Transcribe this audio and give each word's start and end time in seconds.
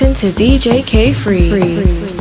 locked 0.00 0.22
into 0.22 0.26
DJ 0.26 0.82
K3. 0.82 1.16
Free. 1.48 2.17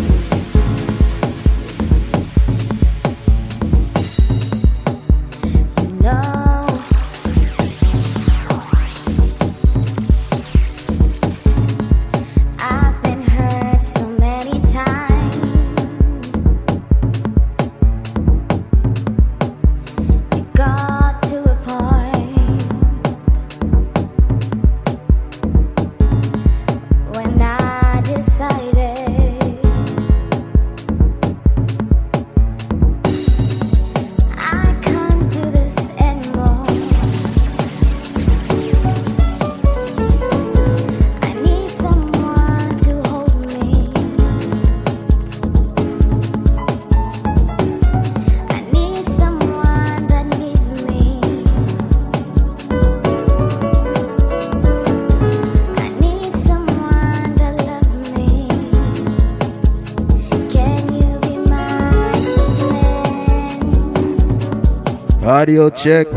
Audio 65.38 65.70
check. 65.70 66.08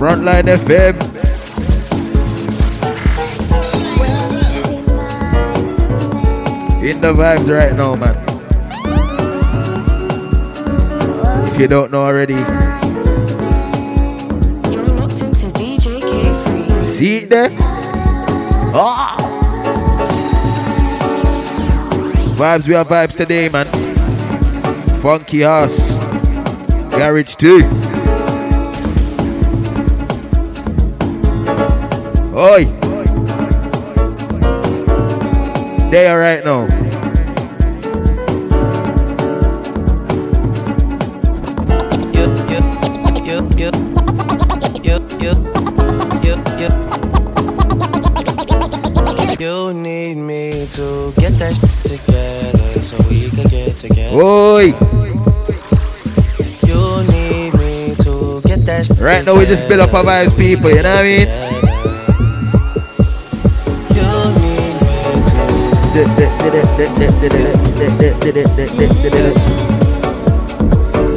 Frontline 0.00 0.48
FM. 0.48 0.96
In 6.82 7.00
the 7.02 7.12
vibes 7.12 7.52
right 7.52 7.74
now, 7.76 7.96
man. 7.96 8.16
If 11.46 11.60
you 11.60 11.68
don't 11.68 11.90
know 11.92 12.04
already. 12.04 12.38
See 16.82 17.18
it 17.18 17.28
there? 17.28 17.50
Ah! 18.72 19.20
Vibes, 22.38 22.66
we 22.66 22.74
are 22.74 22.86
vibes 22.86 23.14
today, 23.18 23.50
man. 23.50 23.93
Funky 25.04 25.44
ass 25.44 25.92
Garage 26.96 27.34
too. 27.34 27.60
Oi. 32.34 32.64
They 35.90 36.06
are 36.06 36.18
right 36.18 36.42
now. 36.42 36.66
You 49.38 49.74
need 49.74 50.14
me 50.16 50.66
to 50.70 51.12
get 51.18 51.38
that 51.38 51.54
together 51.82 52.80
so 52.80 52.96
we 53.10 53.28
can 53.28 53.48
get 53.50 53.76
together. 53.76 54.16
Oi! 54.16 54.93
Right 59.04 59.22
now 59.22 59.36
we 59.36 59.44
just 59.44 59.68
build 59.68 59.80
up 59.80 59.92
our 59.92 60.02
vibes, 60.02 60.34
people, 60.34 60.70
you 60.70 60.82
know 60.82 60.88
what 60.88 61.00
I 61.00 61.02
mean? 61.04 61.28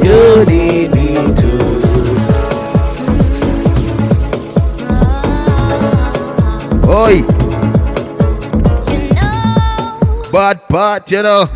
You 0.04 0.44
need 0.44 0.90
me 0.90 1.14
to. 1.34 1.50
Oi! 6.90 7.22
Bad 10.30 10.68
part, 10.68 11.10
you 11.10 11.22
know. 11.22 11.48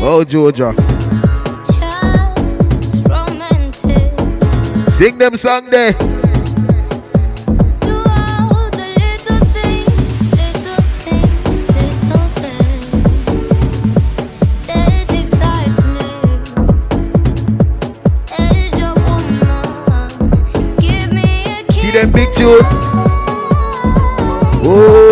Oh, 0.00 0.24
Georgia. 0.28 0.97
Sing 4.98 5.16
them 5.16 5.36
song 5.36 5.70
there. 5.70 5.92
See 21.70 21.90
them 21.92 22.10
big 22.10 22.34
tune. 22.34 22.64
Oi. 24.64 25.04
Oh. 25.04 25.07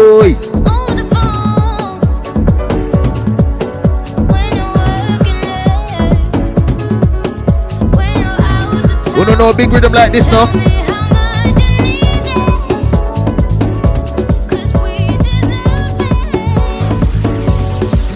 A 9.38 9.54
big 9.56 9.70
rhythm 9.70 9.92
like 9.92 10.10
this, 10.10 10.26
no? 10.26 10.44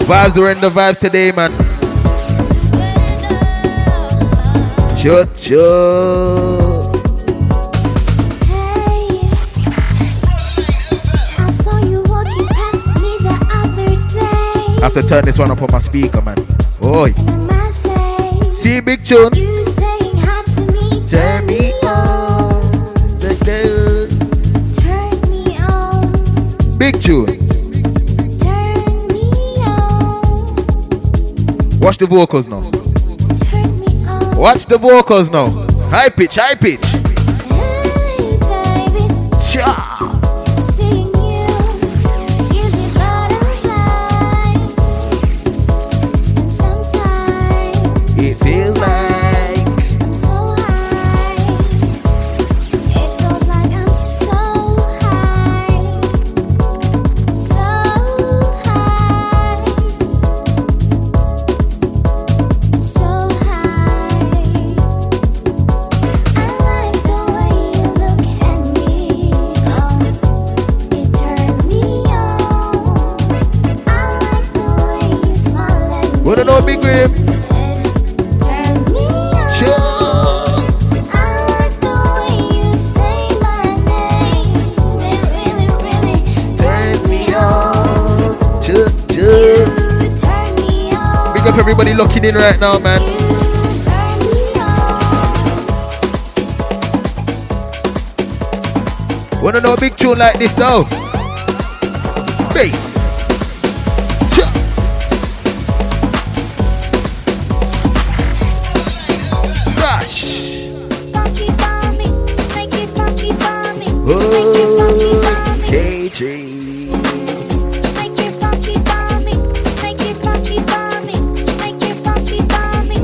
Vibes 0.07 0.37
are 0.37 0.51
in 0.51 0.59
the 0.59 0.69
vibes 0.69 0.99
today, 0.99 1.31
man. 1.31 1.51
Chut 4.97 5.37
chut. 5.37 6.91
I 14.77 14.85
have 14.85 14.93
to 14.95 15.01
turn 15.07 15.23
this 15.23 15.39
one 15.39 15.51
up 15.51 15.61
on 15.61 15.69
my 15.71 15.79
speaker, 15.79 16.21
man. 16.21 16.37
Oi. 16.83 17.13
See, 18.53 18.81
big 18.81 19.05
tune. 19.05 19.31
Turn 21.11 21.45
me 21.45 21.73
on. 21.83 22.61
Turn 23.19 23.35
me 25.29 25.57
on. 25.59 26.07
Big 26.77 27.01
tune. 27.01 27.27
Turn 28.39 29.07
me 29.09 29.27
on. 29.59 30.21
Watch 31.81 31.97
the 31.97 32.07
vocals 32.09 32.47
now. 32.47 32.61
Turn 32.61 33.77
me 33.81 34.05
on. 34.05 34.37
Watch 34.37 34.65
the 34.67 34.77
vocals 34.77 35.29
now. 35.29 35.49
High 35.89 36.07
pitch, 36.07 36.35
high 36.35 36.55
pitch. 36.55 37.00
Put 76.31 76.39
it 76.39 76.47
on 76.47 76.65
big 76.65 76.79
grip. 76.79 77.11
Big 91.33 91.47
up 91.47 91.57
everybody 91.57 91.93
locking 91.93 92.23
in 92.23 92.35
right 92.35 92.57
now, 92.61 92.79
man. 92.79 93.01
Wanna 99.43 99.59
know 99.59 99.73
a 99.73 99.77
big 99.77 99.97
tune 99.97 100.17
like 100.17 100.39
this 100.39 100.53
though? 100.53 101.00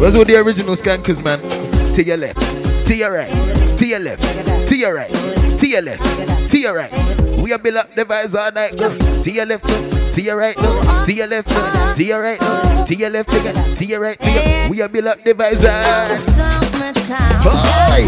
Where's 0.08 0.20
all 0.20 0.24
the 0.24 0.38
original 0.38 0.74
skankers, 0.76 1.22
man? 1.22 1.42
To 1.94 2.02
your 2.02 2.16
left, 2.16 2.40
to 2.88 2.96
your 2.96 3.12
right, 3.12 3.28
to 3.78 3.86
your 3.86 4.00
left, 4.00 4.24
to 4.70 4.76
your 4.78 4.94
right, 4.94 5.10
to 5.60 5.68
your 5.68 5.82
left, 5.82 6.50
to 6.50 6.58
your 6.58 6.76
right. 6.76 6.94
We 7.38 7.52
are 7.52 7.58
build 7.58 7.76
up 7.76 7.94
the 7.94 8.06
vibes 8.06 8.34
all 8.34 8.50
night. 8.54 8.78
Go 8.78 8.88
to 9.24 9.30
your 9.30 9.46
left, 9.46 9.66
to 10.16 10.22
your 10.22 10.38
right, 10.38 10.56
to 10.56 11.14
your 11.14 11.28
left, 11.28 11.50
to 11.98 12.04
your 12.06 12.22
right, 12.22 12.40
to 12.88 12.96
your 12.96 13.10
left, 13.10 13.30
to 13.78 13.86
your 13.86 14.00
right. 14.00 14.70
We 14.70 14.82
are 14.82 14.88
build 14.88 15.08
up 15.08 15.22
the 15.26 15.34
vibes 15.34 15.68
all. 15.68 16.08
Boy. 17.44 18.08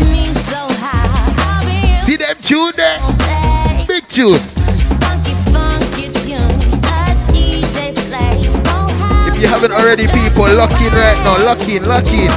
See 2.05 2.15
them 2.15 2.37
tune 2.41 2.77
there? 2.77 3.85
Big 3.87 4.07
tune. 4.07 4.39
Haven't 9.61 9.77
already, 9.77 10.07
people, 10.07 10.45
lock 10.55 10.71
in 10.79 10.93
right 10.93 11.17
now. 11.25 11.43
Lock 11.43 11.67
in, 11.67 11.83
lock 11.83 12.07
in. 12.07 12.29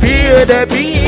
Feel 0.00 0.46
the 0.46 0.66
beat. 0.70 1.02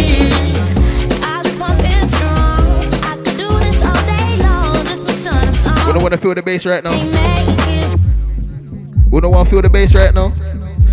We 5.86 5.92
don't 5.92 6.02
want 6.02 6.14
to 6.14 6.19
feel 6.19 6.34
the 6.34 6.42
bass 6.42 6.66
right 6.66 6.82
now. 6.82 6.90
We 9.12 9.20
don't 9.20 9.31
want 9.31 9.48
to 9.48 9.50
feel 9.52 9.62
the 9.62 9.70
bass 9.70 9.94
right 9.94 10.12
now. 10.12 10.32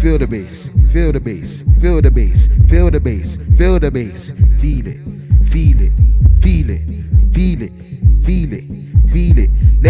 Feel 0.01 0.19
the 0.19 0.27
bass. 0.27 0.69
Feel 0.93 1.11
the 1.11 1.19
bass. 1.19 1.63
Feel 1.79 2.01
the 2.01 2.11
bass. 2.11 2.47
Feel 2.69 2.91
the 2.91 2.99
bass. 2.99 3.39
Feel 3.57 3.79
the 3.79 3.89
bass. 3.89 4.33
Feel 4.59 4.85
it. 4.85 4.99
Feel 5.49 5.81
it. 5.81 5.93
Feel 6.43 6.69
it. 6.69 7.33
Feel 7.33 7.61
it. 7.63 7.71
Feel 8.23 8.53
it. 8.53 8.90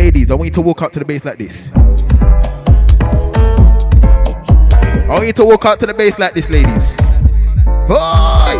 Ladies, 0.02 0.32
I 0.32 0.34
want 0.34 0.48
you 0.48 0.54
to 0.54 0.62
walk 0.62 0.82
out 0.82 0.92
to 0.94 1.00
the 1.00 1.06
bass 1.06 1.24
like 1.24 1.38
this. 1.38 1.72
I 1.76 1.78
want 5.10 5.28
you 5.28 5.34
to 5.34 5.46
walk 5.46 5.64
out 5.64 5.80
to 5.80 5.86
the 5.86 5.94
bass 5.94 6.18
like 6.18 6.34
this, 6.34 6.50
ladies. 6.50 6.92
Boy! 7.88 8.58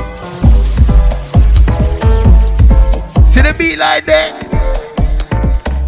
See 3.28 3.42
the 3.42 3.56
beat 3.58 3.80
like 3.80 4.06
that? 4.06 4.36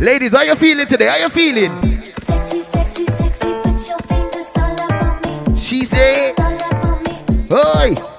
Ladies, 0.02 0.32
how 0.32 0.42
you 0.42 0.56
feeling 0.56 0.88
today? 0.88 1.06
How 1.06 1.18
you 1.18 1.30
feeling? 1.30 2.04
Sexy, 2.18 2.64
sexy, 2.64 3.06
sexy, 3.06 3.54
put 3.62 3.88
your 3.88 4.00
fingers 4.10 4.48
all 4.56 4.82
up 4.82 4.92
on 5.04 5.54
me. 5.54 5.60
She 5.60 5.86
said, 5.86 6.34
All 6.40 6.52
up 6.52 6.84
on 6.84 7.04
me. 7.04 7.14
Oi! 7.52 8.13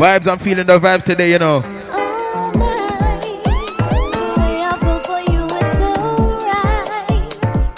Vibes, 0.00 0.26
I'm 0.26 0.38
feeling 0.38 0.64
the 0.64 0.78
vibes 0.78 1.04
today, 1.04 1.30
you 1.30 1.38
know. 1.38 1.56
on 1.56 1.62
me. 1.62 2.72
The 3.44 4.32
way 4.38 4.56
I 4.64 4.72
feel 4.80 4.98
for 5.00 5.20
you 5.30 5.44
is 5.44 5.70
so 5.76 5.92
right. 6.48 7.20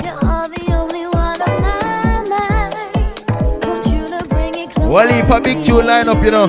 You're 0.05 0.47
the 0.55 0.63
only 0.73 1.07
one 1.09 1.43
on 1.43 1.55
my 1.61 2.23
mind. 2.31 2.75
Want 3.67 3.87
you 3.87 4.07
to 4.07 4.25
bring 4.29 4.55
it 4.55 4.71
closer 4.71 4.89
Wally, 4.89 5.23
for 5.23 5.41
big 5.41 5.65
tune 5.65 5.85
line 5.85 6.09
up, 6.09 6.23
you 6.23 6.31
know. 6.31 6.47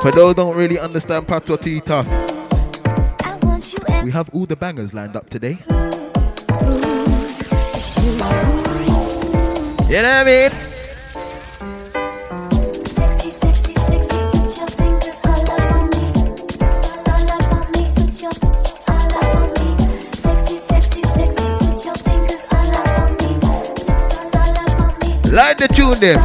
For 0.00 0.10
those 0.10 0.36
don't 0.36 0.56
really 0.56 0.78
understand 0.78 1.26
Pato 1.26 1.60
Tita, 1.60 2.06
I 3.24 3.38
want 3.42 3.74
you 3.74 3.78
we 4.04 4.10
have 4.10 4.30
all 4.30 4.46
the 4.46 4.56
bangers 4.56 4.94
lined 4.94 5.16
up 5.16 5.28
today. 5.28 5.58
You 9.90 10.02
know 10.02 10.02
what 10.02 10.04
I 10.04 10.24
mean? 10.24 10.77
Line 25.38 25.54
the 25.56 25.68
tune 25.68 26.00
them. 26.00 26.18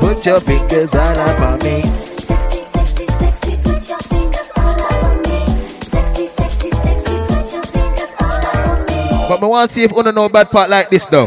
Put 0.00 0.26
your 0.26 0.38
fingers 0.40 0.94
all 0.94 1.16
up 1.16 1.40
on 1.40 1.58
me. 1.60 1.80
Sexy, 2.20 2.60
sexy, 2.60 3.06
sexy, 3.06 3.56
put 3.64 3.88
your 3.88 3.98
fingers 4.12 4.52
all 4.58 4.78
up 4.78 5.02
on 5.02 5.16
me. 5.22 5.46
Sexy, 5.80 6.26
sexy, 6.26 6.70
sexy, 6.70 7.16
put 7.24 7.52
your 7.54 7.62
fingers 7.72 8.12
all 8.20 8.36
up 8.36 8.66
on 8.68 8.80
me. 8.84 9.28
But 9.30 9.40
me 9.40 9.48
want 9.48 9.70
to 9.70 9.74
see 9.74 9.82
if 9.84 9.92
Una 9.92 10.12
know 10.12 10.28
bad 10.28 10.50
part 10.50 10.68
like 10.68 10.90
this 10.90 11.06
though. 11.06 11.24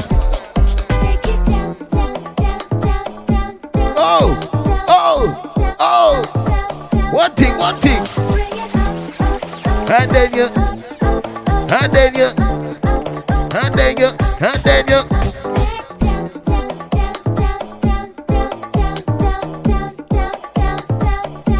Oh, 3.98 4.38
oh, 4.88 5.76
oh. 5.80 6.22
One 7.12 7.32
thing, 7.32 7.58
one 7.58 7.76
thing. 7.78 8.06
And 9.90 10.12
then 10.12 10.34
you, 10.36 10.50
and 11.74 11.92
then 11.92 12.14
you, 12.14 12.55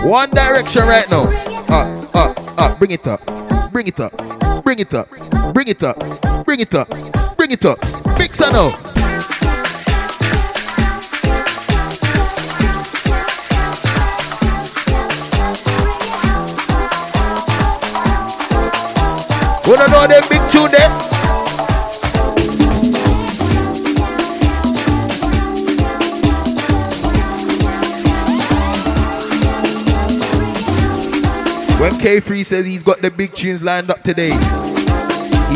One 0.04 0.30
direction 0.32 0.88
right 0.88 1.10
now. 1.10 1.24
Up, 1.70 2.16
up, 2.16 2.60
up. 2.60 2.80
Bring 2.80 2.92
it 2.92 3.08
up. 3.08 3.26
Bring 3.72 3.88
it 3.88 4.00
up. 4.02 4.12
Bring 4.66 4.80
it 4.80 4.94
up. 4.94 5.10
Bring 5.54 5.70
it 5.70 5.84
up. 5.84 6.46
Bring 6.46 6.60
it 6.60 6.76
up. 6.76 6.90
Bring 7.38 7.52
it 7.52 7.66
up. 7.66 7.80
Mix 8.20 8.42
it 8.42 8.52
now. 8.52 8.72
Wanna 19.66 19.88
know 19.88 20.08
them 20.08 20.24
big 20.30 20.52
tune 20.52 20.72
them? 20.72 21.25
K3 31.98 32.46
says 32.46 32.66
he's 32.66 32.84
got 32.84 33.02
the 33.02 33.10
big 33.12 33.34
tunes 33.34 33.62
lined 33.62 33.90
up 33.90 34.04
today, 34.04 34.32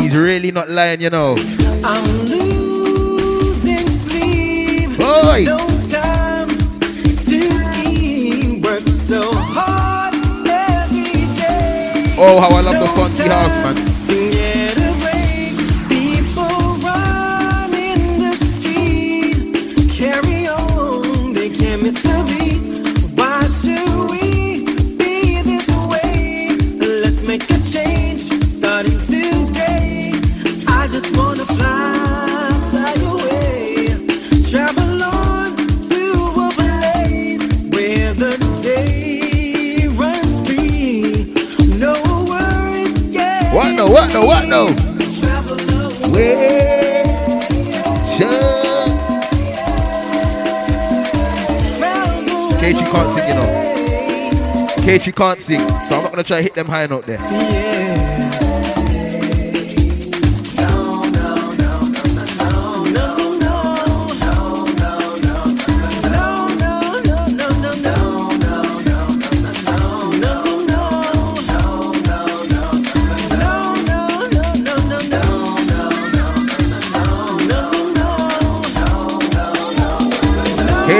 he's 0.00 0.16
really 0.16 0.50
not 0.50 0.68
lying, 0.68 1.00
you 1.00 1.10
know. 1.10 1.36
I'm 1.84 2.04
losing 2.26 3.86
sleep. 3.86 4.98
Boy! 4.98 5.44
No 5.46 5.58
time 5.88 6.48
to. 7.26 8.60
Work 8.62 8.86
so 8.88 9.32
hard 9.32 10.14
every 10.46 11.26
day. 11.36 12.14
Oh, 12.18 12.40
how 12.40 12.54
I 12.56 12.60
love 12.60 12.78
the 12.78 12.86
funky 12.94 13.28
house, 13.28 13.56
man. 13.56 13.89
What 43.90 44.12
no, 44.12 44.24
what 44.24 44.46
no? 44.46 44.66
Wait, 46.12 47.06
sure. 48.06 48.70
K3 52.60 52.90
can't 52.92 53.10
sing, 53.10 53.28
you 53.28 53.34
know. 53.34 53.50
K3 54.84 55.16
can't 55.16 55.40
sing, 55.40 55.60
so 55.88 55.96
I'm 55.96 56.02
not 56.04 56.12
gonna 56.12 56.22
try 56.22 56.36
to 56.36 56.42
hit 56.42 56.54
them 56.54 56.66
high 56.68 56.86
note 56.86 57.06
there. 57.06 57.99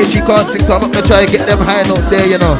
AG 0.00 0.12
can't 0.12 0.48
sing, 0.48 0.64
so 0.64 0.72
I'm 0.72 0.80
not 0.80 0.92
gonna 0.94 1.06
try 1.06 1.26
to 1.26 1.30
get 1.30 1.46
them 1.46 1.58
high 1.58 1.82
notes 1.82 2.08
there, 2.08 2.26
you 2.26 2.38
know. 2.38 2.54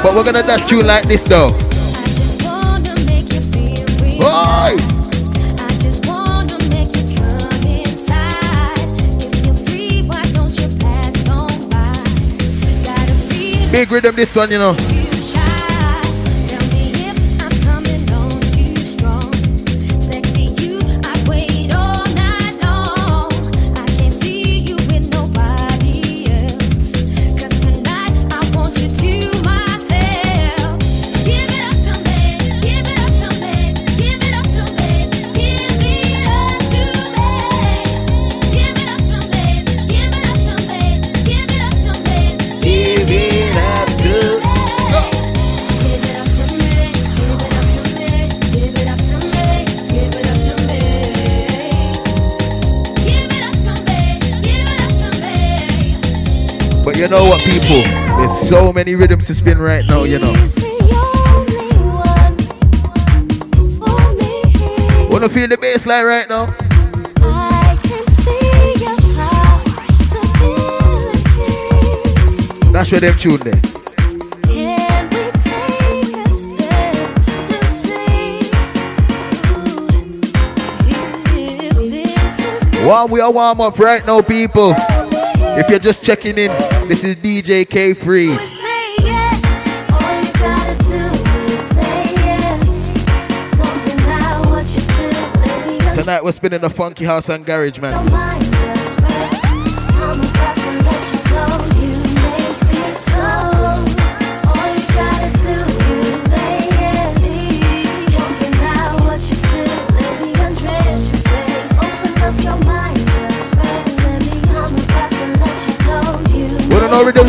But 0.00 0.14
we're 0.14 0.22
gonna 0.22 0.42
dash 0.42 0.68
tune 0.68 0.86
like 0.86 1.08
this 1.08 1.24
though. 1.24 1.50
Big 13.72 13.90
rhythm 13.90 14.14
this 14.14 14.36
one, 14.36 14.52
you 14.52 14.58
know. 14.58 14.93
You 57.04 57.10
know 57.10 57.24
what, 57.26 57.42
people? 57.42 57.82
There's 58.16 58.48
so 58.48 58.72
many 58.72 58.94
rhythms 58.94 59.26
to 59.26 59.34
spin 59.34 59.58
right 59.58 59.84
now, 59.84 60.04
you 60.04 60.18
know. 60.18 60.32
Wanna 65.10 65.28
feel 65.28 65.46
the 65.48 65.58
bass 65.60 65.84
line 65.84 66.06
right 66.06 66.26
now? 66.30 66.46
That's 72.72 72.90
where 72.90 73.00
them 73.00 73.18
tune 73.18 73.36
there. 73.36 73.60
While 82.86 83.08
we 83.08 83.20
are 83.20 83.30
warm 83.30 83.60
up 83.60 83.78
right 83.78 84.04
now, 84.06 84.22
people. 84.22 84.74
If 85.56 85.68
you're 85.68 85.78
just 85.78 86.02
checking 86.02 86.38
in, 86.38 86.50
this 86.88 87.02
is 87.04 87.16
DJ 87.16 87.64
K3. 87.64 88.36
Tonight 95.94 96.24
we're 96.24 96.32
spinning 96.32 96.60
the 96.60 96.70
funky 96.70 97.04
house 97.04 97.28
and 97.28 97.46
garage, 97.46 97.78
man. 97.78 98.43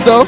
Know? 0.05 0.19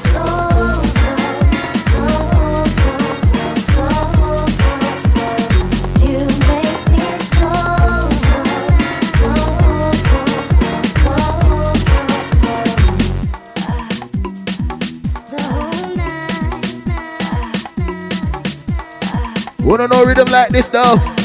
Wanna 19.63 19.88
know 19.89 20.03
rhythm 20.03 20.27
like 20.29 20.50
this 20.50 20.67
though? 20.69 21.16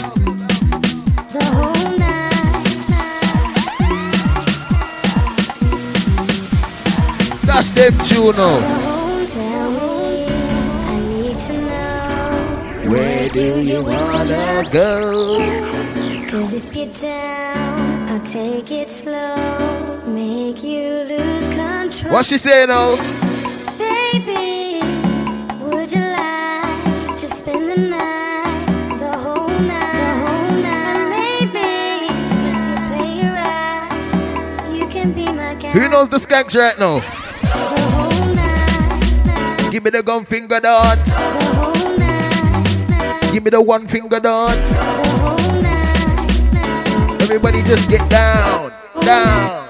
Them 7.90 7.98
tune 8.06 8.36
now. 8.36 8.58
Where 12.88 13.28
do 13.30 13.60
you 13.60 13.82
wanna 13.82 14.64
go? 14.72 15.38
Cause 16.30 16.54
if 16.54 16.76
you're 16.76 16.86
down, 16.86 18.08
I'll 18.08 18.20
take 18.20 18.70
it 18.70 18.90
slow, 18.90 20.00
make 20.06 20.62
you 20.62 21.04
lose 21.12 21.48
control. 21.48 22.12
What 22.12 22.26
she 22.26 22.38
say 22.38 22.66
now? 22.66 22.88
Oh? 22.90 22.96
Baby, 23.78 24.80
would 25.64 25.90
you 25.90 26.00
like 26.00 27.16
to 27.16 27.26
spend 27.26 27.64
the 27.66 27.78
night, 27.88 28.98
the 29.00 29.16
whole 29.16 29.48
night, 29.48 29.92
the 30.04 30.14
whole 30.22 30.50
night? 30.62 31.08
Maybe 31.18 31.68
if 32.48 32.56
you 32.60 32.76
play 32.90 33.14
right, 33.40 34.74
you 34.74 34.86
can 34.88 35.12
be 35.12 35.26
my 35.26 35.54
guy. 35.54 35.70
Who 35.70 35.88
knows 35.88 36.08
the 36.10 36.18
skanks 36.18 36.54
right 36.54 36.78
now? 36.78 37.02
Give 39.72 39.84
me 39.84 39.88
the 39.88 40.02
gun 40.02 40.26
finger 40.26 40.60
night, 40.60 41.00
Give 43.32 43.42
me 43.42 43.48
the 43.48 43.62
one 43.62 43.88
finger 43.88 44.20
night. 44.20 44.60
Everybody 47.22 47.62
just 47.62 47.88
get 47.88 48.06
down, 48.10 48.70
down, 49.00 49.61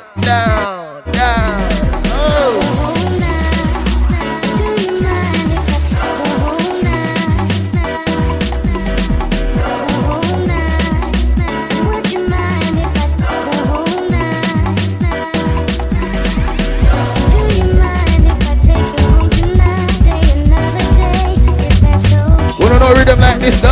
know 23.42 23.71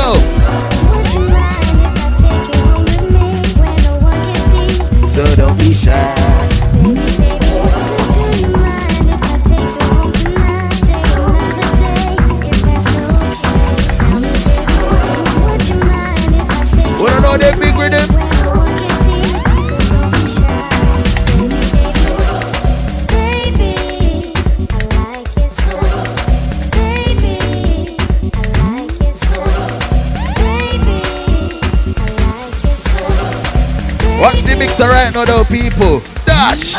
Mixer 34.81 34.93
right 34.95 35.13
now 35.13 35.27
though, 35.27 35.45
people. 35.45 36.01
Dash. 36.25 36.73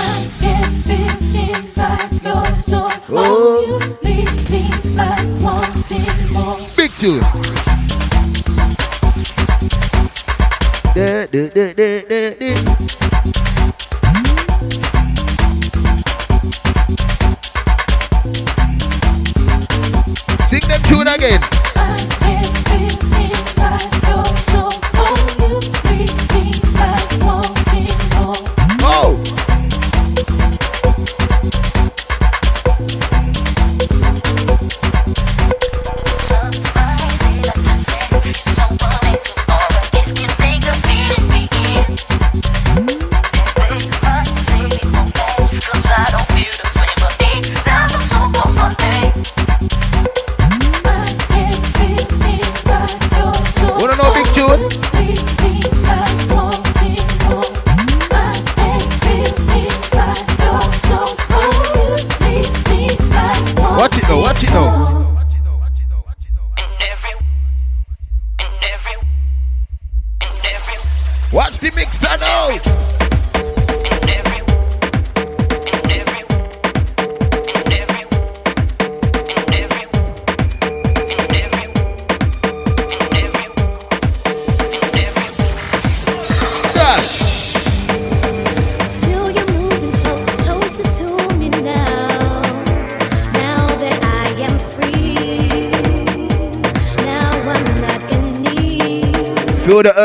Oh. 3.13 3.79
Big 6.75 6.91
tune. 6.97 7.21
Da, 10.95 11.27
da, 11.27 11.49
da, 11.49 11.73
da, 11.73 12.01
da, 12.01 12.33
da. 12.39 12.55
Sing 20.47 20.67
them 20.67 20.81
tune 20.83 21.07
again. 21.07 21.60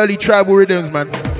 Early 0.06 0.16
tribal 0.16 0.54
rhythms, 0.54 0.88
man. 0.88 1.35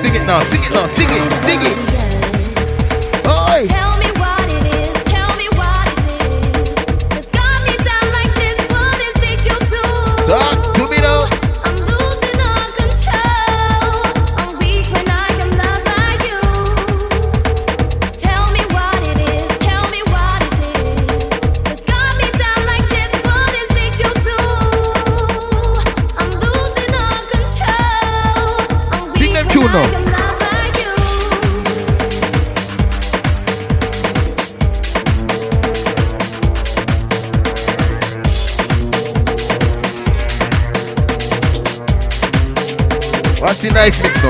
Sing 0.00 0.14
it 0.14 0.24
now. 0.24 0.40
Sing 0.42 0.62
it 0.64 0.72
now. 0.72 0.86
Sing 0.86 1.08
it. 1.10 1.32
Sing 1.34 1.60
it. 1.60 1.79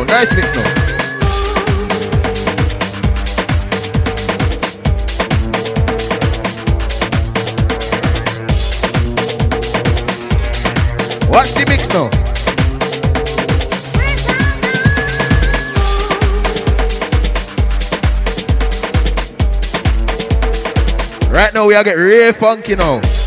Nice 0.04 0.34
mix 0.34 0.54
now. 0.54 0.62
Watch 11.30 11.52
the 11.54 11.64
mix 11.68 11.88
now. 11.92 12.10
Right 21.30 21.54
now 21.54 21.66
we 21.66 21.74
are 21.74 21.84
getting 21.84 22.00
real 22.00 22.32
funky 22.32 22.74
now. 22.74 23.19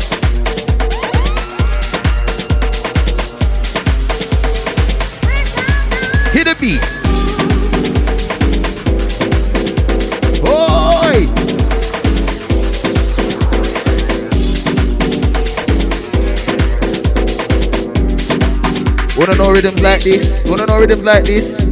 Wanna 19.26 19.36
know 19.38 19.52
rhythms 19.52 19.80
like 19.80 20.02
this? 20.02 20.44
Wanna 20.50 20.66
know 20.66 20.78
rhythms 20.80 21.02
like 21.02 21.24
this? 21.24 21.64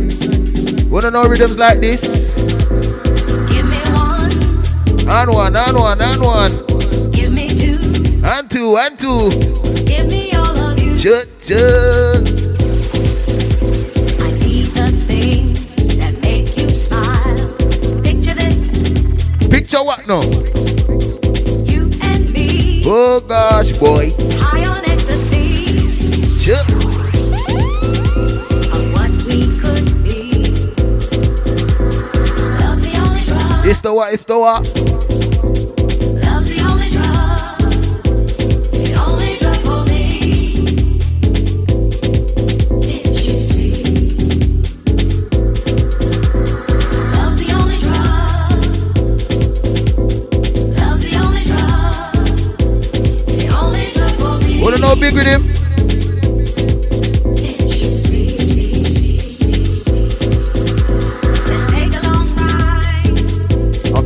Wanna 0.88 1.10
know 1.10 1.24
rhythms 1.24 1.58
like 1.58 1.80
this? 1.80 2.34
Give 3.50 3.66
me 3.68 3.76
one, 3.92 4.32
And 5.06 5.30
one, 5.30 5.54
and 5.54 5.76
one, 5.76 6.00
and 6.00 6.22
one, 6.22 7.10
give 7.12 7.30
me 7.30 7.48
two, 7.50 7.76
and 8.24 8.50
two, 8.50 8.78
and 8.78 8.98
two. 8.98 9.28
give 9.84 10.06
me 10.10 10.32
all 10.32 10.56
of 10.56 10.80
you. 10.80 10.96
Chut, 10.96 11.28
chut. 11.42 12.24
I 14.16 14.30
need 14.40 14.68
the 14.72 14.88
things 15.06 15.74
that 15.98 16.18
make 16.22 16.56
you 16.56 16.70
smile. 16.70 17.52
Picture 18.02 18.32
this, 18.34 18.70
Picture 19.50 19.84
what 19.84 20.06
now? 20.08 20.22
you 21.70 21.90
and 22.02 22.32
me, 22.32 22.82
Oh 22.86 23.20
gosh, 23.20 23.72
boy. 23.78 24.08
high 24.40 24.64
on 24.64 24.82
ecstasy 24.88 25.66
Chut. 26.42 26.81
The 33.82 33.90
only 53.50 53.92
drug 53.92 54.10
for 54.10 54.38
me. 54.46 54.62
Wanna 54.62 54.78
know 54.78 54.94
big 54.94 55.14
with 55.14 55.26
him? 55.26 55.51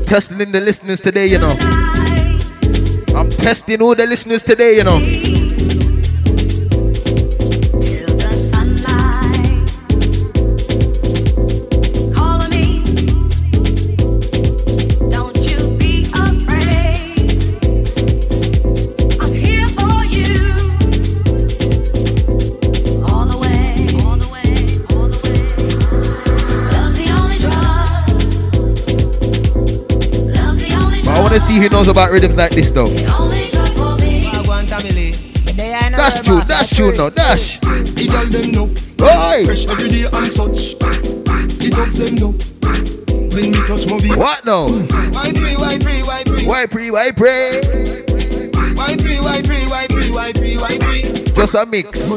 Testing 0.06 0.52
the 0.52 0.60
listeners 0.60 1.00
today, 1.00 1.26
you 1.26 1.38
know. 1.38 1.56
I'm 3.14 3.28
testing 3.28 3.82
all 3.82 3.94
the 3.94 4.06
listeners 4.06 4.42
today, 4.42 4.76
you 4.76 4.84
know. 4.84 5.45
to 31.38 31.42
see 31.42 31.58
who 31.58 31.68
knows 31.68 31.88
about 31.88 32.10
rhythms 32.10 32.34
like 32.34 32.52
this, 32.52 32.70
though. 32.70 32.88
That's 35.96 36.22
true, 36.22 36.40
that's 36.40 36.74
true 36.74 36.92
now, 36.92 37.10
dash. 37.10 37.58
It 37.62 38.10
does 38.10 38.30
them 38.30 38.52
no. 38.52 38.64
Oi! 39.04 39.44
Fresh 39.44 39.66
every 39.66 39.88
day 39.90 40.04
and 40.10 40.26
such. 40.26 40.76
It 41.60 41.74
does 41.74 41.94
them 41.98 42.14
no. 42.14 42.28
When 43.34 43.50
me 43.50 43.58
touch 43.66 43.86
movie. 43.90 44.14
What 44.14 44.46
now? 44.46 44.66
Why 44.66 45.32
pray, 45.32 45.56
why 45.56 45.78
pray, 45.78 46.02
why 46.02 46.24
pray? 46.24 46.46
Why 46.46 46.66
pray, 46.66 46.90
why 46.90 47.10
pray? 47.12 47.60
Why 48.74 48.96
pray, 48.96 49.20
why 49.20 49.42
pray, 49.42 49.66
why 49.66 49.86
pray, 49.88 50.10
why 50.10 50.32
pray, 50.32 50.56
why 50.56 50.78
pray? 50.78 51.02
Just 51.02 51.54
a 51.54 51.66
mix. 51.66 52.08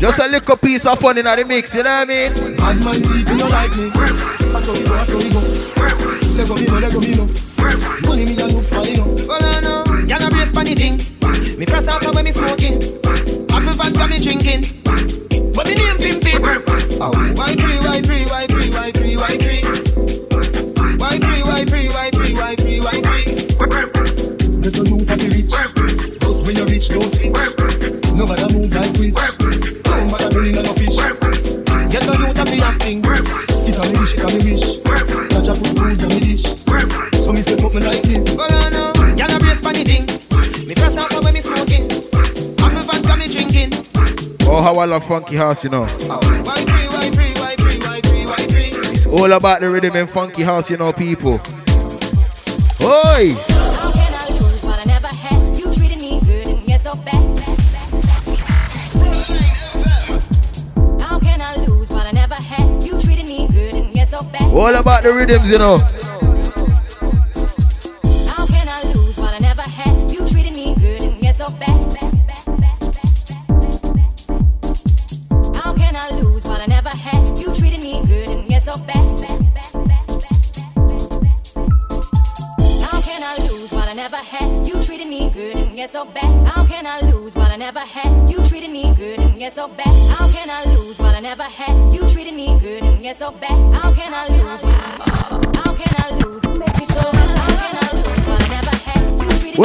Just 0.00 0.18
a 0.18 0.26
little 0.28 0.56
piece 0.56 0.86
of 0.86 0.98
fun 0.98 1.18
in 1.18 1.24
the 1.24 1.44
mix, 1.46 1.72
you 1.74 1.84
know 1.84 2.04
what 2.04 2.10
I 2.10 3.76
mean? 3.76 4.29
go 4.70 4.80
me 4.80 4.86
go, 4.88 5.04
so 5.04 7.00
me 7.00 7.14
no. 7.14 7.26
Money 8.06 8.24
me 8.26 8.36
a 8.36 8.46
look 8.46 8.64
funny 8.64 8.92
no. 8.94 9.04
Well 9.26 9.44
I 9.44 9.60
know, 9.60 9.84
gyal 10.06 10.54
funny 10.54 10.74
thing. 10.74 10.96
Me 11.58 11.66
press 11.66 11.88
out 11.88 12.14
when 12.14 12.24
me 12.24 12.32
smoking. 12.32 12.74
I'm 13.50 13.66
the 13.66 13.72
vodka 13.76 14.06
me 14.08 14.18
drinking, 14.22 14.62
but 15.54 15.66
me 15.66 15.74
name 15.74 15.98
pimpin'. 15.98 16.40
Oh, 17.00 17.10
why 17.34 17.59
why 44.80 44.84
I 44.84 44.88
love 44.88 45.04
funky 45.04 45.36
house, 45.36 45.62
you 45.62 45.68
know. 45.68 45.84
It's 48.92 49.06
all 49.06 49.32
about 49.32 49.60
the 49.60 49.68
rhythm 49.68 49.94
and 49.94 50.08
funky 50.08 50.42
house, 50.42 50.70
you 50.70 50.78
know, 50.78 50.90
people. 50.92 51.38
Oi! 52.82 53.34
All 64.52 64.74
about 64.74 65.02
the 65.04 65.12
rhythms, 65.14 65.48
you 65.50 65.58
know. 65.58 65.99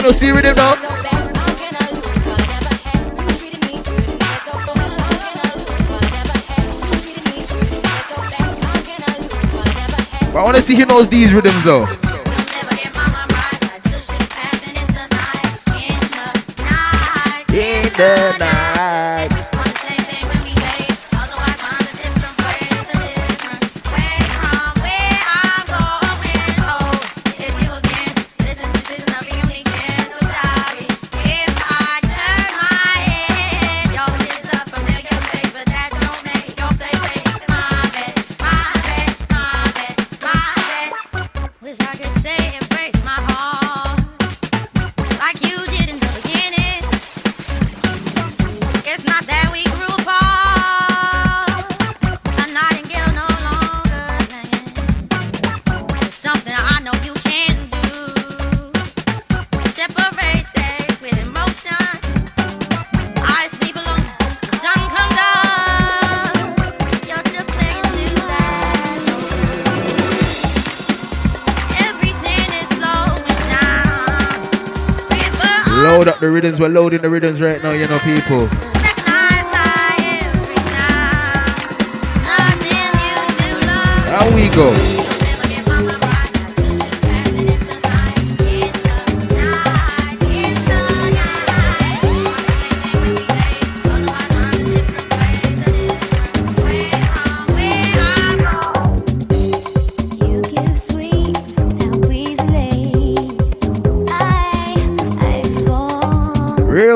no 0.05 0.11
see 0.11 0.31
with 0.31 0.45
him 0.45 0.55
now. 0.55 0.75
But 10.31 10.45
honestly, 10.45 10.75
he 10.75 10.85
knows 10.85 11.09
these 11.09 11.33
rhythms 11.33 11.63
though. 11.63 11.87
In 17.51 17.83
the 17.93 18.35
night. 18.37 19.34
rhythms. 76.35 76.59
We're 76.59 76.67
loading 76.67 77.01
the 77.01 77.09
rhythms 77.09 77.39
right 77.39 77.63
now, 77.63 77.71
you 77.71 77.87
know, 77.87 77.97
people. 77.99 78.47
How 84.07 84.35
we 84.35 84.49
go? 84.49 85.14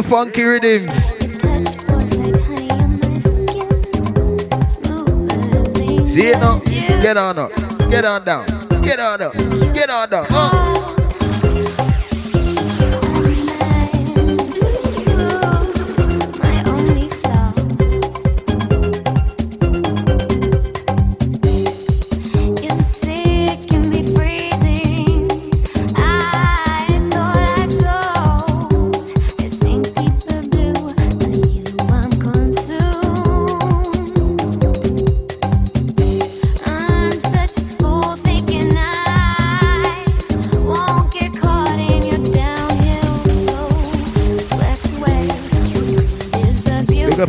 funky 0.09 0.43
rhythms. 0.43 0.95
See 6.11 6.29
it 6.29 6.39
now? 6.39 6.59
Get 7.01 7.15
on 7.15 7.37
up. 7.37 7.51
Get 7.91 8.05
on 8.05 8.25
down. 8.25 8.45
Get 8.81 8.99
on 8.99 9.21
up. 9.21 9.33
Get 9.73 9.89
on 9.91 10.09
down. 10.09 10.25
Uh. 10.31 10.78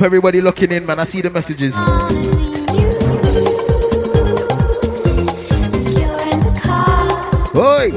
up 0.01 0.07
everybody 0.07 0.41
looking 0.41 0.73
in, 0.73 0.87
man. 0.87 0.99
I 0.99 1.05
see 1.05 1.21
the 1.21 1.31
messages. 1.31 1.75
Oi! 7.57 7.91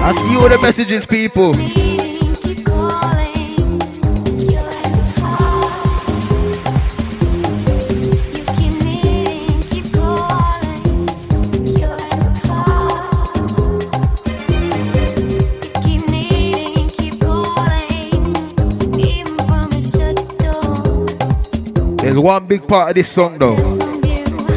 I 0.00 0.12
see 0.12 0.36
all 0.36 0.48
the 0.48 0.58
messages, 0.62 1.04
people. 1.04 1.52
one 22.28 22.44
big 22.44 22.68
part 22.68 22.90
of 22.90 22.94
this 22.94 23.08
song 23.08 23.38
though. 23.38 23.56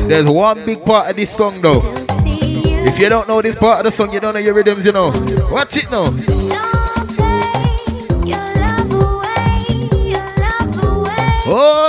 There's 0.09 0.29
one 0.29 0.65
big 0.65 0.83
part 0.83 1.09
of 1.09 1.15
this 1.15 1.33
song 1.33 1.61
though. 1.61 1.81
If 2.85 2.99
you 2.99 3.07
don't 3.07 3.29
know 3.29 3.41
this 3.41 3.55
part 3.55 3.79
of 3.79 3.85
the 3.85 3.91
song, 3.91 4.11
you 4.11 4.19
don't 4.19 4.33
know 4.33 4.41
your 4.41 4.53
rhythms, 4.53 4.83
you 4.83 4.91
know. 4.91 5.13
Watch 5.49 5.77
it 5.77 5.89
now. 5.89 6.03
Oh! 11.47 11.80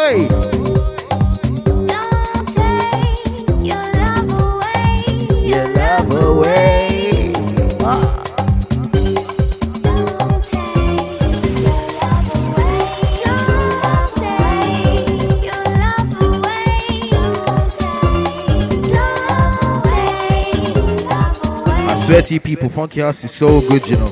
swear 22.12 22.22
to 22.22 22.34
you 22.34 22.40
people, 22.40 22.68
Funky 22.68 23.00
House 23.00 23.24
is 23.24 23.32
so 23.32 23.46
good, 23.70 23.88
you 23.88 23.96
know. 23.96 24.06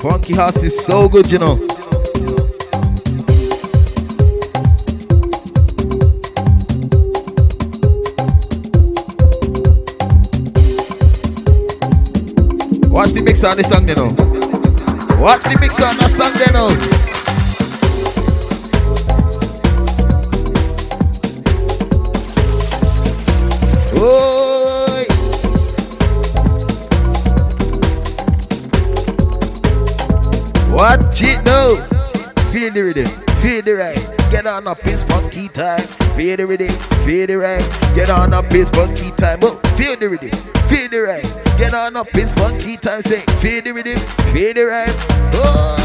Funky 0.00 0.34
House 0.34 0.64
is 0.64 0.84
so 0.84 1.08
good, 1.08 1.30
you 1.30 1.38
know. 1.38 1.54
Watch 12.90 13.10
the 13.10 13.22
mix 13.24 13.44
on 13.44 13.56
this 13.56 13.68
song, 13.68 13.86
you 13.88 13.94
know. 13.94 14.08
Watch 15.22 15.44
the 15.44 15.56
mix 15.60 15.80
on 15.80 15.96
that 15.98 16.10
song, 16.10 16.34
you 16.44 16.52
know. 16.52 17.07
Cheat 31.18 31.42
now. 31.42 31.74
Feel 32.52 32.72
the 32.72 32.80
rhythm, 32.80 33.06
feel 33.42 33.60
the 33.60 33.74
right. 33.74 33.98
Get 34.30 34.46
on 34.46 34.68
up, 34.68 34.78
it's 34.84 35.02
funky 35.02 35.48
time. 35.48 35.80
Feel 36.14 36.36
the 36.36 36.46
rhythm, 36.46 36.68
feel 37.04 37.26
the 37.26 37.34
right. 37.34 37.58
Get 37.96 38.08
on 38.08 38.32
up, 38.32 38.44
it's 38.50 38.70
funky 38.70 39.10
time. 39.16 39.40
Oh, 39.42 39.56
feel 39.76 39.96
the 39.96 40.10
rhythm, 40.10 40.30
feel 40.68 40.88
the 40.88 41.00
right. 41.00 41.58
Get 41.58 41.74
on 41.74 41.96
up, 41.96 42.06
it's 42.14 42.30
funky 42.34 42.76
time. 42.76 43.02
Say, 43.02 43.22
feel 43.42 43.62
the 43.62 43.72
rhythm, 43.72 43.98
feel 44.32 44.54
the 44.54 44.66
right. 44.66 44.94
Oh. 45.34 45.77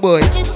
boy. 0.00 0.47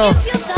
Eso. 0.00 0.49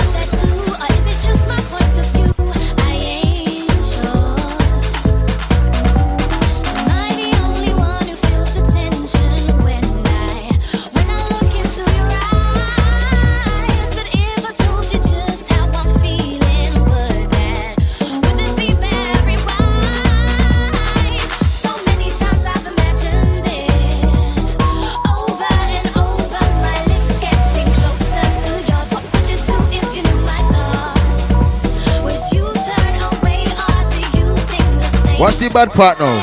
bad 35.53 35.71
part 35.73 35.99
now. 35.99 36.17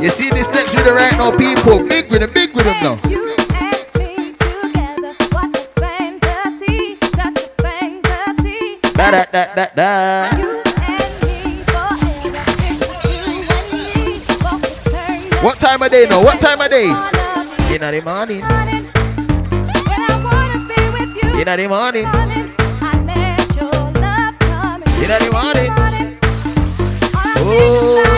You 0.00 0.08
see 0.08 0.30
this 0.30 0.48
next 0.48 0.74
rhythm 0.74 0.94
right 0.94 1.12
now, 1.12 1.36
people. 1.36 1.86
Big 1.86 2.10
rhythm, 2.10 2.32
big 2.32 2.56
rhythm 2.56 2.72
now. 2.82 2.96
Da 8.94 9.10
da 9.10 9.24
da 9.32 9.54
da 9.54 9.66
da. 9.76 10.30
What 15.42 15.58
time 15.58 15.82
of 15.82 15.90
day 15.90 16.06
now? 16.08 16.22
What 16.22 16.40
time 16.40 16.60
of 16.60 16.70
day? 16.70 17.19
in 17.82 17.94
the 17.94 18.02
morning. 18.04 18.42
In 21.38 21.46
the 21.46 21.68
morning. 21.68 22.04
In 25.00 25.08
the 25.08 25.30
morning. 25.30 26.18
Oh. 27.42 28.09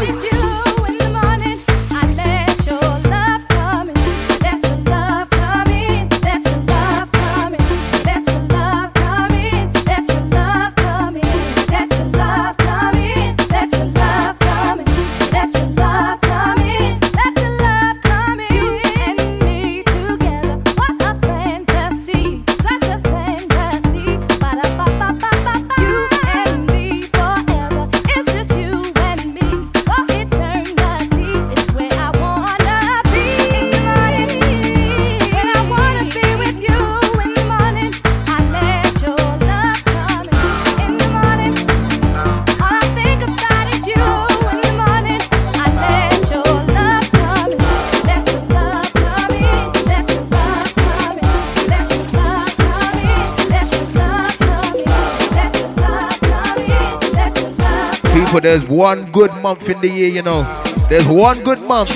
There's 58.53 58.69
one 58.69 59.11
good 59.13 59.33
month 59.37 59.67
in 59.67 59.81
the 59.81 59.89
year, 59.89 60.11
you 60.11 60.21
know. 60.21 60.43
There's 60.91 61.09
one 61.09 61.43
good 61.43 61.63
month. 61.63 61.89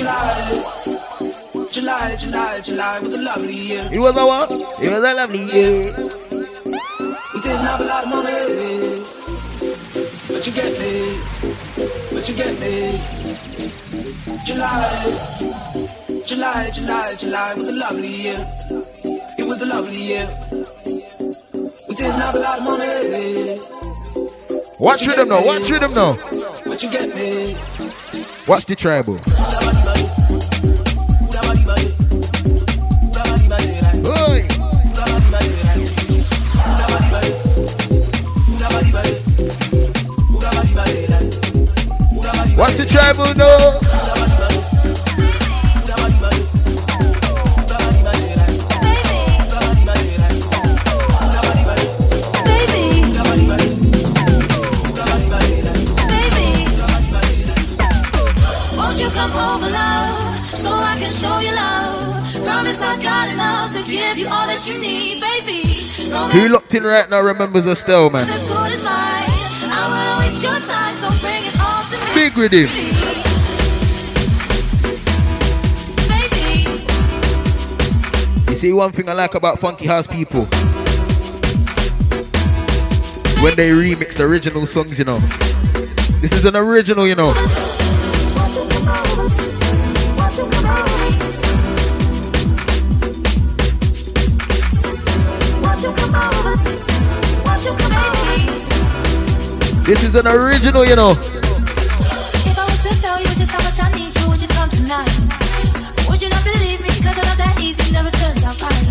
July, 1.71 2.15
July, 2.17 2.61
July 2.63 2.99
was 2.99 3.13
a 3.13 3.21
lovely 3.21 3.53
year. 3.53 3.87
It 3.93 3.99
was 3.99 4.17
a 4.17 4.25
what? 4.25 4.49
It 4.81 4.89
was 4.89 5.03
a 5.05 5.13
lovely 5.13 5.43
year. 5.53 5.85
We 7.35 7.41
didn't 7.45 7.61
have 7.61 7.79
a 7.79 7.85
lot 7.85 8.05
of 8.05 8.09
money, 8.09 9.05
but 10.33 10.47
you 10.47 10.53
get 10.57 10.73
me, 10.81 11.21
but 12.11 12.27
you 12.27 12.35
get 12.35 12.59
me. 12.59 12.97
July, 14.43 14.81
July, 16.25 16.71
July, 16.73 17.15
July 17.19 17.53
was 17.53 17.67
a 17.67 17.75
lovely 17.75 18.13
year. 18.23 18.47
It 19.37 19.45
was 19.45 19.61
a 19.61 19.67
lovely 19.67 20.01
year. 20.01 20.27
We 21.87 21.93
didn't 21.93 22.19
have 22.19 22.33
a 22.33 22.39
lot 22.39 22.57
of 22.57 22.63
money, 22.65 23.59
Watch 24.79 25.05
rhythm 25.05 25.29
now, 25.29 25.45
watch 25.45 25.69
rhythm 25.69 25.93
now. 25.93 26.36
Watch 27.17 28.65
the 28.67 28.75
tribal. 28.77 29.15
Watch 42.55 42.75
the 42.75 42.85
tribal 42.87 43.33
now. 43.33 43.86
You 64.65 64.73
all 64.73 64.79
that 64.79 64.81
you 64.81 64.81
need, 64.81 65.21
baby. 65.21 65.63
Who 66.31 66.49
locked 66.49 66.73
in 66.73 66.83
right 66.83 67.09
now 67.09 67.21
remembers 67.21 67.79
still, 67.79 68.09
man? 68.09 68.21
as 68.21 68.47
good 68.47 68.71
as 68.71 68.83
mine. 68.83 69.25
I 69.69 69.83
will 69.91 70.19
waste 70.19 70.43
your 70.43 70.59
time, 70.59 70.93
so 70.95 71.09
bring 71.21 71.43
it 71.43 71.59
all 71.61 71.83
to 71.83 71.97
me. 71.97 72.13
Big 72.13 72.37
with 72.37 72.51
him. 72.51 72.69
You 78.49 78.55
see, 78.55 78.73
one 78.73 78.91
thing 78.91 79.07
I 79.09 79.13
like 79.13 79.35
about 79.35 79.59
Funky 79.59 79.85
House 79.85 80.07
people 80.07 80.45
when 83.43 83.55
they 83.55 83.69
remix 83.69 84.15
the 84.15 84.23
original 84.23 84.65
songs, 84.65 84.97
you 84.97 85.05
know. 85.05 85.19
This 86.19 86.31
is 86.31 86.45
an 86.45 86.55
original, 86.55 87.07
you 87.07 87.15
know. 87.15 87.76
This 99.87 100.03
is 100.03 100.13
an 100.15 100.27
original, 100.27 100.83
you 100.83 100.99
know. 100.99 101.15
if 101.15 102.59
I 102.59 102.65
was 102.67 102.83
to 102.83 102.91
tell 102.99 103.23
you 103.23 103.31
just 103.39 103.47
how 103.47 103.63
much 103.63 103.79
I 103.79 103.87
need 103.95 104.11
you, 104.19 104.27
would 104.27 104.41
you 104.43 104.51
come 104.51 104.67
tonight? 104.67 105.07
Would 106.11 106.19
you 106.19 106.27
not 106.27 106.43
believe 106.43 106.83
me? 106.83 106.91
Cause 106.99 107.15
I'm 107.15 107.23
not 107.23 107.39
that 107.39 107.55
easy, 107.63 107.87
never 107.95 108.11
turns 108.19 108.43
out 108.43 108.59
right. 108.59 108.83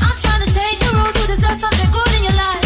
I'm 0.00 0.16
trying 0.16 0.40
to 0.40 0.48
change 0.48 0.80
the 0.80 0.88
rules, 0.96 1.12
you 1.20 1.36
deserve 1.36 1.60
something 1.60 1.92
good 1.92 2.08
in 2.16 2.32
your 2.32 2.32
life. 2.32 2.64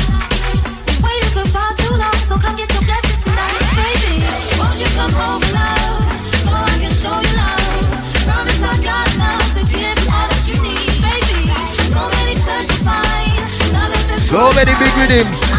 Been 0.87 1.03
waiting 1.03 1.33
for 1.35 1.43
far 1.51 1.75
too 1.75 1.91
long, 1.91 2.15
so 2.23 2.39
come 2.39 2.55
get 2.55 2.71
your 2.71 2.87
blessings 2.87 3.19
tonight. 3.19 3.59
Baby, 3.75 4.23
won't 4.55 4.79
you 4.79 4.87
come 4.95 5.11
over, 5.19 5.51
love, 5.51 6.07
so 6.47 6.55
I 6.55 6.75
can 6.79 6.95
show 6.95 7.19
you 7.19 7.35
love? 7.35 8.31
Promise 8.31 8.63
I 8.63 8.79
got 8.79 9.11
enough 9.11 9.59
to 9.59 9.63
give 9.67 9.99
all 10.07 10.27
that 10.31 10.45
you 10.47 10.55
need, 10.55 10.87
baby. 11.03 11.51
So 11.91 11.99
many 12.15 12.39
such 12.39 12.71
to 12.71 12.79
find, 12.87 13.43
love 13.75 13.91
that's 13.91 14.15
as 14.15 14.31
So 14.31 14.55
many 14.55 14.71
big 14.79 14.95
rhythms. 14.95 15.50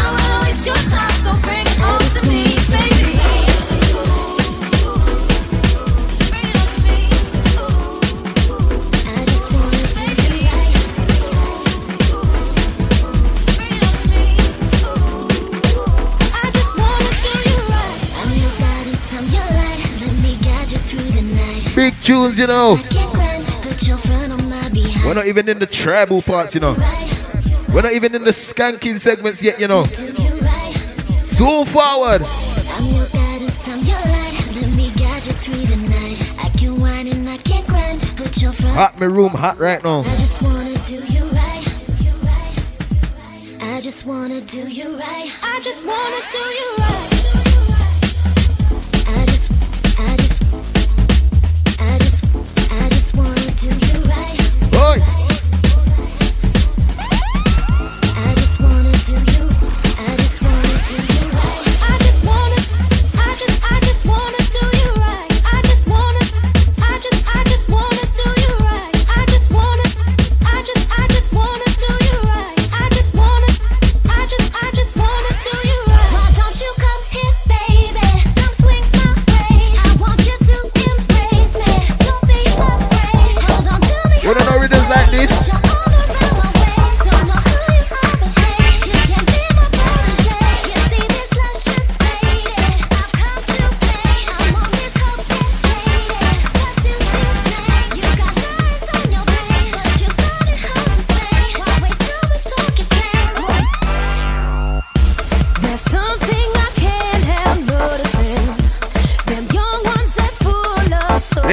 Tunes, 22.02 22.38
you 22.38 22.46
know. 22.46 22.76
We're 25.04 25.14
not 25.14 25.26
even 25.26 25.48
in 25.48 25.58
the 25.58 25.66
tribal 25.70 26.22
parts, 26.22 26.54
you 26.54 26.60
know. 26.60 26.74
We're 27.72 27.82
not 27.82 27.92
even 27.92 28.14
in 28.14 28.24
the 28.24 28.30
skanking 28.30 28.98
segments 28.98 29.42
yet, 29.42 29.60
you 29.60 29.68
know. 29.68 29.84
So 31.22 31.64
forward. 31.64 32.22
Hot 38.74 38.98
my 38.98 39.06
room, 39.06 39.32
hot 39.32 39.58
right 39.58 39.82
now. 39.84 40.00
I 40.00 40.02
just 43.80 44.06
wanna 44.06 44.40
do 44.40 44.66
you 44.68 44.96
right. 44.96 45.30
I 45.42 45.60
just 45.62 45.84
wanna 45.84 46.20
do 46.32 46.38
you 46.38 46.61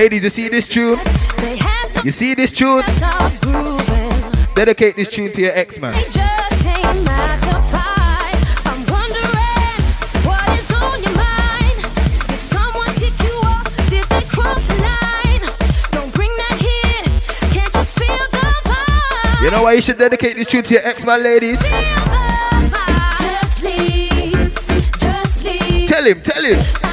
Ladies, 0.09 0.23
you 0.23 0.29
see 0.31 0.49
this 0.49 0.67
tune? 0.67 0.97
They 1.37 1.55
have 1.57 1.95
no 1.97 2.01
You 2.01 2.11
see 2.11 2.33
this 2.33 2.51
tune? 2.51 2.81
Dedicate 4.55 4.95
this 4.95 5.07
tune 5.07 5.31
to 5.33 5.39
your 5.39 5.51
ex 5.53 5.79
man. 5.79 5.93
They 5.93 6.01
just 6.01 6.59
can't 6.63 7.05
match 7.05 7.43
a 7.43 7.61
fight. 7.69 8.41
I'm 8.65 8.81
wondering 8.89 9.85
what 10.25 10.49
is 10.57 10.71
on 10.71 11.03
your 11.03 11.13
mind. 11.13 11.77
Did 12.27 12.39
someone 12.39 12.87
tick 12.97 13.13
you 13.21 13.39
off? 13.45 13.69
Did 13.91 14.03
they 14.05 14.23
cross 14.23 14.65
the 14.67 14.81
line? 14.81 15.45
Don't 15.91 16.11
bring 16.15 16.31
that 16.37 16.57
here. 16.57 17.05
Can't 17.53 17.75
you 17.75 17.83
feel 17.83 18.25
the 18.31 18.47
vibe? 18.65 19.43
You 19.43 19.51
know 19.51 19.61
why 19.61 19.73
you 19.73 19.81
should 19.83 19.99
dedicate 19.99 20.37
this 20.37 20.47
tune 20.47 20.63
to 20.63 20.73
your 20.73 20.87
ex 20.87 21.05
man, 21.05 21.21
ladies? 21.21 21.61
Feel 21.61 21.69
the 21.69 22.71
vibe. 22.73 23.41
Just 23.41 23.61
leave. 23.61 24.91
Just 24.97 25.43
leave. 25.43 25.87
Tell 25.87 26.03
him, 26.03 26.19
tell 26.23 26.43
him. 26.43 26.88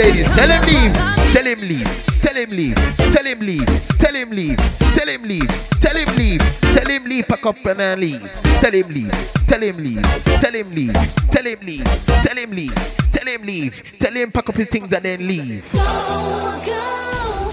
Ladies. 0.00 0.28
Tell 0.28 0.48
him 0.48 0.62
leave. 0.64 0.92
Tell 1.32 1.46
him 1.46 1.60
leave. 1.60 1.88
Tell 2.22 2.36
him 2.36 2.50
leave. 2.50 2.74
Tell 2.96 3.26
him 3.26 3.40
leave. 3.40 3.66
Tell 3.98 4.14
him 4.14 4.30
leave. 4.30 4.56
Tell 4.96 5.08
him 5.08 5.22
leave. 5.22 5.48
Tell 5.80 5.96
him 5.96 6.16
leave. 6.16 6.40
Tell 6.60 6.88
him 6.88 7.04
leave. 7.04 7.28
Pack 7.28 7.46
up 7.46 7.66
and 7.66 7.80
uh, 7.80 7.94
leave. 7.98 8.32
Tell 8.62 8.72
him 8.72 8.88
leave. 8.88 9.12
Tell 9.46 9.62
him 9.62 9.76
leave. 9.76 10.02
Tell 10.02 10.54
him 10.54 10.70
leave. 10.74 10.94
Tell 11.30 11.44
him 11.44 11.60
leave. 11.60 11.84
Tell 12.06 12.36
him 12.36 12.50
leave. 12.50 12.74
Tell 13.12 13.28
him 13.28 13.42
leave. 13.42 13.82
Tell 13.98 14.12
him 14.12 14.32
pack 14.32 14.48
up 14.48 14.54
his 14.54 14.68
things 14.68 14.92
and 14.92 15.04
then 15.04 15.26
leave. 15.26 15.64
Go, 15.72 15.78
go 15.78 16.80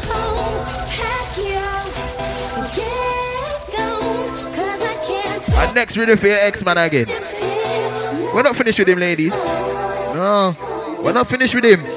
home, 0.07 0.65
pack 0.89 1.35
get 5.07 5.41
What 5.53 5.75
next 5.75 5.97
rhythm 5.97 6.17
for 6.17 6.27
your 6.27 6.37
ex-man 6.37 6.77
again? 6.77 7.07
We're 8.33 8.43
not 8.43 8.55
finished 8.55 8.79
with 8.79 8.87
him, 8.87 8.99
ladies. 8.99 9.33
No, 9.33 10.55
we're 11.03 11.13
not 11.13 11.27
finished 11.27 11.55
with 11.55 11.65
him. 11.65 11.96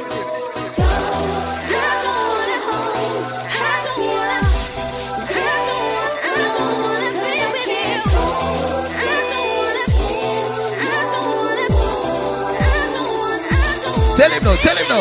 Tell 14.31 14.39
him 14.39 14.45
no, 14.45 14.55
tell 14.55 14.77
him 14.77 14.87
no. 14.89 15.01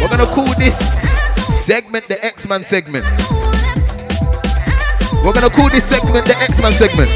We're 0.00 0.08
gonna 0.08 0.26
call 0.26 0.54
this 0.54 0.78
segment 1.64 2.06
the 2.06 2.24
X-Man 2.24 2.62
segment. 2.62 3.04
We're 5.24 5.32
gonna 5.32 5.50
call 5.50 5.70
this 5.70 5.88
segment 5.88 6.26
the 6.26 6.38
X-Man 6.38 6.72
segment. 6.72 7.10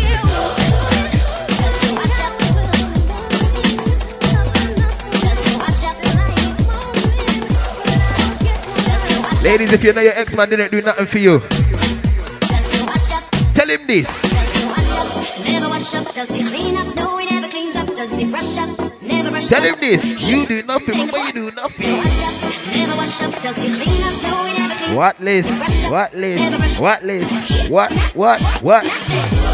Ladies, 9.44 9.72
if 9.72 9.84
you 9.84 9.92
know 9.92 10.00
your 10.00 10.14
X-Man 10.14 10.48
didn't 10.50 10.72
do 10.72 10.82
nothing 10.82 11.06
for 11.06 11.18
you, 11.18 11.38
tell 13.54 13.70
him 13.70 13.86
this. 13.86 14.25
Up, 16.18 16.26
does 16.28 16.34
he 16.36 16.42
clean 16.48 16.76
up? 16.78 16.96
No, 16.96 17.18
he 17.18 17.26
never 17.26 17.46
cleans 17.48 17.76
up. 17.76 17.88
Does 17.88 18.18
he 18.18 18.30
brush 18.30 18.56
up? 18.56 18.70
Never 19.02 19.30
brush 19.30 19.48
Tell 19.48 19.62
up. 19.62 19.74
him 19.74 19.80
this. 19.80 20.06
You 20.06 20.46
do 20.46 20.62
nothing, 20.62 21.10
but 21.10 21.26
you 21.26 21.32
do 21.32 21.50
nothing. 21.50 21.90
Never 21.90 22.96
wash 22.96 23.22
up, 23.22 23.42
does 23.42 23.56
he 23.56 23.74
clean 23.74 24.02
up? 24.02 24.22
No, 24.22 24.44
he 24.44 24.58
never 24.58 24.74
cleans 24.74 24.96
What 24.96 25.20
list? 25.20 25.90
What 25.90 26.14
list? 26.14 26.80
What 26.80 27.02
list? 27.04 27.70
What? 27.70 27.92
What? 28.14 28.40
What? 28.62 28.84
Sing 28.84 29.45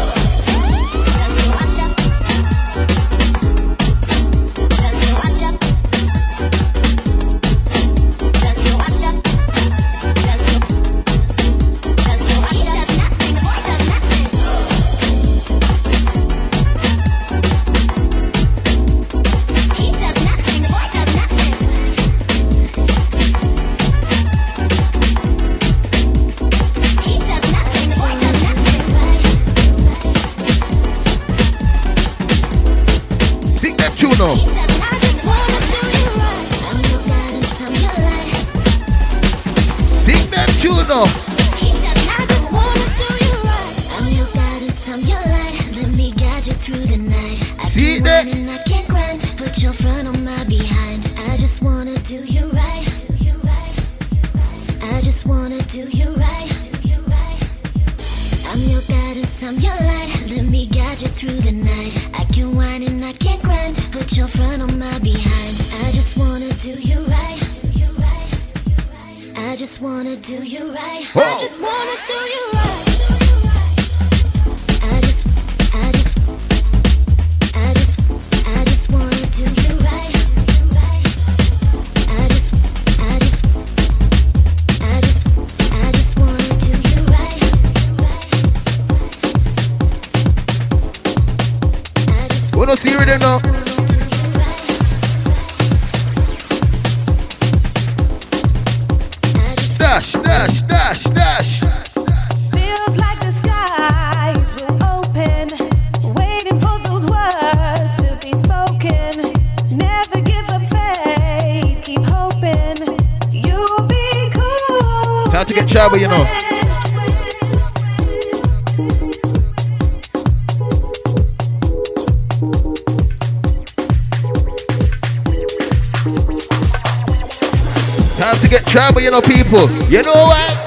You 129.93 130.01
know 130.01 130.11
what? 130.11 130.57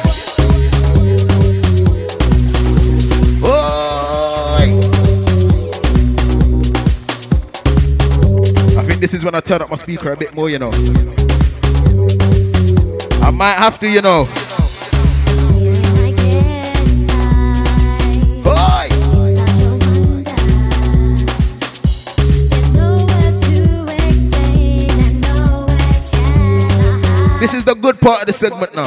I 8.79 8.85
think 8.87 9.01
this 9.01 9.15
is 9.15 9.25
when 9.25 9.35
I 9.35 9.41
turn 9.41 9.63
up 9.63 9.69
my 9.69 9.75
speaker 9.75 10.13
a 10.13 10.17
bit 10.17 10.33
more, 10.33 10.49
you 10.49 10.61
know. 10.61 10.71
I 13.21 13.31
might 13.33 13.55
have 13.55 13.81
to, 13.81 13.89
you 13.89 14.01
know. 14.01 14.29
Part 28.07 28.21
of 28.21 28.27
the 28.29 28.33
segment 28.33 28.73
now. 28.73 28.85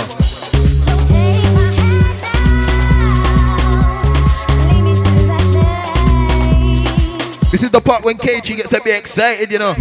This 7.52 7.64
is 7.64 7.70
the 7.70 7.82
part 7.84 8.06
when 8.06 8.18
K3 8.18 8.56
gets 8.56 8.72
a 8.72 8.80
bit 8.82 8.98
excited, 8.98 9.52
you 9.52 9.60
know. 9.60 9.74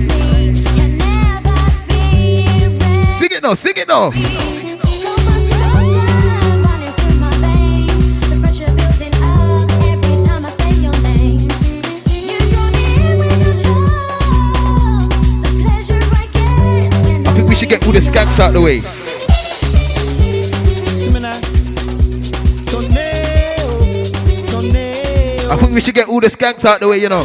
Sing 3.12 3.28
it 3.30 3.40
now, 3.40 3.54
sing 3.54 3.74
it 3.76 3.86
now. 3.86 4.10
I 17.24 17.32
think 17.36 17.48
we 17.48 17.54
should 17.54 17.68
get 17.68 17.86
all 17.86 17.92
the 17.92 18.00
skanks 18.00 18.40
out 18.40 18.52
the 18.52 18.60
way. 18.60 18.97
I 25.50 25.56
think 25.56 25.72
we 25.72 25.80
should 25.80 25.94
get 25.94 26.08
all 26.08 26.20
the 26.20 26.28
skanks 26.28 26.64
out 26.64 26.80
the 26.80 26.88
way, 26.88 26.98
you 26.98 27.08
know. 27.08 27.22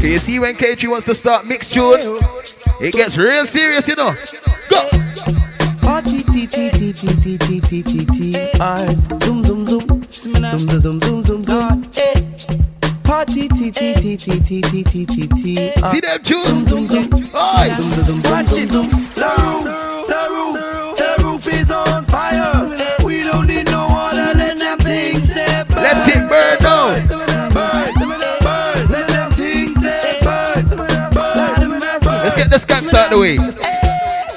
Can 0.00 0.10
you 0.10 0.18
see 0.18 0.38
when 0.38 0.56
K3 0.56 0.88
wants 0.88 1.06
to 1.06 1.14
start 1.14 1.46
mixed 1.46 1.72
tune? 1.72 2.00
It 2.80 2.92
gets 2.92 3.16
real 3.16 3.46
serious, 3.46 3.86
you 3.86 3.94
know. 3.94 4.14
Go! 4.68 4.88
Party, 5.80 6.24
See 15.92 16.00
them 16.00 16.22
tunes? 16.22 16.65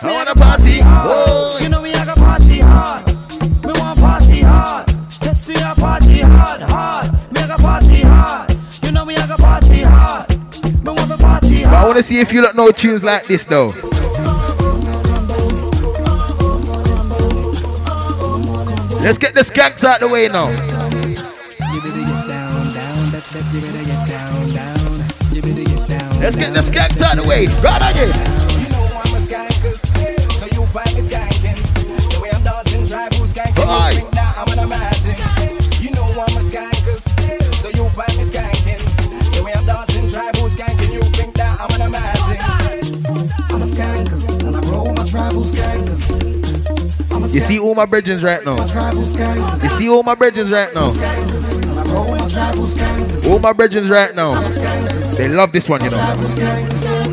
I 0.02 0.14
wanna 0.14 0.34
party 0.34 0.80
hard. 0.80 1.08
Oh. 1.12 1.60
You 1.62 1.68
know 1.68 1.82
we 1.82 1.92
have 1.92 2.08
a 2.08 2.16
party 2.16 2.60
hard. 2.60 3.06
We 3.66 3.74
want 3.74 4.00
party 4.00 4.40
hard. 4.42 4.88
Let's 5.22 5.42
see 5.42 5.56
a 5.56 5.76
party 5.76 6.22
hard, 6.22 6.62
hard. 6.62 7.12
Make 7.34 7.50
a 7.50 7.58
party 7.58 8.02
hard. 8.04 8.58
You 8.82 8.94
know 8.94 9.04
we 9.04 9.16
have 9.16 9.30
a 9.30 9.36
party 9.36 9.82
hard. 9.82 10.32
We 10.64 10.94
want 10.94 11.12
a 11.12 11.18
party 11.18 11.64
hard. 11.64 11.74
But 11.74 11.74
I 11.74 11.86
wanna 11.86 12.04
see 12.04 12.20
if 12.20 12.32
you 12.32 12.42
lot 12.42 12.56
know 12.56 12.72
tunes 12.72 13.04
like 13.04 13.28
this 13.28 13.44
though. 13.44 13.72
Let's 19.02 19.18
get 19.18 19.34
the 19.34 19.42
skanks 19.42 19.84
out 19.84 20.00
the 20.00 20.08
way 20.08 20.30
now. 20.30 20.48
Let's 26.20 26.36
get 26.38 26.54
the 26.54 26.62
skanks 26.62 27.02
out 27.02 27.18
the 27.18 27.24
way. 27.24 27.48
Right 27.48 27.92
again. 27.92 28.39
Who's 33.70 34.04
You 35.80 35.92
know 35.92 36.06
I'm 36.06 36.38
a 36.38 36.42
so 36.42 37.70
you 37.70 37.88
find 37.90 38.18
me 38.18 38.24
skanking. 38.24 38.80
Dancing, 39.66 40.04
who's 40.42 40.56
skanking. 40.56 40.94
You 40.94 41.02
think 41.04 41.36
that 41.36 41.60
I'm 41.62 41.72
an 41.76 41.82
amazing. 41.88 42.40
I'm 43.50 43.62
a 43.62 43.66
and 44.48 44.56
I 44.58 44.60
roll 44.72 44.94
my 44.94 45.06
tribal. 45.06 45.46
You 47.32 47.42
see 47.42 47.60
all 47.60 47.76
my 47.76 47.86
bridges 47.86 48.24
right 48.24 48.44
now. 48.44 48.58
You 48.58 49.70
see 49.70 49.88
all 49.88 50.02
my 50.04 50.16
bridges 50.16 50.50
right 50.50 50.74
now. 50.74 50.92
Tribal. 50.92 52.68
All 53.32 53.40
my 53.40 53.54
bridges 53.54 53.90
right 53.90 54.16
now. 54.16 54.40
They 55.16 55.28
love 55.28 55.52
this 55.52 55.70
one, 55.70 55.84
you 55.84 55.92
know. 55.92 57.09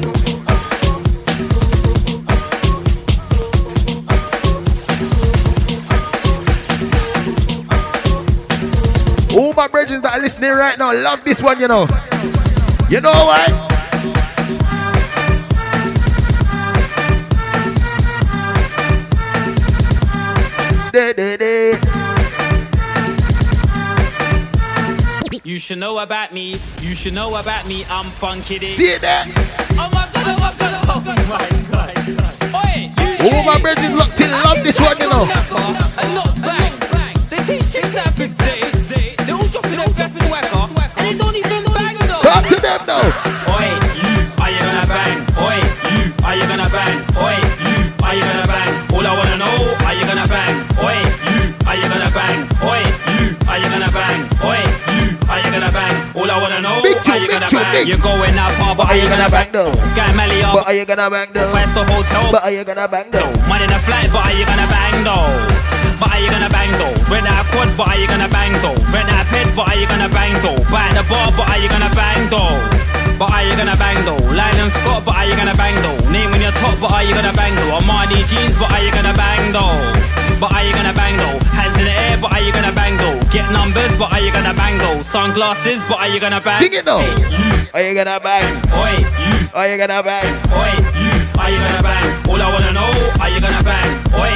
All 9.37 9.53
my 9.53 9.69
bridges 9.69 10.01
that 10.01 10.17
are 10.17 10.21
listening 10.21 10.51
right 10.51 10.79
now 10.79 10.95
love 10.95 11.23
this 11.23 11.43
one, 11.43 11.61
you 11.61 11.69
know. 11.69 11.83
You 12.89 13.03
know 13.03 13.13
why? 13.13 13.47
Da, 20.91 21.13
da, 21.13 21.37
da. 21.37 21.77
You 25.45 25.59
should 25.59 25.79
know 25.79 25.99
about 25.99 26.33
me. 26.33 26.55
You 26.81 26.95
should 26.95 27.13
know 27.13 27.35
about 27.37 27.69
me. 27.69 27.85
I'm 27.91 28.07
funky. 28.07 28.59
See 28.69 28.85
it 28.85 29.03
there? 29.03 29.25
Oh 29.27 29.91
my 29.93 30.09
god! 30.15 30.25
Oh 30.27 30.39
my 30.41 30.53
god! 30.59 30.87
Oh 30.89 31.01
my 31.05 31.15
god! 31.15 31.37
All 33.21 33.43
my 33.45 33.61
bridges 33.61 33.93
locked 33.93 34.19
in 34.19 34.31
love 34.31 34.65
this 34.65 34.81
one, 34.81 34.97
you 34.99 35.11
know. 35.11 35.27
not 35.27 36.41
bang. 36.41 36.73
They 37.29 37.37
teach 37.39 37.75
you 37.75 38.56
them 42.79 42.87
now. 42.87 43.01
Oi, 43.57 43.69
you, 43.97 44.15
are 44.43 44.51
you 44.53 44.61
gonna 44.61 44.85
bang? 44.87 45.17
Oi, 45.41 45.57
you, 45.89 46.13
are 46.25 46.35
you 46.37 46.45
gonna 46.47 46.69
bang? 46.69 46.97
Oi, 47.17 47.37
you, 47.65 47.77
are 48.05 48.15
you 48.15 48.23
gonna 48.23 48.47
bang? 48.47 48.71
All 48.93 49.07
I 49.07 49.13
wanna 49.17 49.37
know, 49.41 49.57
are 49.87 49.95
you 49.95 50.05
gonna 50.05 50.27
bang? 50.29 50.55
Oi, 50.85 50.99
you, 51.25 51.39
are 51.69 51.77
you 51.77 51.87
gonna 51.89 52.11
bang? 52.13 52.39
Oi, 52.65 52.83
you, 53.17 53.37
are 53.49 53.59
you 53.59 53.69
gonna 53.73 53.91
bang? 53.93 54.19
Oi, 54.45 54.61
you, 54.93 55.17
are 55.31 55.41
you 55.41 55.51
gonna 55.53 55.73
bang? 55.73 55.95
All 56.17 56.31
I 56.31 56.37
wanna 56.41 56.61
know, 56.61 56.83
Big 56.83 56.97
are 57.09 57.17
you 57.17 57.29
big 57.29 57.41
gonna 57.41 57.49
bang? 57.51 57.73
big. 57.73 57.89
You're 57.89 58.03
going 58.05 58.37
out 58.37 58.53
far, 58.61 58.75
but 58.77 58.89
are 58.89 58.97
you 58.97 59.09
gonna 59.09 59.29
bang 59.31 59.53
though? 59.53 59.73
Guy 59.97 60.13
Melly 60.17 60.43
up, 60.43 60.55
But 60.55 60.67
are 60.67 60.75
you 60.75 60.85
gonna 60.85 61.11
bang 61.11 61.29
though? 61.33 61.53
five 61.53 61.69
star 61.69 61.85
hotel, 61.85 62.33
But 62.33 62.43
are 62.45 62.51
you 62.53 62.65
gonna 62.65 62.89
bang 62.89 63.11
though? 63.11 63.33
Man 63.49 63.63
in 63.63 63.73
a 63.73 63.79
flight, 63.81 64.09
but 64.13 64.25
are 64.27 64.33
you 64.37 64.45
gonna 64.47 64.67
bang 64.69 65.05
though? 65.05 65.66
But 65.99 66.13
are 66.13 66.21
you 66.21 66.29
gonna 66.29 66.51
bang 66.51 66.73
though? 66.77 66.93
Red 67.09 67.25
eye 67.25 67.45
quad, 67.53 67.69
but 67.77 67.89
are 67.89 67.97
you 67.97 68.07
gonna 68.07 68.29
bang 68.29 68.53
though? 68.61 68.77
Red 68.93 69.09
eye 69.09 69.27
but 69.57 69.73
are 69.73 69.79
you 69.81 69.89
gonna 69.89 70.09
bang 70.13 70.37
though? 70.45 70.61
Buy 70.69 70.93
the 70.93 71.01
bar, 71.09 71.33
but 71.33 71.49
are 71.49 71.57
you 71.57 71.69
gonna 71.73 71.89
bang 71.97 72.29
though? 72.29 72.61
But 73.17 73.33
are 73.33 73.43
you 73.49 73.57
gonna 73.57 73.73
bang 73.81 73.97
though? 74.05 74.21
Lion 74.37 74.69
Scott, 74.69 75.01
but 75.09 75.17
are 75.17 75.25
you 75.25 75.33
gonna 75.33 75.57
bang 75.57 75.73
though? 75.81 75.97
Name 76.13 76.29
in 76.37 76.45
your 76.45 76.53
top, 76.61 76.77
but 76.77 76.93
are 76.93 77.03
you 77.03 77.17
gonna 77.17 77.33
bang 77.33 77.57
though? 77.57 77.81
Armani 77.81 78.21
jeans, 78.29 78.61
but 78.61 78.69
are 78.69 78.85
you 78.85 78.93
gonna 78.93 79.17
bang 79.17 79.53
though? 79.57 79.81
But 80.37 80.53
are 80.53 80.61
you 80.63 80.77
gonna 80.77 80.93
bang 80.93 81.17
though? 81.17 81.41
Hands 81.57 81.73
in 81.81 81.89
the 81.89 81.97
air, 81.97 82.21
but 82.21 82.37
are 82.37 82.45
you 82.45 82.53
gonna 82.53 82.77
bang 82.77 82.93
though? 83.01 83.17
Get 83.33 83.49
numbers, 83.51 83.97
but 83.97 84.13
are 84.13 84.21
you 84.21 84.29
gonna 84.31 84.53
bang 84.53 84.77
though? 84.77 85.01
Sunglasses, 85.01 85.81
but 85.89 85.97
are 85.97 86.09
you 86.13 86.21
gonna 86.21 86.41
bang? 86.45 86.61
Sing 86.61 86.75
it. 86.77 86.85
Hey, 86.85 87.09
you, 87.17 87.73
Are 87.73 87.81
you 87.81 87.95
gonna 87.97 88.21
bang? 88.21 88.45
oi, 88.77 88.93
you, 89.01 89.49
Are 89.57 89.67
you 89.73 89.81
gonna 89.81 90.03
bang? 90.05 90.29
Oi, 90.53 90.77
you, 91.01 91.13
are 91.41 91.49
you 91.49 91.57
gonna 91.57 91.81
bang? 91.81 92.05
All 92.29 92.37
I 92.37 92.53
wanna 92.53 92.73
know, 92.77 92.93
are 93.25 93.31
you 93.33 93.41
gonna 93.41 93.65
bang? 93.65 93.89
Oi, 94.13 94.21
you, 94.21 94.21
are 94.21 94.31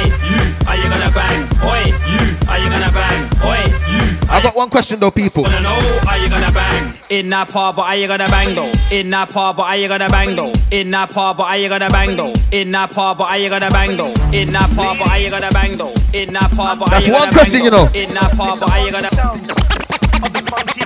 gonna 0.91 1.11
bang? 1.11 1.39
Oi, 1.63 1.83
you, 2.11 2.21
are 2.49 2.59
you 2.59 2.69
gonna 2.69 2.91
bang? 2.91 3.19
Oi, 3.45 3.63
you, 3.91 4.03
I 4.29 4.39
got 4.43 4.55
one 4.55 4.69
question 4.69 4.99
though, 4.99 5.11
people. 5.11 5.43
wanna 5.43 5.61
know, 5.61 5.79
are 6.07 6.17
you 6.17 6.29
gonna 6.29 6.51
bang? 6.51 6.93
In 7.09 7.29
that 7.29 7.49
part, 7.49 7.75
but 7.75 7.83
are 7.83 7.95
you 7.95 8.07
gonna 8.07 8.27
bang 8.27 8.55
though? 8.55 8.71
In 8.91 9.09
that 9.09 9.29
part, 9.29 9.57
but 9.57 9.63
are 9.63 9.77
you 9.77 9.87
gonna 9.87 10.09
bang 10.09 10.35
though? 10.35 10.53
In 10.71 10.91
that 10.91 11.09
part, 11.11 11.37
but 11.37 11.47
are 11.47 11.57
you 11.57 11.67
gonna 11.69 11.89
bang 11.89 12.15
though? 12.15 12.33
In 12.51 12.71
that 12.71 12.91
part, 12.91 13.17
but 13.17 13.27
are 13.27 13.37
you 13.37 13.49
gonna 13.49 13.69
bang 13.71 13.97
though? 13.97 14.13
In 14.33 14.51
that 14.51 14.69
part, 14.75 14.97
but 14.99 15.07
are 15.09 15.19
you 15.19 15.29
gonna 15.29 15.51
bang 15.51 15.77
though? 15.77 15.93
In 16.13 16.29
that 16.33 16.51
part, 16.55 16.79
but 16.79 16.87
are 16.87 16.91
That's 16.91 17.07
you 17.07 17.13
one 17.13 17.21
gonna 17.23 17.31
question, 17.33 17.59
bang 17.59 17.65
you 17.65 17.71
though? 17.71 17.85
know. 17.85 17.91
In 17.93 18.13
that 18.13 18.31
part, 18.37 18.59
but 18.59 18.69
are 18.71 18.85
you 18.85 18.91
gonna 18.91 19.09
bang? 19.11 20.00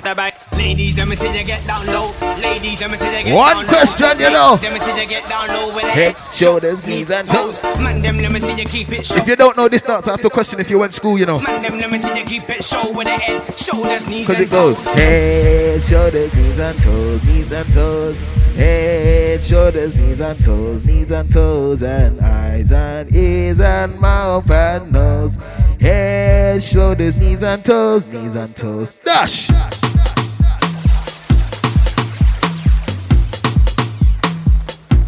Ladies, 0.05 0.97
let 0.97 1.07
me 1.07 1.15
see 1.15 1.35
you 1.35 1.43
get 1.43 1.65
down 1.65 1.83
low. 1.87 2.11
Ladies, 2.39 2.79
let 2.79 2.91
me 2.91 2.97
see 2.97 3.17
you 3.17 3.23
get 3.25 3.33
One 3.35 3.55
down 3.55 3.63
low. 3.65 3.69
question, 3.69 4.19
you 4.19 4.29
know. 4.29 4.59
Let 4.61 4.73
me 4.73 4.77
see 4.79 5.01
you 5.01 5.07
get 5.07 5.27
down 5.27 5.47
low 5.47 5.73
with 5.73 5.83
Head, 5.85 6.15
shoulders, 6.31 6.85
knees, 6.85 7.09
and 7.09 7.27
toes. 7.27 7.63
Man, 7.79 8.03
them, 8.03 8.19
let 8.19 8.31
me 8.31 8.39
see 8.39 8.53
you 8.55 8.65
keep 8.67 8.91
it 8.91 9.03
show. 9.03 9.15
If 9.15 9.27
you 9.27 9.35
don't 9.35 9.57
know 9.57 9.67
this 9.67 9.81
dance, 9.81 10.07
I 10.07 10.11
have 10.11 10.21
to 10.21 10.29
question 10.29 10.59
if 10.59 10.69
you 10.69 10.77
went 10.77 10.91
to 10.91 10.95
school, 10.95 11.17
you 11.17 11.25
know. 11.25 11.39
Man, 11.39 11.63
them, 11.63 11.79
let 11.79 11.89
me 11.91 11.97
see 11.97 12.15
you 12.19 12.23
keep 12.23 12.47
it 12.47 12.63
show 12.63 12.91
with 12.95 13.05
the 13.07 13.13
head, 13.13 13.41
shoulders, 13.57 14.07
knees, 14.07 14.27
Because 14.27 14.39
and 14.41 14.47
it 14.47 14.51
goes 14.51 14.77
toes. 14.77 14.93
head, 14.93 15.81
shoulders, 15.83 16.33
knees 16.35 16.59
and 16.59 16.79
toes, 16.83 17.23
knees 17.25 17.51
and 17.51 17.73
toes. 17.73 18.17
Head, 18.55 19.43
shoulders, 19.43 19.95
knees 19.95 20.19
and 20.21 20.43
toes, 20.43 20.85
knees 20.85 21.11
and 21.11 21.31
toes, 21.31 21.81
and 21.81 22.21
eyes 22.21 22.71
and 22.71 23.13
ears 23.15 23.59
and 23.59 23.99
mouth 23.99 24.49
and 24.51 24.91
nose. 24.91 25.37
Head, 25.81 26.63
shoulders, 26.63 27.15
knees 27.15 27.41
and 27.41 27.65
toes, 27.65 28.05
knees 28.05 28.35
and 28.35 28.55
toes. 28.55 28.93
Dash! 29.03 29.49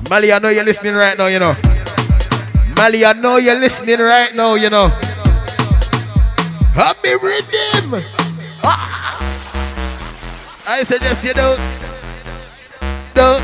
Mali, 0.10 0.32
I 0.32 0.40
know 0.40 0.50
you're 0.50 0.64
listening 0.64 0.96
right 0.96 1.18
now, 1.18 1.28
you 1.28 1.40
know. 1.40 1.56
Mali, 2.78 3.04
I 3.04 3.12
know 3.14 3.36
you're 3.38 3.60
listening 3.60 4.00
right 4.00 4.34
now, 4.34 4.56
you 4.56 4.70
know. 4.70 4.88
Happy 6.72 7.12
rhythm! 7.22 8.04
Ah! 8.64 9.20
I 10.66 10.84
suggest 10.84 11.26
you 11.26 11.34
don't. 11.34 11.60
Don't. 13.14 13.44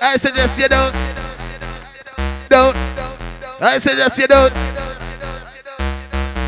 I 0.00 0.16
suggest 0.18 0.58
you 0.58 0.68
don't. 0.68 0.94
Don't. 2.48 2.76
I 3.60 3.78
suggest 3.78 4.18
you 4.18 4.26
don't. 4.26 4.54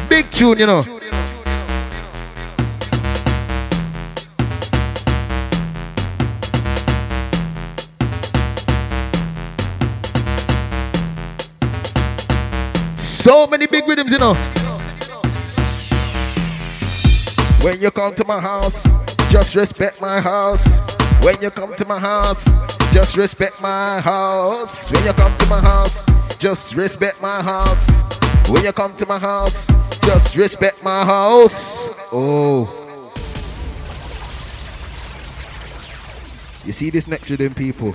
Big 0.09 0.30
tune, 0.30 0.59
you 0.59 0.66
know. 0.66 0.94
So 13.25 13.47
many 13.47 13.66
big 13.66 13.89
rhythms, 13.89 14.12
you 14.12 14.18
know. 14.18 14.35
When 17.62 17.81
you 17.81 17.91
come 17.91 18.14
to 18.16 18.25
my 18.27 18.39
house, 18.39 18.87
just 19.31 19.55
respect 19.55 19.99
my 19.99 20.20
house. 20.20 20.83
When 21.25 21.41
you 21.41 21.49
come 21.49 21.75
to 21.77 21.87
my 21.87 21.99
house, 21.99 22.45
just 22.93 23.16
respect 23.16 23.62
my 23.62 23.99
house. 23.99 24.91
When 24.93 25.07
you 25.07 25.14
come 25.14 25.35
to 25.39 25.47
my 25.47 25.59
house, 25.59 26.07
just 26.39 26.75
respect 26.75 27.22
my 27.22 27.41
house. 27.41 28.05
When 28.51 28.62
you 28.62 28.75
come 28.75 28.95
to 28.97 29.07
my 29.07 29.18
house, 29.18 29.72
just 30.03 30.37
respect 30.37 30.85
my 30.85 31.03
house. 31.03 31.89
Oh. 32.12 32.68
You 36.66 36.75
see 36.75 36.91
this 36.91 37.07
next 37.07 37.31
rhythm, 37.31 37.55
people? 37.55 37.95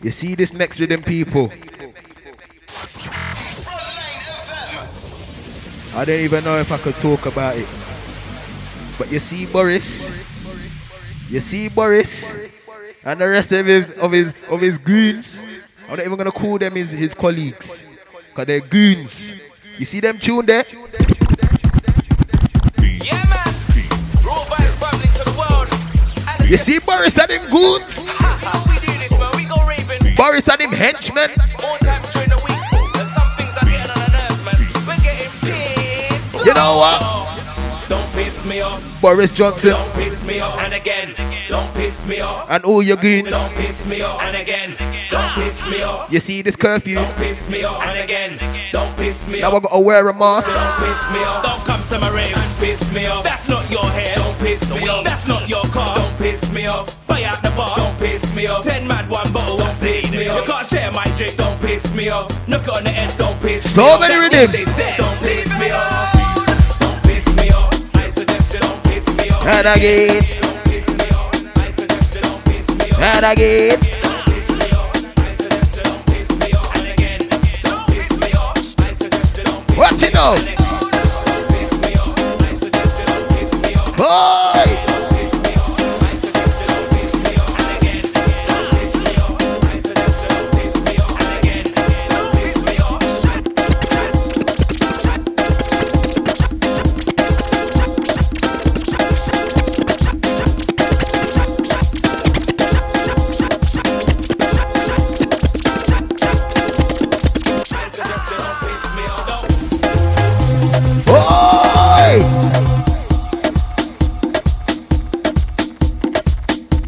You 0.00 0.12
see 0.12 0.36
this 0.36 0.52
next 0.52 0.78
rhythm, 0.78 1.02
people? 1.02 1.50
I 5.94 6.04
don't 6.06 6.20
even 6.20 6.42
know 6.44 6.56
if 6.58 6.70
I 6.72 6.78
could 6.78 6.94
talk 6.96 7.26
about 7.26 7.54
it. 7.56 7.68
But 8.98 9.10
you 9.12 9.18
see 9.18 9.44
Boris, 9.46 10.08
you 11.28 11.40
see 11.40 11.68
Boris, 11.68 12.30
and 13.04 13.20
the 13.20 13.28
rest 13.28 13.52
of 13.52 13.66
his 13.66 13.90
of 13.98 14.12
his 14.12 14.32
of 14.48 14.60
his 14.60 14.78
goons. 14.78 15.44
I'm 15.88 15.96
not 15.96 16.06
even 16.06 16.16
gonna 16.16 16.32
call 16.32 16.56
them 16.58 16.76
his, 16.76 16.92
his 16.92 17.12
colleagues, 17.12 17.84
cause 18.34 18.46
they're 18.46 18.60
goons. 18.60 19.34
You 19.78 19.84
see 19.84 20.00
them 20.00 20.18
tune 20.18 20.46
there? 20.46 20.64
Yeah, 20.70 20.78
man. 23.28 23.54
Robots 24.24 24.76
family 24.76 25.08
to 25.08 25.24
the 25.24 25.34
world. 25.36 25.68
And 26.40 26.48
You 26.50 26.56
see 26.56 26.78
Boris 26.78 27.18
and 27.18 27.30
him 27.30 27.50
goons? 27.50 28.04
how 28.16 28.64
we 28.68 28.78
do 28.78 28.86
this, 28.98 29.10
man? 29.10 29.30
We 29.36 29.44
go 29.44 29.62
raving 29.66 30.14
Boris 30.16 30.48
and 30.48 30.60
him 30.60 30.72
henchmen. 30.72 31.30
You 36.52 36.58
know 36.58 36.76
what? 36.76 37.88
Don't 37.88 38.12
piss 38.12 38.44
me 38.44 38.60
off. 38.60 39.00
Boris 39.00 39.30
Johnson. 39.30 39.70
Don't 39.70 39.92
piss 39.94 40.22
me 40.26 40.40
off. 40.40 40.58
And 40.60 40.74
again, 40.74 41.14
don't 41.48 41.72
piss 41.72 42.04
me 42.04 42.20
off. 42.20 42.50
And 42.50 42.62
all 42.66 42.82
your 42.82 42.98
goons. 42.98 43.30
Don't 43.30 43.54
piss 43.54 43.86
me 43.86 44.02
off. 44.02 44.20
And 44.20 44.36
again, 44.36 44.74
don't 45.08 45.32
piss 45.32 45.66
me 45.66 45.80
off. 45.80 46.12
You 46.12 46.20
see 46.20 46.42
this 46.42 46.54
curfew? 46.54 46.96
Don't 46.96 47.16
piss 47.16 47.48
me 47.48 47.64
off. 47.64 47.82
And 47.82 47.98
again, 48.00 48.38
don't 48.70 48.94
piss 48.98 49.26
me 49.28 49.40
off. 49.42 49.50
Now 49.50 49.56
I 49.56 49.60
gotta 49.60 49.80
wear 49.80 50.06
a 50.06 50.12
mask. 50.12 50.50
Don't 50.50 50.76
piss 50.76 51.10
me 51.10 51.24
off. 51.24 51.42
Don't 51.42 51.64
come 51.64 51.82
to 51.88 51.98
my 51.98 52.10
rave 52.14 52.36
and 52.36 52.58
piss 52.58 52.92
me 52.92 53.06
off. 53.06 53.24
That's 53.24 53.48
not 53.48 53.70
your 53.70 53.86
hair. 53.86 54.16
Don't 54.16 54.38
piss 54.40 54.70
me 54.74 54.88
off. 54.88 55.04
That's 55.04 55.26
not 55.26 55.48
your 55.48 55.64
car. 55.72 55.96
Don't 55.96 56.18
piss 56.18 56.52
me 56.52 56.66
off. 56.66 57.06
Buy 57.06 57.22
out 57.24 57.42
the 57.42 57.48
bar. 57.56 57.76
Don't 57.78 57.98
piss 57.98 58.30
me 58.34 58.46
off. 58.46 58.64
Ten 58.66 58.86
mad 58.86 59.08
one 59.08 59.32
bottle. 59.32 59.56
Don't 59.56 59.80
piss 59.80 60.12
me 60.12 60.28
off. 60.28 60.36
You 60.36 60.52
can't 60.52 60.66
share 60.66 60.90
my 60.92 61.04
drink. 61.16 61.34
Don't 61.36 61.58
piss 61.62 61.94
me 61.94 62.10
off. 62.10 62.28
Knock 62.46 62.64
it 62.64 62.68
on 62.68 62.84
the 62.84 62.90
head. 62.90 63.16
Don't 63.16 63.40
piss 63.40 63.72
So 63.72 63.80
me 63.80 63.88
off. 63.88 64.00
many 64.00 64.28
That 64.28 64.52
rhythms. 64.52 64.96
Don't 64.98 65.18
piss 65.20 65.48
me 65.58 65.70
off. 65.70 66.11
Off. 69.44 70.22
And 73.00 73.24
again. 73.26 73.78
Don't 83.02 83.28
piss 83.34 83.52
me 83.62 83.74
off. 83.74 84.51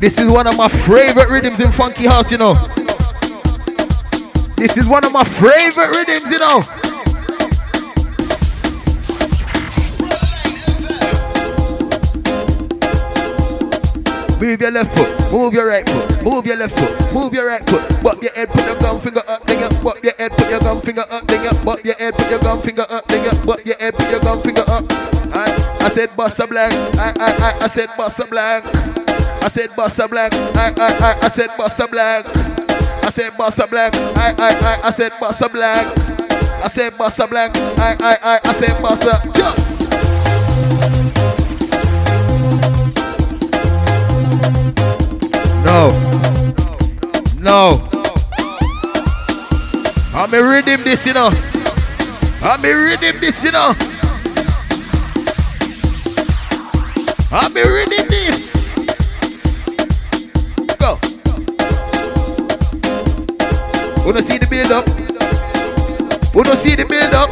This 0.04 0.18
is 0.18 0.30
one 0.30 0.46
of 0.46 0.54
my 0.58 0.68
favorite 0.68 1.30
rhythms 1.30 1.60
in 1.60 1.72
Funky 1.72 2.04
House, 2.04 2.30
you 2.30 2.36
know. 2.36 2.52
This 4.54 4.76
is 4.76 4.86
one 4.86 5.02
of 5.02 5.12
my 5.12 5.24
favorite 5.24 5.96
rhythms, 5.96 6.30
you 6.30 6.38
know. 6.38 6.60
Move 14.38 14.60
your 14.60 14.70
left 14.72 14.94
foot, 14.94 15.32
move 15.32 15.54
your 15.54 15.68
right 15.68 15.88
foot, 15.88 16.22
move 16.22 16.44
your 16.44 16.56
left 16.56 16.78
foot, 16.78 17.14
move 17.14 17.32
your 17.32 17.46
right 17.46 17.66
foot. 17.70 18.02
Bop 18.02 18.22
your 18.22 18.32
head, 18.34 18.50
put 18.50 18.66
your 18.66 18.78
gum 18.78 19.00
finger 19.00 19.22
up, 19.26 19.46
then 19.46 19.58
you 19.58 19.80
bop 19.80 20.04
your 20.04 20.12
head, 20.18 20.32
put 20.32 20.50
your 20.50 20.60
gum 20.60 20.82
finger 20.82 21.04
up, 21.08 21.26
then 21.26 21.44
you 21.44 21.64
bop 21.64 21.82
your 21.82 21.94
head, 21.94 22.14
put 22.14 22.30
your 22.30 22.40
gum 22.40 22.60
finger 22.60 22.86
up, 22.90 23.08
then 23.08 23.24
you 23.24 23.46
bop 23.46 23.64
your 23.64 23.76
head, 23.78 23.94
put 23.94 24.10
your 24.10 24.20
gum 24.20 24.42
finger 24.42 24.64
up. 24.68 24.84
I, 25.32 25.78
I 25.80 25.88
said 25.88 26.10
bossa 26.10 26.46
blank, 26.46 26.74
I, 26.98 27.14
I, 27.18 27.32
I, 27.38 27.64
I 27.64 27.66
said 27.68 27.88
bossa 27.96 28.28
blank. 28.28 29.03
I 29.44 29.48
said 29.48 29.70
bossa 29.72 30.08
blank, 30.08 30.32
I, 30.56 30.72
I, 30.74 30.88
I, 31.04 31.18
I 31.20 31.28
said 31.28 31.50
bossa 31.50 31.90
blank. 31.90 32.26
I 33.04 33.10
said 33.10 33.32
bossa 33.34 33.68
blank, 33.68 33.94
I, 34.16 34.34
I, 34.38 34.48
I, 34.48 34.88
I 34.88 34.90
said 34.90 35.12
bossa 35.20 35.52
blank. 35.52 35.86
I 36.64 36.68
said 36.68 36.94
bossa 36.94 37.28
blank, 37.28 37.54
I, 37.78 37.94
I, 38.00 38.18
I, 38.22 38.40
I 38.42 38.52
said 38.54 38.70
bossa. 38.80 39.20
Jump. 39.36 39.58
No. 45.62 45.90
No. 47.38 47.90
I'm 50.14 50.32
a 50.32 50.40
rhythm 50.42 50.84
this, 50.84 51.04
you 51.04 51.12
know. 51.12 51.28
I'm 52.40 52.64
a 52.64 52.72
rhythm 52.72 53.20
this, 53.20 53.44
you 53.44 53.52
know. 53.52 53.74
I'm 57.30 57.54
a 57.54 57.62
rhythm 57.62 58.08
this. 58.08 58.33
Wanna 64.04 64.20
see 64.20 64.36
the 64.36 64.46
build 64.46 64.70
up? 64.70 64.86
Wanna 66.34 66.56
see 66.56 66.74
the 66.74 66.84
build 66.84 67.14
up? 67.14 67.30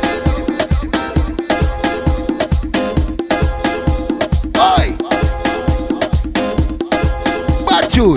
Oi! 4.56 4.96
Bad 7.66 7.92
tune. 7.92 8.16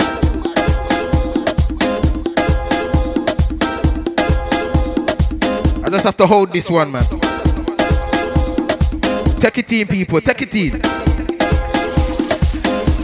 I 5.84 5.90
just 5.90 6.04
have 6.04 6.16
to 6.16 6.26
hold 6.26 6.50
this 6.50 6.70
one, 6.70 6.90
man. 6.90 7.04
Take 9.38 9.58
it 9.58 9.72
in, 9.72 9.86
people. 9.86 10.20
Take 10.22 10.42
it 10.42 10.54
in. 10.54 10.80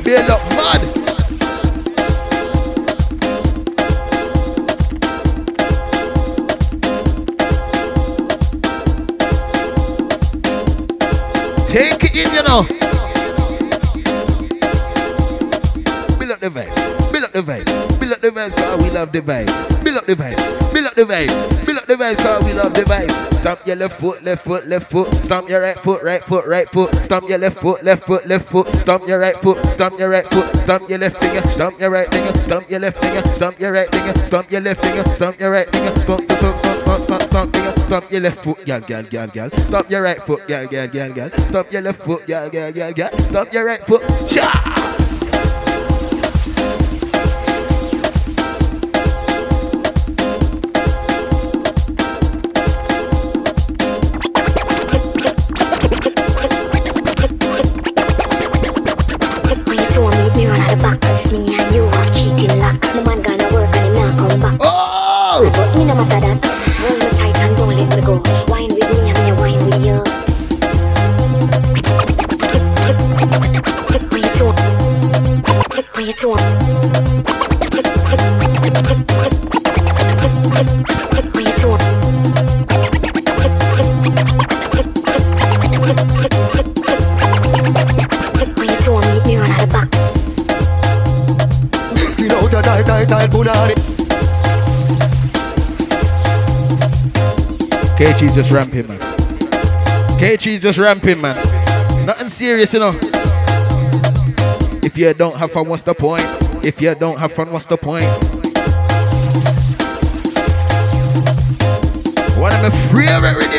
Build 0.03 0.31
up 0.31 0.41
mad. 0.57 1.02
Take 11.73 12.05
it 12.05 12.15
in, 12.15 12.35
you 12.35 12.43
know. 12.43 12.65
Build 16.19 16.33
up 16.33 16.41
the 16.41 16.51
vibes. 16.51 17.11
Build 17.11 17.25
up 17.25 17.33
the 17.33 17.41
vibes. 17.41 17.99
Build 17.99 18.13
up 18.13 18.21
the 18.21 18.29
vibes, 18.29 18.83
we 18.83 18.91
love 18.91 19.11
the 19.11 19.23
vibes. 19.23 19.83
Build 19.83 19.97
up 19.97 20.05
the 20.05 20.15
vibes. 20.15 20.73
Build 20.75 20.87
up 20.87 20.95
the 20.95 21.05
vibes. 21.05 21.62
Up 21.83 21.89
the 21.89 21.95
vibes, 21.97 22.19
cause 22.19 22.45
we 22.45 22.53
love 22.53 22.75
the 22.75 22.83
vibes. 22.83 23.35
Stomp 23.35 23.67
your 23.67 23.75
left 23.75 23.99
foot, 23.99 24.23
left 24.23 24.45
foot, 24.45 24.69
left 24.69 24.89
foot. 24.89 25.13
Stomp 25.25 25.49
your 25.49 25.61
right 25.61 25.77
foot, 25.81 26.05
right 26.05 26.23
foot, 26.23 26.47
right 26.47 26.71
foot. 26.71 26.95
Stomp 27.05 27.29
your 27.29 27.39
left 27.39 27.59
foot, 27.59 27.83
left 27.83 28.07
foot, 28.07 28.25
left 28.25 28.49
foot. 28.49 28.73
Stomp 28.77 29.09
your 29.09 29.19
right 29.19 29.37
foot, 29.43 29.67
stomp 29.67 29.99
your 29.99 30.09
right 30.09 30.25
foot. 30.33 30.57
Stomp 30.59 30.89
your 30.89 30.99
left 31.01 31.21
finger, 31.21 31.43
stomp 31.49 31.81
your 31.81 31.91
right 31.91 32.09
finger. 32.15 32.39
Stomp 32.39 32.71
your 32.71 32.79
left 32.79 33.03
finger, 33.03 33.29
stomp 33.35 33.59
your 33.59 33.73
right 33.73 33.93
finger. 33.93 34.15
Stomp 34.25 34.53
your 34.53 34.61
left 34.61 34.85
finger, 34.85 35.05
stomp 35.17 35.41
your 35.41 35.51
right 35.51 35.73
finger. 35.73 36.01
Stomp, 36.01 36.23
stomp, 36.23 36.57
stomp, 36.57 36.79
stomp, 36.79 37.03
stomp, 37.03 37.23
stomp 37.23 37.57
finger. 37.57 37.81
Stomp 37.81 38.13
your 38.13 38.21
left 38.21 38.45
foot, 38.45 38.65
gal, 38.65 38.81
gal, 38.81 39.03
gal, 39.03 39.27
gal. 39.27 39.51
Stomp 39.51 39.91
your 39.91 40.03
right 40.03 40.23
foot, 40.23 40.47
gal, 40.47 40.69
gal, 40.69 40.87
gal, 40.87 41.13
gal. 41.13 41.31
Stomp 41.33 41.73
your 41.73 41.83
left 41.83 42.05
foot, 42.05 42.25
gal, 42.29 42.49
gal, 42.49 42.71
gal, 42.71 42.93
gal. 42.93 43.19
Stomp 43.19 43.53
your 43.53 43.65
right 43.65 43.85
foot, 43.85 44.03
cha. 44.29 44.82
Ramping, 98.83 98.89
man. 98.89 100.19
K3's 100.19 100.61
just 100.61 100.79
ramping, 100.79 101.21
man. 101.21 101.37
Nothing 102.07 102.29
serious, 102.29 102.73
you 102.73 102.81
know. 102.81 102.99
If 104.83 104.97
you 104.97 105.13
don't 105.15 105.37
have 105.37 105.53
fun, 105.53 105.69
what's 105.69 105.83
the 105.83 105.95
point? 105.95 106.23
If 106.65 106.81
you 106.81 106.95
don't 106.95 107.19
have 107.19 107.33
fun, 107.33 107.53
what's 107.53 107.67
the 107.67 107.77
point? 107.77 108.07
One 112.39 112.53
of 112.53 112.63
my 112.63 112.71
favorite 112.93 113.52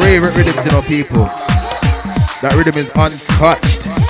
favorite 0.00 0.34
rhythms, 0.36 0.64
you 0.64 0.72
know, 0.72 0.82
people. 0.82 1.24
That 2.42 2.54
rhythm 2.56 2.76
is 2.78 2.90
untouched. 2.94 4.05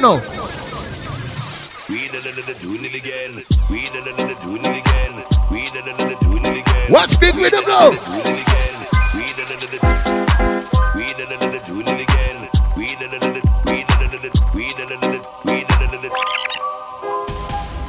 Da. 0.00 0.14
We 15.44 15.64
da 15.64 15.74
da 15.76 15.86
da 15.86 15.98
da. 16.02 16.10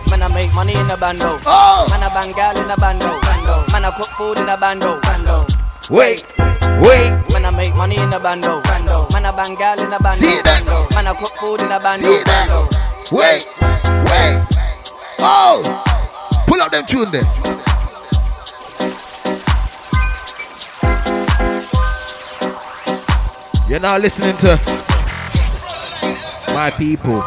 Man, 0.10 0.24
I 0.24 0.28
make 0.34 0.54
money 0.54 0.74
in 0.74 0.90
a 0.90 0.98
bando. 0.98 1.40
Oh. 1.46 1.88
Man, 1.90 2.04
I 2.04 2.10
bang 2.14 2.32
gal 2.34 2.58
in 2.58 2.70
a 2.70 2.76
bando. 2.78 3.06
bando. 3.22 3.72
Man, 3.72 3.86
I 3.86 3.92
cook 3.92 4.10
food 4.18 4.38
in 4.40 4.50
a 4.50 4.58
bando. 4.58 5.00
bando. 5.02 5.69
Wait, 5.90 6.24
wait. 6.38 7.10
Man, 7.34 7.46
I 7.46 7.50
make 7.50 7.74
money 7.74 7.98
in 7.98 8.14
a 8.14 8.20
bando. 8.20 8.62
bando. 8.62 9.08
Man, 9.12 9.26
I 9.26 9.32
bang 9.32 9.56
gal 9.56 9.80
in 9.82 9.92
a 9.92 10.00
bando. 10.00 10.24
See 10.24 10.40
bando. 10.44 10.88
Man, 10.94 11.08
I 11.08 11.14
cook 11.16 11.36
food 11.38 11.62
in 11.62 11.72
a 11.72 11.80
bando. 11.80 12.06
See 12.06 12.24
bando. 12.26 12.70
Wait, 13.12 13.48
wait. 14.06 14.48
Oh, 15.18 15.64
pull 16.46 16.62
up 16.62 16.72
them 16.72 16.86
tune 16.86 17.10
there. 17.10 17.26
You're 23.68 23.80
now 23.80 23.98
listening 23.98 24.38
to 24.38 24.60
my 26.54 26.70
people. 26.78 27.18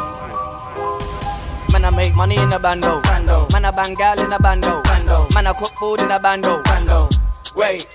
Man, 1.72 1.84
I 1.84 1.90
make 1.90 2.14
money 2.14 2.36
in 2.36 2.52
a 2.52 2.60
bando. 2.60 3.00
bando. 3.00 3.48
Man, 3.52 3.64
I 3.64 3.72
bang 3.72 3.94
gal 3.94 4.20
in 4.20 4.32
a 4.32 4.38
bando. 4.38 4.80
bando. 4.82 5.26
Man, 5.34 5.48
I 5.48 5.52
cook 5.52 5.72
food 5.80 6.00
in 6.00 6.12
a 6.12 6.20
bando. 6.20 6.62
bando. 6.62 7.08
Wait. 7.56 7.88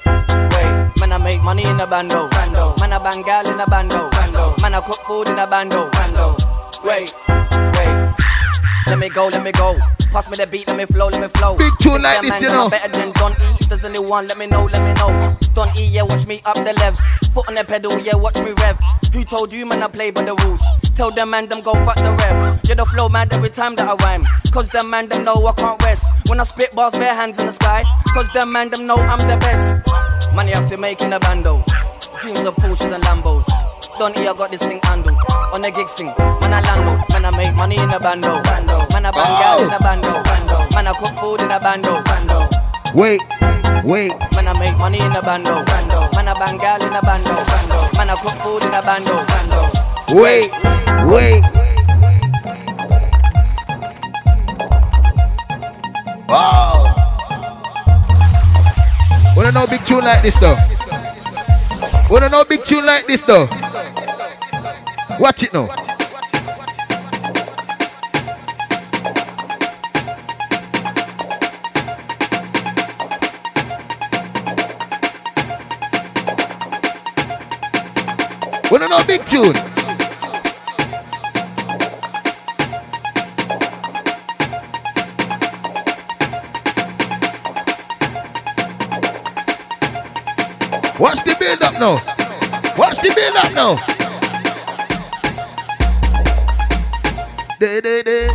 Man, 1.07 1.21
I 1.21 1.23
make 1.23 1.41
money 1.41 1.63
in 1.63 1.79
a 1.79 1.87
bando. 1.87 2.27
bando. 2.27 2.75
Man, 2.81 2.91
I 2.91 2.99
bang 2.99 3.21
gal 3.21 3.47
in 3.47 3.57
a 3.57 3.65
bando. 3.65 4.09
bando. 4.09 4.53
Man, 4.61 4.73
I 4.73 4.81
cook 4.81 4.99
food 5.07 5.29
in 5.29 5.39
a 5.39 5.47
bando. 5.47 5.89
bando. 5.91 6.35
Wait, 6.83 7.15
wait. 7.29 8.13
Let 8.87 8.99
me 8.99 9.07
go, 9.07 9.27
let 9.27 9.41
me 9.41 9.53
go. 9.53 9.77
Pass 10.11 10.29
me 10.29 10.35
the 10.35 10.45
beat, 10.45 10.67
let 10.67 10.75
me 10.75 10.85
flow, 10.85 11.07
let 11.07 11.21
me 11.21 11.29
flow. 11.29 11.55
Big 11.55 11.71
tune 11.79 11.93
Think 11.93 12.03
like 12.03 12.21
this, 12.23 12.41
you 12.41 12.49
know. 12.49 12.69
Better 12.69 12.91
than 12.91 13.13
Don 13.13 13.31
E. 13.31 13.55
If 13.57 13.69
there's 13.69 13.85
anyone, 13.85 14.27
let 14.27 14.37
me 14.37 14.47
know, 14.47 14.65
let 14.65 14.83
me 14.83 14.93
know. 14.99 15.37
Don 15.53 15.69
E, 15.77 15.85
yeah, 15.85 16.01
watch 16.01 16.27
me 16.27 16.41
up 16.43 16.57
the 16.57 16.73
levs. 16.75 16.99
Foot 17.31 17.47
on 17.47 17.55
the 17.55 17.63
pedal, 17.63 17.97
yeah, 17.99 18.15
watch 18.15 18.41
me 18.41 18.51
rev. 18.51 18.77
Who 19.13 19.23
told 19.23 19.53
you, 19.53 19.65
man, 19.65 19.83
I 19.83 19.87
play 19.87 20.11
by 20.11 20.23
the 20.23 20.35
rules? 20.35 20.61
Tell 20.97 21.11
them, 21.11 21.29
man, 21.29 21.47
them 21.47 21.61
go 21.61 21.71
fuck 21.85 21.95
the 21.95 22.11
rev. 22.11 22.59
Yeah, 22.65 22.75
the 22.75 22.85
flow, 22.85 23.07
man, 23.07 23.29
every 23.31 23.49
time 23.49 23.75
that 23.75 23.87
I 23.87 23.95
rhyme. 24.03 24.25
Cause 24.51 24.69
them, 24.71 24.89
man, 24.89 25.07
them 25.07 25.23
know 25.23 25.47
I 25.47 25.53
can't 25.53 25.81
rest. 25.83 26.03
When 26.27 26.41
I 26.41 26.43
spit 26.43 26.75
bars, 26.75 26.99
bare 26.99 27.15
hands 27.15 27.39
in 27.39 27.45
the 27.45 27.53
sky. 27.53 27.85
Cause 28.13 28.29
them, 28.33 28.51
man, 28.51 28.71
them 28.71 28.85
know 28.85 28.97
I'm 28.97 29.19
the 29.19 29.37
best. 29.37 30.06
Money 30.37 30.51
have 30.51 30.69
to 30.69 30.77
make 30.77 31.01
in 31.01 31.13
a 31.13 31.19
bando. 31.19 31.63
Dreams 32.21 32.41
of 32.41 32.55
Porsches 32.57 32.93
and 32.93 33.03
Lambos. 33.05 33.43
Don 33.97 34.15
E, 34.15 34.27
I 34.27 34.35
got 34.35 34.51
this 34.51 34.61
thing 34.61 34.79
handled. 34.83 35.17
On 35.51 35.61
the 35.61 35.71
gigs 35.71 35.93
thing, 35.93 36.13
man, 36.15 36.53
I 36.53 36.61
landlord. 36.61 37.01
Man, 37.09 37.25
I 37.25 37.31
make 37.35 37.55
money 37.55 37.75
in 37.75 37.89
a 37.89 37.99
bando. 37.99 38.39
bando. 38.43 38.85
Man, 38.93 39.07
I 39.07 39.09
bang 39.09 39.33
gal 39.41 39.65
in 39.65 39.73
a 39.73 39.79
bando. 39.79 40.13
bando. 40.21 40.57
Man, 40.75 40.85
I 40.85 40.93
cook 40.93 41.17
food 41.17 41.41
in 41.41 41.49
a 41.49 41.59
bando. 41.59 42.03
bando. 42.03 42.47
Wait, 42.93 43.19
wait. 43.83 44.13
Man, 44.35 44.47
I 44.47 44.53
make 44.59 44.77
money 44.77 44.99
in 44.99 45.11
a 45.11 45.23
bando. 45.23 45.65
bando. 45.65 46.07
Man, 46.13 46.27
I 46.27 46.33
bang 46.37 46.59
gal 46.59 46.85
in 46.85 46.93
a 46.93 47.01
bando. 47.01 47.33
bando. 47.33 47.97
Man, 47.97 48.09
I 48.11 48.15
cook 48.21 48.37
food 48.45 48.61
in 48.61 48.75
a 48.77 48.81
bando. 48.85 49.25
bando. 49.33 49.73
Wait, 50.13 50.53
wait. 51.09 51.41
Oh! 56.29 56.96
Wanna 59.37 59.51
know 59.51 59.67
big 59.67 59.85
tune 59.85 60.03
like 60.03 60.23
this 60.23 60.35
though? 60.37 60.57
Wanna 62.09 62.27
know 62.27 62.43
big 62.43 62.63
tune 62.63 62.83
like 62.83 63.05
this 63.05 63.21
though? 63.21 63.47
Watch 65.19 65.43
it 65.43 65.53
now. 65.53 65.67
Wanna 78.71 78.89
know 78.89 79.03
big 79.05 79.23
tune? 79.27 79.76
Now. 91.79 91.95
Watch 92.77 92.97
the 92.99 93.11
build 93.15 93.35
up 93.37 93.53
now. 93.53 93.75
Day, 97.59 97.81
day, 97.81 98.03
day. 98.03 98.27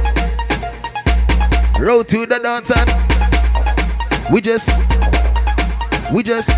Road 1.79 2.09
to 2.09 2.27
the 2.27 2.39
dance 2.39 2.71
and 2.71 4.33
we 4.33 4.41
just, 4.41 4.69
we 6.13 6.23
just, 6.23 6.51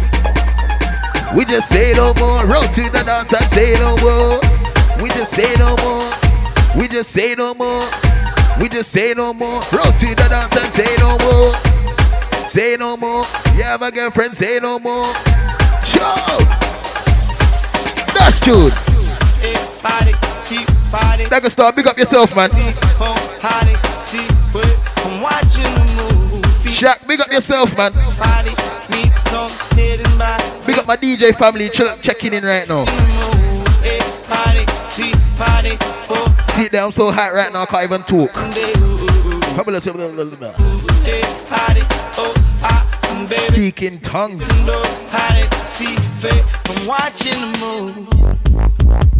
we 1.35 1.45
just 1.45 1.68
say 1.68 1.93
no 1.95 2.12
more. 2.14 2.45
Road 2.47 2.72
to 2.74 2.82
the 2.91 3.03
dance 3.05 3.32
and 3.32 3.51
say 3.53 3.74
no 3.74 3.97
more. 3.99 4.41
We 5.03 5.09
just 5.11 5.32
say 5.32 5.55
no 5.59 5.76
more. 5.76 6.11
We 6.78 6.89
just 6.89 7.11
say 7.11 7.35
no 7.35 7.55
more. 7.55 7.89
We 8.61 8.68
just 8.68 8.91
say 8.93 9.14
no 9.14 9.32
more. 9.32 9.61
Road 9.72 9.95
to 10.01 10.14
the 10.14 10.26
dance 10.28 10.57
and 10.57 10.72
say 10.72 10.97
no 10.99 11.18
more. 11.18 11.55
Say 12.49 12.76
no 12.76 12.97
more. 12.97 13.24
You 13.57 13.62
have 13.64 13.82
a 13.82 13.91
girlfriend, 13.91 14.37
say 14.37 14.59
no 14.61 14.78
more. 14.78 15.12
Show. 15.85 16.63
Man. 22.35 22.51
Home, 22.97 23.16
hottie, 23.39 23.77
see, 24.07 24.27
but 24.51 24.64
I'm 25.05 25.20
watching 25.20 25.64
the 25.64 25.85
movie. 26.33 26.70
Shaq, 26.70 27.07
big 27.07 27.20
up 27.20 27.31
yourself, 27.31 27.77
man. 27.77 27.93
Body, 27.93 28.51
meet 28.89 29.12
some 29.29 29.51
hidden 29.77 30.18
by 30.18 30.39
Big 30.66 30.79
up 30.79 30.87
my 30.87 30.97
DJ 30.97 31.37
family 31.37 31.68
chill, 31.68 31.99
checking 31.99 32.33
in 32.33 32.45
right 32.45 32.66
now. 32.66 32.87
See 36.55 36.68
there, 36.68 36.85
I'm 36.85 36.93
so 36.93 37.11
hot 37.11 37.35
right 37.35 37.53
now, 37.53 37.62
I 37.62 37.66
can't 37.66 37.85
even 37.85 38.03
talk. 38.05 38.31
Baby, 43.29 43.43
Speak 43.43 43.83
in 43.83 44.01
tongues. 44.01 44.49
no, 44.66 44.83
hottie, 45.11 45.53
see, 45.55 45.97
babe, 46.22 46.45
I'm 46.68 46.87
watching 46.87 47.41
the 47.41 47.59
movie. 47.61 49.14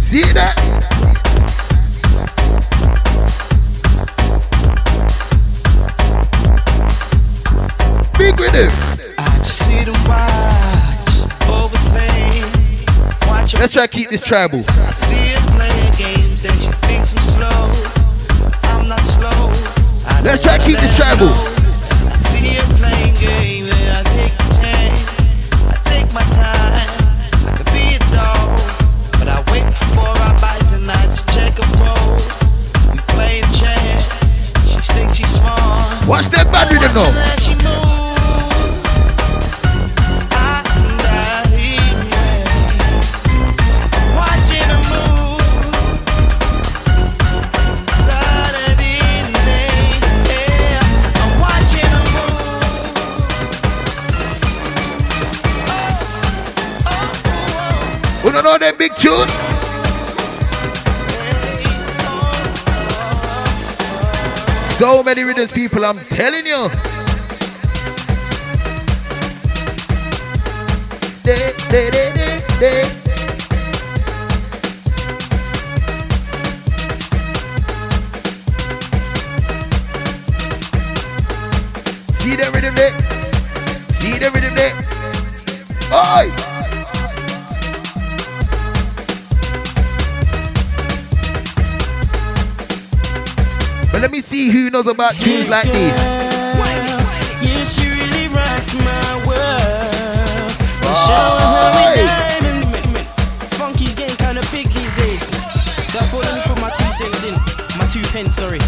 See 0.00 0.22
that? 0.32 0.54
Big 8.16 8.38
with 8.38 8.54
him. 8.54 8.70
I 9.18 9.36
just 9.38 9.58
sit 9.58 9.88
and 9.88 9.96
watch, 10.08 11.14
overthink, 11.50 13.26
watch 13.26 13.54
Let's 13.54 13.72
try 13.72 13.86
to 13.86 13.88
keep 13.88 14.10
this 14.10 14.22
tribal. 14.22 14.64
I 14.68 14.92
see 14.92 15.34
her 15.34 15.56
playing 15.56 15.94
games 15.96 16.44
and 16.44 16.54
she 16.60 16.70
thinks 16.86 17.12
I'm 17.14 17.22
slow. 17.22 18.03
Let's 20.24 20.42
try 20.42 20.56
to 20.56 20.64
keep 20.64 20.78
this 20.78 20.98
let 20.98 21.18
her 21.18 21.18
tribal. 21.18 21.34
I 22.08 22.16
see 22.16 22.54
her 22.56 22.64
playing 22.80 23.14
games 23.20 23.68
and 23.76 23.92
I 23.92 24.02
take 24.16 24.32
a 24.32 24.48
chance. 24.56 25.04
I 25.68 25.76
take 25.84 26.10
my 26.14 26.22
time. 26.32 26.88
I 27.44 27.52
could 27.58 27.68
be 27.76 27.96
a 27.96 27.98
dog, 28.08 28.48
but 29.20 29.28
I 29.28 29.44
wait 29.52 29.68
before 29.68 30.16
I 30.16 30.32
bite 30.40 30.72
and 30.72 30.90
I 30.90 31.04
just 31.12 31.28
check 31.28 31.52
a 31.60 31.66
roll. 31.76 32.16
We 32.90 32.98
playing 33.12 33.44
chess. 33.52 34.08
She 34.64 34.80
thinks 34.94 35.18
she's 35.18 35.28
smart. 35.28 36.08
Watch 36.08 36.28
that 36.32 36.48
bad 36.50 36.72
rhythm 36.72 37.43
know 58.44 58.58
that 58.58 58.76
big 58.76 58.94
tune. 58.96 59.26
So 64.76 65.02
many 65.02 65.22
rhythms, 65.22 65.50
people, 65.50 65.82
I'm 65.82 65.98
telling 66.10 66.44
you. 66.44 66.68
See 82.20 82.36
the 82.36 82.50
rhythm 82.52 82.74
there. 82.74 82.92
See 83.94 84.18
the 84.18 84.30
rhythm 84.34 84.54
there. 84.54 84.74
Oi! 85.92 86.53
But 93.94 94.02
let 94.02 94.10
me 94.10 94.20
see 94.20 94.50
who 94.50 94.70
knows 94.70 94.88
about 94.88 95.14
tunes 95.14 95.48
like 95.48 95.70
this. 95.70 95.96
Yeah, 97.40 97.62
she 97.62 97.86
really 97.86 98.26
rocked 98.26 98.74
my 98.74 99.22
world. 99.24 100.50
Oi! 100.82 102.02
diamond. 102.02 103.06
Funky's 103.54 103.94
getting 103.94 104.16
kind 104.16 104.36
of 104.36 104.50
big 104.50 104.66
these 104.66 104.96
days. 104.96 105.22
So 105.92 106.00
I 106.00 106.06
thought 106.10 106.24
let 106.24 106.34
me 106.34 106.42
put 106.42 106.60
my 106.60 106.70
two 106.70 106.90
cents 106.90 107.22
in. 107.22 107.34
My 107.78 107.86
two 107.86 108.02
pence, 108.10 108.34
sorry. 108.34 108.58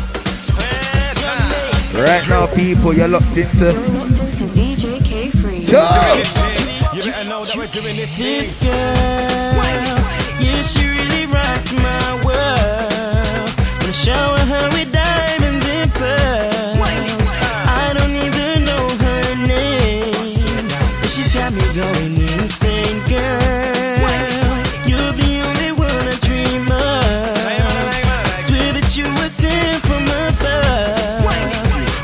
Right 2.00 2.28
now, 2.28 2.46
people, 2.46 2.94
you're 2.94 3.08
locked 3.08 3.36
into. 3.36 3.72
To 3.72 4.44
DJ 4.54 5.00
K3. 5.00 5.66
Joe! 5.66 6.22
You 6.94 7.02
better 7.02 7.28
know 7.28 7.44
that 7.44 7.56
we're 7.56 7.66
doing 7.66 7.96
this. 7.96 8.16
This 8.16 8.54
girl, 8.54 8.70
yeah, 10.38 10.62
she 10.62 10.86
really 10.86 11.26
rocked 11.26 11.72
my 11.82 12.24
world. 12.24 13.50
Wanna 13.80 13.92
shower 13.92 14.38
her 14.38 14.68
with 14.70 14.85
going 21.76 22.16
insane, 22.40 23.04
girl. 23.04 23.36
You're 24.88 25.12
the 25.12 25.32
only 25.44 25.72
one 25.76 26.08
I 26.08 26.16
dream 26.24 26.64
of. 26.72 26.80
I 28.24 28.32
swear 28.48 28.72
that 28.72 28.96
you 28.96 29.04
were 29.04 29.28
sent 29.28 29.82
from 29.84 30.04
above. 30.08 31.28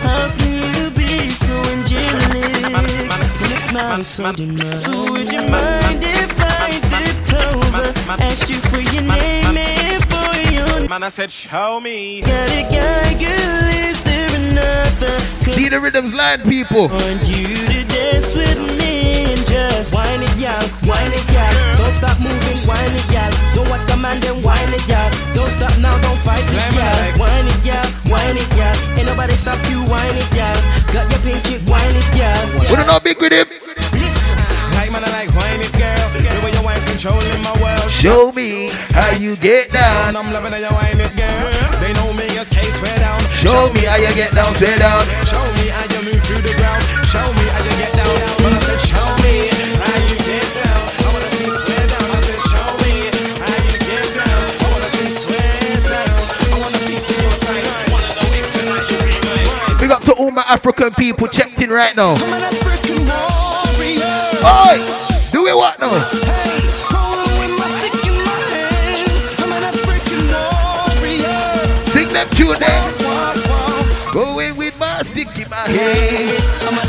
How 0.05 0.29
can 0.37 0.53
you 0.77 0.91
be 0.91 1.31
so 1.31 1.55
angelic? 1.73 3.09
When 3.41 3.51
you 3.51 3.57
smile 3.57 4.05
so 4.05 4.33
demure. 4.33 4.77
So 4.77 5.11
would 5.11 5.33
you 5.33 5.41
mind 5.49 6.05
if 6.05 6.33
I 6.39 6.77
tipped 6.93 7.33
over? 7.33 7.85
Asked 8.23 8.51
you 8.51 8.61
for 8.69 8.81
your 8.93 9.03
name 9.03 9.57
and 9.57 10.05
for 10.13 10.33
your 10.53 10.87
Man, 10.87 11.03
I 11.03 11.09
said, 11.09 11.33
show 11.33 11.81
me. 11.81 12.21
Got 12.21 12.51
a 12.51 12.63
guy, 12.65 13.15
girl, 13.15 13.65
is 13.89 14.03
there 14.03 14.29
another? 14.37 15.19
See 15.57 15.71
the 15.71 15.81
rhythms 15.81 16.13
line, 16.13 16.43
people. 16.43 16.89
Want 16.89 17.27
you 17.27 17.57
to 17.57 17.85
dance 17.89 18.35
with 18.37 18.59
me 18.79 18.93
and 19.15 19.22
just 19.53 19.93
whine 19.93 20.25
it, 20.25 20.33
y'all, 20.41 20.65
whine 20.89 21.13
it, 21.13 21.27
y'all. 21.29 21.53
Don't 21.77 21.93
stop 21.93 22.17
moving, 22.25 22.57
whine 22.65 22.97
it, 22.97 23.07
y'all. 23.13 23.29
Don't 23.53 23.69
watch 23.69 23.85
the 23.85 23.97
man, 24.01 24.17
then 24.25 24.41
whine 24.41 24.73
it, 24.73 24.81
y'all. 24.89 25.13
Don't 25.37 25.53
stop 25.53 25.77
now, 25.77 25.93
don't 26.01 26.17
fight 26.25 26.41
it, 26.41 26.57
y'all. 26.73 27.21
Whine 27.21 27.49
it, 27.53 27.61
y'all, 27.61 27.85
whine 28.09 28.41
it, 28.41 28.49
y'all. 28.57 28.73
Ain't 28.97 29.07
nobody 29.07 29.37
stop 29.37 29.61
you, 29.69 29.85
whine 29.93 30.17
it, 30.17 30.29
y'all. 30.33 30.57
Got 30.89 31.05
your 31.13 31.21
paycheck, 31.21 31.61
whine 31.69 31.97
it, 32.01 32.09
y'all. 32.17 32.41
We 32.65 32.77
don't 32.81 32.89
know 32.89 33.01
big 33.01 33.21
with 33.21 33.33
him. 33.33 33.47
Listen. 33.93 34.41
Like 34.73 34.89
man, 34.91 35.05
I 35.05 35.11
like 35.13 35.31
whine 35.37 35.61
it, 35.61 35.73
girl. 35.77 36.07
The 36.17 36.41
way 36.41 36.53
your 36.57 36.65
wine's 36.65 36.85
controlling 36.89 37.43
my 37.45 37.53
world. 37.61 37.93
Show 37.93 38.33
me 38.33 38.73
how 38.97 39.13
you 39.13 39.37
get 39.37 39.69
down. 39.69 40.17
I'm 40.17 40.33
loving 40.33 40.53
how 40.53 40.65
you 40.65 40.73
whine 40.73 40.97
it, 40.97 41.13
girl. 41.13 41.53
They 41.77 41.93
know 41.93 42.09
me 42.17 42.25
as 42.41 42.49
K 42.49 42.65
swear 42.73 42.97
down. 42.97 43.21
Show 43.45 43.69
me 43.77 43.85
how 43.85 44.01
you 44.01 44.09
get 44.17 44.33
down, 44.33 44.55
swear 44.57 44.79
down. 44.81 45.05
Show 45.29 45.45
me 45.61 45.69
how 45.69 45.85
you 45.93 46.01
move 46.09 46.23
through 46.25 46.41
the 46.41 46.57
ground. 46.57 47.02
African 60.53 60.93
people 60.93 61.29
checked 61.29 61.63
in 61.63 61.71
right 61.71 61.97
now. 61.97 62.13
I'm 62.13 62.23
an 62.35 62.43
African 62.43 62.99
warrior. 63.09 64.05
Oi! 64.45 64.77
Do 65.33 65.45
we 65.45 65.55
what 65.55 65.81
now? 65.81 65.95
Eh? 65.95 65.99
Hey, 66.29 66.61
rolling 66.93 67.33
with 67.41 67.59
my 67.59 67.69
stick 67.81 68.05
in 68.05 68.13
my 68.23 68.37
hand. 68.53 69.09
I'm 69.41 69.51
an 69.51 69.65
African 69.65 70.29
warrior. 70.29 71.41
Sing 71.87 72.09
them 72.13 72.29
tune 72.37 72.59
there. 72.61 72.83
Walk, 73.01 73.37
walk. 73.49 74.13
Going 74.13 74.55
with 74.59 74.79
my 74.79 75.01
stick 75.01 75.39
in 75.39 75.49
my 75.49 75.57
hand. 75.57 76.82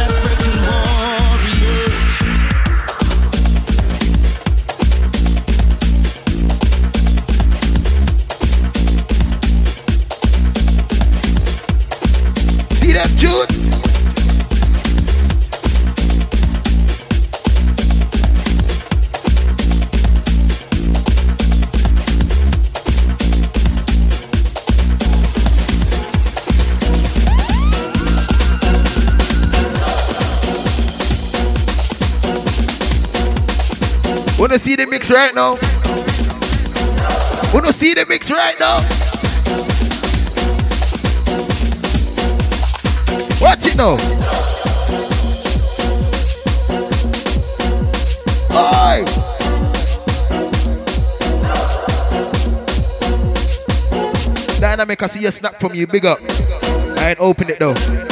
Wanna 34.54 34.62
see 34.62 34.76
the 34.76 34.86
mix 34.86 35.10
right 35.10 35.34
now? 35.34 35.54
Wanna 37.52 37.74
see 37.74 37.96
the 37.96 38.06
mix 38.08 38.30
right 38.30 38.56
now? 38.60 38.78
Watch 43.42 43.66
it 43.66 43.76
now. 43.76 43.98
Oi! 48.54 49.04
Dynamic, 54.60 55.02
I 55.02 55.08
see 55.08 55.26
a 55.26 55.32
snap 55.32 55.56
from 55.56 55.74
you. 55.74 55.88
Big 55.88 56.06
up. 56.06 56.20
I 56.22 57.10
ain't 57.10 57.20
opened 57.20 57.50
it 57.50 57.58
though. 57.58 58.03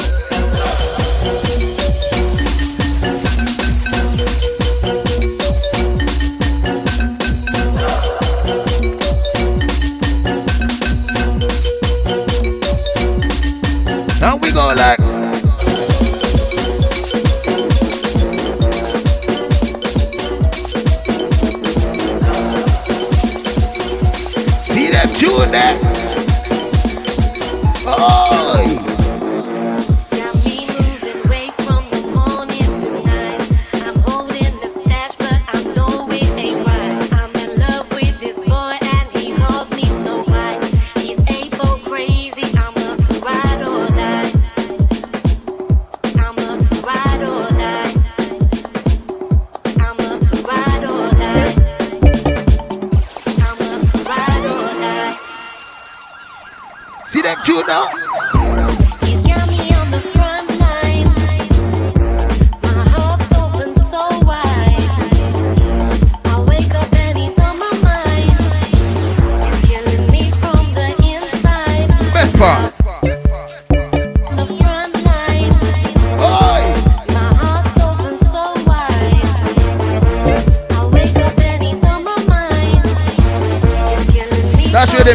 Like. 14.76 15.01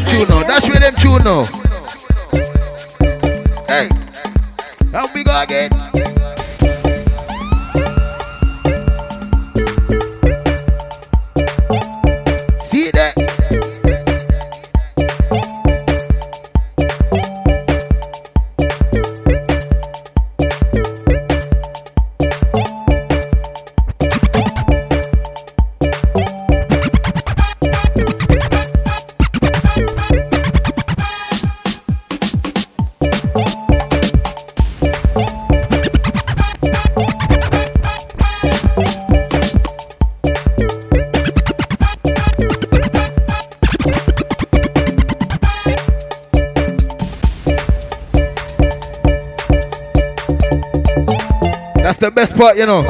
Them 0.00 0.04
tune 0.04 0.25
You 52.54 52.64
know. 52.64 52.82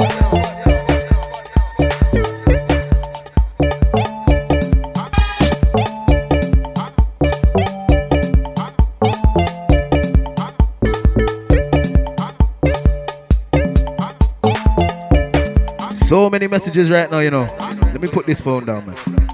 So 16.07 16.31
many 16.31 16.47
messages 16.47 16.91
right 16.91 17.11
now, 17.11 17.19
you 17.21 17.31
know. 17.31 17.49
Let 17.59 18.01
me 18.01 18.09
put 18.09 18.27
this 18.27 18.41
phone 18.41 18.67
down, 18.67 18.87
man. 18.87 19.26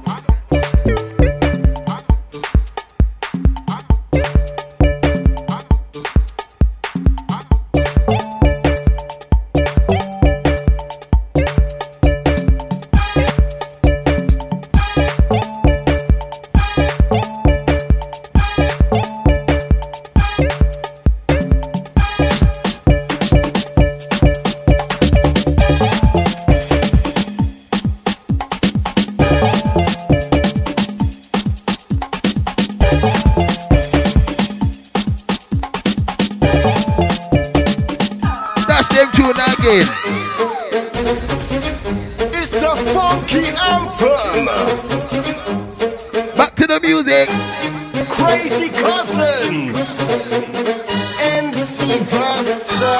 MC 50.32 52.00
Versa. 52.08 52.96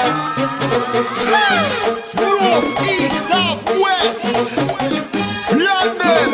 North, 2.21 2.69
east, 2.85 3.27
south, 3.27 3.65
west. 3.81 4.61
London. 5.49 6.29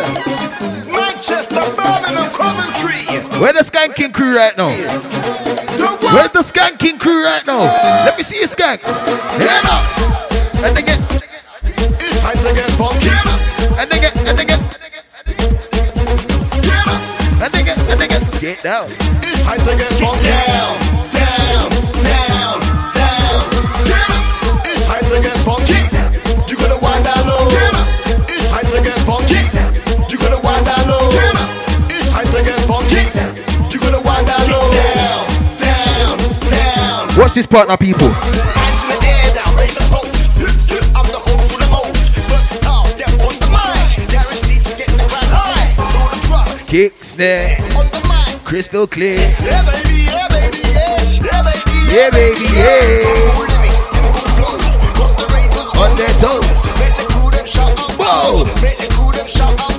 Manchester, 0.91 1.63
Birmingham, 1.77 2.29
Coventry. 2.35 2.99
Where 3.39 3.53
the 3.53 3.63
skanking 3.63 4.13
crew 4.13 4.35
right 4.35 4.57
now? 4.57 4.67
Where's 4.67 6.31
the 6.33 6.41
skanking 6.41 6.99
crew 6.99 7.23
right 7.23 7.45
now? 7.47 7.59
Let 8.03 8.17
me 8.17 8.23
see 8.23 8.39
you 8.41 8.47
skank. 8.47 8.81
Hand 8.81 9.67
up. 9.67 9.83
And 10.65 10.75
then 10.75 10.85
get. 10.85 10.99
It's 11.63 12.19
time 12.19 12.35
to 12.35 12.53
get 12.53 12.69
funky. 12.71 13.09
And 13.79 13.89
then 13.89 14.01
get. 14.01 14.17
And 14.27 14.37
then 14.37 14.47
get. 14.47 14.61
And 17.41 17.53
then 17.53 17.63
get. 17.63 17.77
And 17.89 17.99
then 17.99 18.09
get. 18.09 18.41
Get 18.41 18.63
down. 18.63 18.87
It's 18.87 19.43
time 19.45 19.59
to 19.59 19.75
get 19.77 19.98
high. 45.27 45.75
this 45.75 46.11
the 46.11 46.19
drop, 46.27 46.47
Kick, 46.67 47.03
snare, 47.03 47.57
crystal 48.45 48.87
clear. 48.87 49.19
Yeah, 49.19 49.59
baby, 49.67 50.07
yeah, 50.07 50.27
baby, 50.31 50.63
yeah. 50.71 50.95
Yeah, 51.91 52.09
baby, 52.15 52.47
Yeah, 52.55 52.87
On 55.75 55.91
their 55.99 56.15
toes. 56.23 56.63
Whoa. 57.99 58.45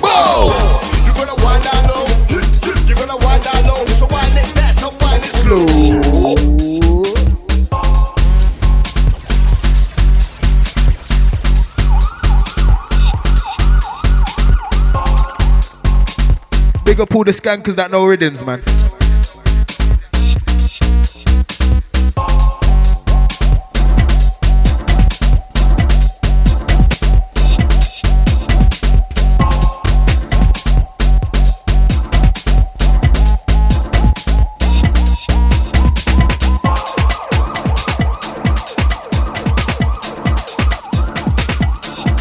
Whoa. 0.03 0.53
You 1.05 1.11
gonna 1.17 1.33
wind 1.43 1.63
down 1.63 1.87
low. 1.89 2.10
Up 17.01 17.15
all 17.15 17.23
the 17.23 17.31
skankers 17.31 17.75
that 17.77 17.89
know 17.89 18.05
rhythms, 18.05 18.43
man. 18.45 18.61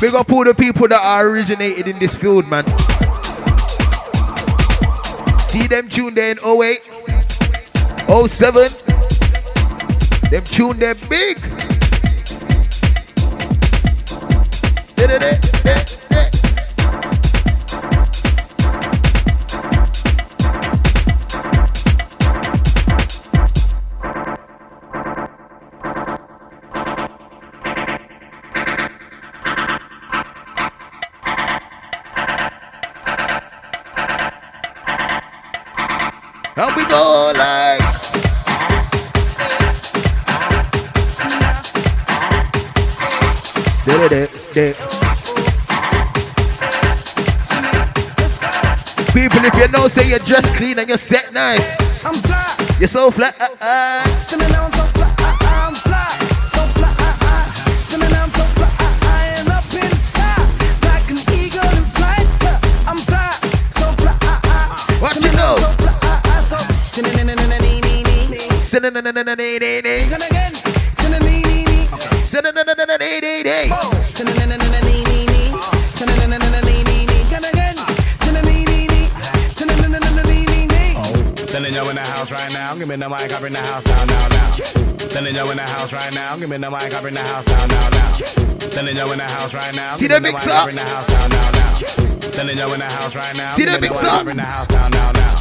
Big 0.01 0.15
up 0.15 0.33
all 0.33 0.45
the 0.45 0.55
people 0.57 0.89
that 0.89 1.03
are 1.03 1.29
originated 1.29 1.87
in 1.87 1.99
this 1.99 2.17
field, 2.17 2.49
man. 2.49 2.65
See 5.51 5.67
them 5.67 5.89
tune 5.89 6.15
there 6.15 6.31
in 6.31 6.39
08, 6.39 6.79
07. 8.29 8.71
Them 10.31 10.45
tune 10.45 10.79
there 10.79 10.95
big. 10.95 11.40
And 50.81 50.89
you're 50.89 50.97
set 50.97 51.33
nice. 51.33 51.77
I'm 52.05 52.15
fly. 52.15 52.77
You're 52.79 52.89
so 52.89 53.11
flat. 53.11 53.39
Uh, 53.39 53.49
uh. 53.61 54.05
See 54.19 54.37
me 54.37 54.49
now, 54.49 54.65
I'm 54.65 54.73
so 54.73 54.85
fly. 54.97 55.15
I'm 55.19 55.75
fly. 55.75 56.19
So 56.55 56.63
fly. 56.79 56.93
See 57.85 57.99
me 57.99 58.09
now, 58.09 58.25
I'm 58.25 58.33
so 58.33 58.45
fly. 58.57 58.71
I 59.03 59.27
am 59.39 59.49
up 59.49 59.75
in 59.75 59.91
the 59.91 60.01
sky 60.01 60.41
like 60.89 61.11
an 61.11 61.19
eagle 61.37 61.69
in 61.77 61.85
flight. 61.97 62.27
I'm 62.89 62.97
fly. 62.97 63.37
So 63.77 63.93
fly. 64.01 64.17
What 65.01 65.13
See 65.13 65.29
you 65.29 65.37
know? 65.37 65.57
So 65.61 65.71
fly. 65.85 66.41
So. 66.49 66.57
Again. 70.07 70.53
Oh. 73.73 74.00
The 83.01 83.09
mic 83.09 83.33
up 83.33 83.43
in 83.43 83.53
the 83.55 83.59
house 83.59 83.85
now, 83.87 84.05
now, 84.05 84.29
now. 84.29 85.09
Telling 85.09 85.35
you 85.35 85.51
in 85.51 85.57
the 85.57 85.63
house 85.63 85.93
right 85.93 86.13
now, 86.13 86.37
give 86.37 86.51
me 86.51 86.59
the 86.59 86.71
mic 86.71 86.93
up 86.93 87.05
in 87.05 87.15
the 87.15 87.21
house 87.23 87.47
now, 87.47 87.67
now, 87.67 87.89
now. 87.89 88.69
Telling 88.69 88.95
you 88.97 89.13
in 89.13 89.19
the 89.19 89.25
house 89.25 89.55
right 89.55 89.75
now, 89.75 89.93
See 89.95 90.07
the 90.07 90.21
mix 90.21 90.47
up? 90.47 90.69
in 90.69 90.75
the 90.75 90.83
house 90.83 91.09
now, 91.09 91.27
now, 91.29 91.51
now. 91.51 92.31
Telling 92.31 92.59
you 92.59 92.73
in 92.75 92.81
the 92.81 92.85
house 92.85 93.15
right 93.15 93.35
now, 93.35 93.49
See 93.55 93.65
the 93.65 93.81
mix 93.81 93.95
up? 94.05 94.27
in 94.27 94.37
the 94.37 94.43
house 94.43 94.69
now, 94.71 94.89
now, 94.89 95.13
now. 95.13 95.35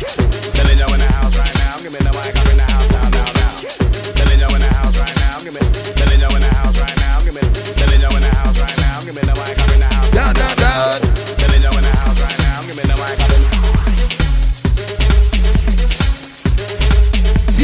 Telling 0.55 0.77
you 0.79 0.85
in 0.93 0.99
the 0.99 1.11
house 1.11 1.35
right 1.37 1.55
now, 1.55 1.77
give 1.83 1.91
me 1.91 1.99
the 1.99 2.13
mic 2.15 2.35
up 2.39 2.47
in 2.47 2.57
the 2.57 2.63
house 2.63 2.91
now, 2.93 3.09
now, 3.09 3.27
now. 3.35 4.13
Telling 4.15 4.39
you 4.39 4.55
in 4.55 4.61
the 4.61 4.71
house 4.71 4.97
right 4.97 5.15
now, 5.19 5.39
give 5.43 5.53
me. 5.53 5.59
Telling 5.99 6.19
you 6.19 6.35
in 6.35 6.41
the 6.41 6.53
house 6.55 6.79
right 6.79 6.97
now, 6.97 7.19
give 7.19 7.35
me. 7.35 7.41
Telling 7.75 8.01
you 8.01 8.07
in 8.15 8.21
the 8.23 8.31
house 8.39 8.59
right 8.59 8.77
now, 8.79 8.99
give 9.03 9.15
me 9.15 9.21
the 9.21 9.35
mic 9.35 9.59
up 9.59 9.69
in 9.73 9.79
the 9.79 9.85
house. 9.85 10.13
Down, 10.15 10.33
down, 10.33 10.55
down. 10.55 11.38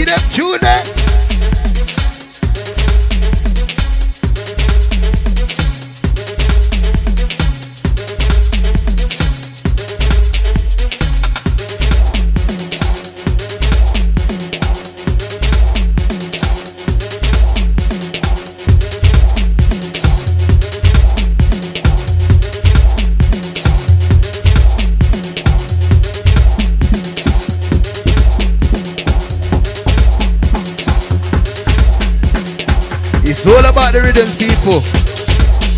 Them 0.06 0.20
tune 0.30 0.60
there? 0.62 1.15
It's 33.46 33.54
all 33.54 33.70
about 33.70 33.94
the 33.94 34.02
rhythms, 34.02 34.34
people. 34.34 34.82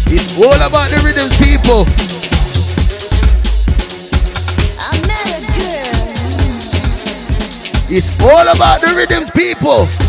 It's 0.08 0.38
all 0.38 0.54
about 0.54 0.90
the 0.90 1.02
rhythms, 1.04 1.36
people. 1.36 1.86
I 4.80 4.96
met 5.06 5.28
a 5.36 5.42
girl. 5.52 6.00
It's 7.90 8.08
all 8.24 8.48
about 8.56 8.80
the 8.80 8.96
rhythms, 8.96 9.30
people. 9.32 10.07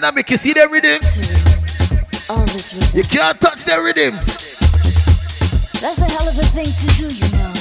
Dynamic, 0.00 0.28
you 0.28 0.36
see 0.36 0.52
them 0.52 0.72
rhythms? 0.72 1.18
You 2.96 3.04
can't 3.04 3.40
touch 3.40 3.64
their 3.64 3.80
rhythms. 3.80 4.26
That's 5.80 5.98
a 5.98 6.04
hell 6.10 6.28
of 6.28 6.36
a 6.36 6.42
thing 6.46 6.66
to 6.66 6.86
do, 6.96 7.06
you 7.14 7.30
know. 7.30 7.52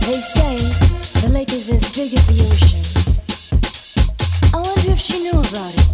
They 0.00 0.18
say 0.18 0.56
the 1.20 1.28
lake 1.32 1.52
is 1.52 1.70
as 1.70 1.88
big 1.94 2.12
as 2.12 2.26
the 2.26 2.42
ocean. 2.50 2.82
I 4.52 4.56
wonder 4.56 4.90
if 4.90 4.98
she 4.98 5.20
knew 5.20 5.30
about 5.30 5.72
it. 5.74 5.85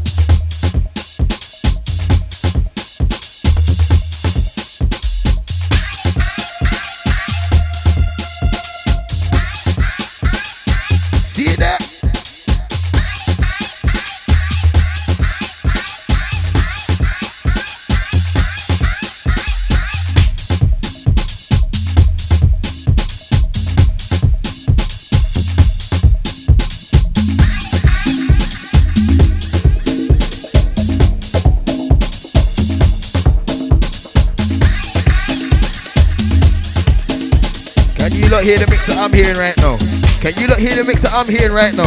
I'm 39.12 39.18
hearing 39.18 39.36
right 39.36 39.56
now? 39.58 39.76
Can 40.22 40.32
you 40.40 40.48
lot 40.48 40.58
hear 40.58 40.74
the 40.74 40.84
mix 40.86 41.02
that 41.02 41.12
I'm 41.12 41.28
hearing 41.28 41.52
right 41.52 41.74
now? 41.74 41.84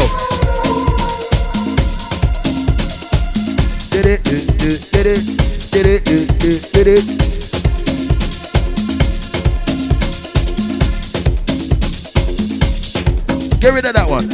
Get 13.60 13.74
rid 13.74 13.86
of 13.86 13.94
that 13.96 14.08
one. 14.08 14.30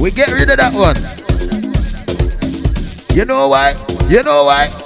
We 0.00 0.10
get 0.10 0.32
rid 0.32 0.48
of 0.48 0.56
that 0.56 0.72
one. 0.72 0.96
You 3.14 3.26
know 3.26 3.48
why? 3.48 3.74
You 4.08 4.22
know 4.22 4.44
why? 4.44 4.85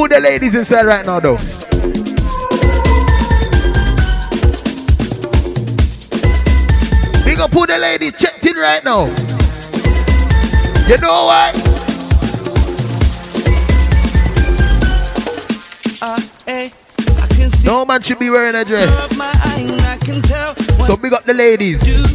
Put 0.00 0.12
the 0.12 0.18
ladies 0.20 0.54
inside 0.54 0.86
right 0.86 1.04
now 1.04 1.20
though. 1.20 1.36
Big 7.22 7.38
up 7.38 7.50
put 7.50 7.68
the 7.68 7.76
ladies 7.78 8.14
checked 8.14 8.46
in 8.46 8.56
right 8.56 8.82
now. 8.82 9.04
You 10.88 10.96
know 10.96 11.26
why? 11.26 11.52
Uh, 16.00 16.18
hey, 16.46 16.72
I 16.98 17.26
can 17.28 17.50
see 17.50 17.66
No 17.66 17.84
man 17.84 18.00
should 18.00 18.18
be 18.18 18.30
wearing 18.30 18.54
a 18.54 18.64
dress. 18.64 19.12
of 19.12 19.18
my 19.18 19.30
eye 19.44 19.66
and 19.68 19.82
I 19.82 19.98
can 19.98 20.22
tell 20.22 20.56
So 20.86 20.96
big 20.96 21.12
up 21.12 21.26
the 21.26 21.34
ladies. 21.34 22.09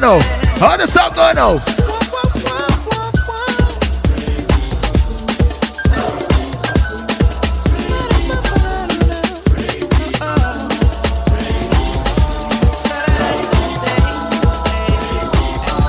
Go 0.00 0.18
now? 0.18 0.20
How 0.58 0.76
the 0.76 0.86
song 0.86 1.14
go 1.14 1.32
now? 1.32 1.54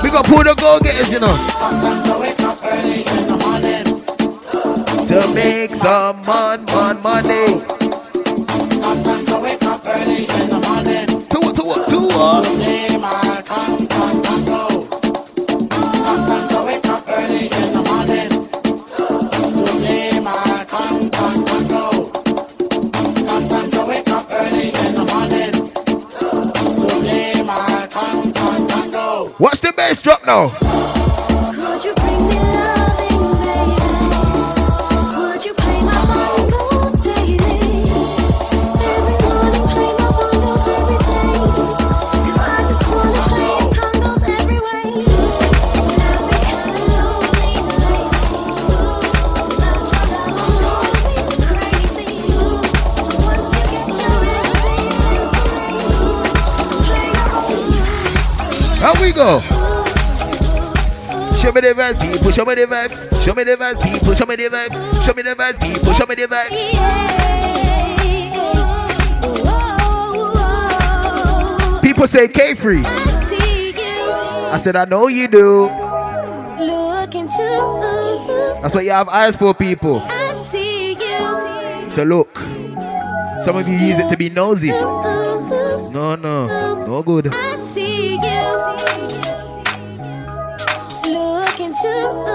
We 0.02 0.10
gonna 0.10 0.28
pull 0.28 0.44
the 0.44 0.54
go 0.54 0.78
getters, 0.80 1.12
you 1.12 1.20
know. 1.20 1.36
To 5.08 5.34
make 5.34 5.74
some 5.74 6.22
mon, 6.26 6.64
mon 6.66 7.02
money. 7.02 7.77
Your 30.28 30.58
How 58.80 58.94
we 59.02 59.12
go? 59.12 59.57
Show 61.48 61.54
me 61.54 61.62
the 61.62 61.68
vibe, 61.68 61.98
people. 61.98 62.30
Show 62.30 62.44
me 62.44 62.54
the 62.56 62.66
vibe. 62.66 63.24
Show 63.24 63.34
me 63.34 63.42
the 63.42 63.56
vibe, 63.56 63.80
people. 63.80 64.12
Show 64.12 64.26
me 64.26 64.36
the 64.36 64.50
vibe. 64.50 64.70
Show 65.06 65.14
me 65.14 65.22
the 65.22 65.34
vibe, 65.34 65.58
people. 65.58 65.94
Show 65.94 66.04
me 66.04 66.14
the 66.14 66.26
vibe. 66.28 66.50
People 71.80 72.06
say 72.06 72.28
K3. 72.28 72.84
I 74.52 74.58
said 74.58 74.76
I 74.76 74.84
know 74.84 75.06
you 75.06 75.26
do. 75.26 75.68
That's 78.60 78.74
what 78.74 78.84
you 78.84 78.90
have 78.90 79.08
eyes 79.08 79.34
for, 79.34 79.54
people. 79.54 80.00
To 81.94 82.04
look. 82.04 82.36
Some 83.42 83.56
of 83.56 83.66
you 83.66 83.74
use 83.74 83.98
it 83.98 84.10
to 84.10 84.18
be 84.18 84.28
nosy. 84.28 84.68
No, 84.68 86.14
no, 86.14 86.84
no 86.84 87.02
good. 87.02 87.32
I 91.80 92.27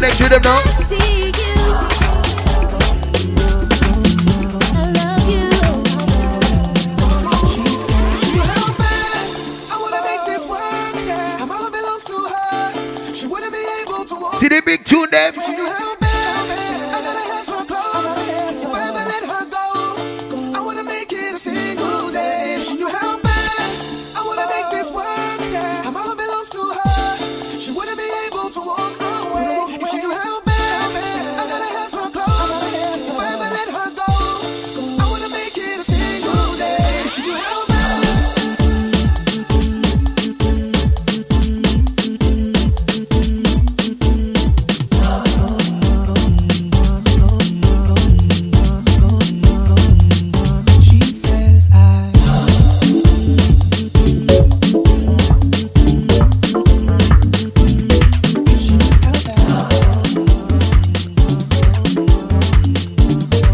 you. 0.00 0.06
Wanna 0.06 0.14
hear 0.14 0.28
the 0.28 0.40
next 0.40 0.40
rhythm 0.40 0.42
now? 0.42 0.79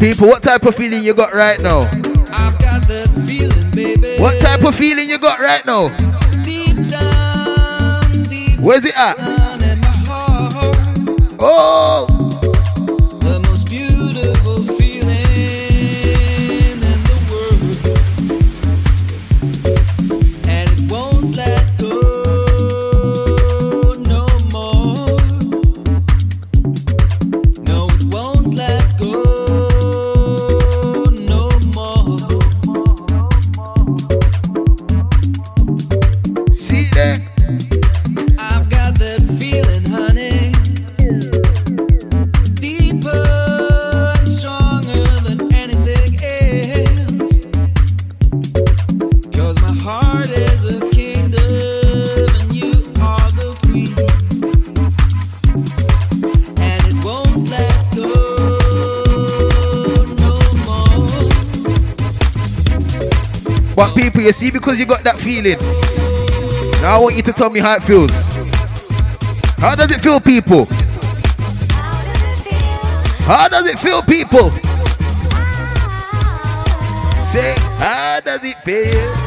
People, 0.06 0.28
what 0.28 0.40
type 0.40 0.64
of 0.64 0.76
feeling 0.76 1.02
you 1.02 1.12
got 1.14 1.34
right 1.34 1.60
now? 1.60 1.80
I've 2.30 2.56
got 2.60 2.86
that 2.86 3.08
feeling, 3.26 3.70
baby. 3.72 4.22
What 4.22 4.40
type 4.40 4.62
of 4.62 4.76
feeling 4.76 5.10
you 5.10 5.18
got 5.18 5.40
right 5.40 5.66
now? 5.66 5.88
Deep 6.44 6.76
down, 6.86 8.22
deep 8.22 8.60
Where's 8.60 8.84
it 8.84 8.96
at? 8.96 9.16
down 9.16 9.64
in 9.64 9.80
my 9.80 9.88
heart. 9.88 11.36
Oh! 11.40 12.15
Because 64.66 64.80
you 64.80 64.86
got 64.86 65.04
that 65.04 65.16
feeling. 65.20 65.56
Now 66.82 66.96
I 66.96 66.98
want 66.98 67.14
you 67.14 67.22
to 67.22 67.32
tell 67.32 67.50
me 67.50 67.60
how 67.60 67.76
it 67.76 67.84
feels. 67.84 68.10
How 69.58 69.76
does 69.76 69.92
it 69.92 70.00
feel, 70.00 70.18
people? 70.18 70.64
How 73.26 73.46
does 73.46 73.66
it 73.66 73.78
feel, 73.78 74.02
people? 74.02 74.50
Say, 77.30 77.54
how 77.78 78.20
does 78.24 78.42
it 78.42 78.56
feel? 78.64 79.25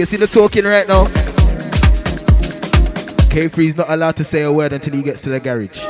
You 0.00 0.06
see 0.06 0.16
the 0.16 0.26
talking 0.26 0.64
right 0.64 0.88
now? 0.88 1.04
K3's 3.28 3.76
not 3.76 3.90
allowed 3.90 4.16
to 4.16 4.24
say 4.24 4.40
a 4.40 4.50
word 4.50 4.72
until 4.72 4.94
he 4.94 5.02
gets 5.02 5.20
to 5.22 5.28
the 5.28 5.38
garage. 5.38 5.89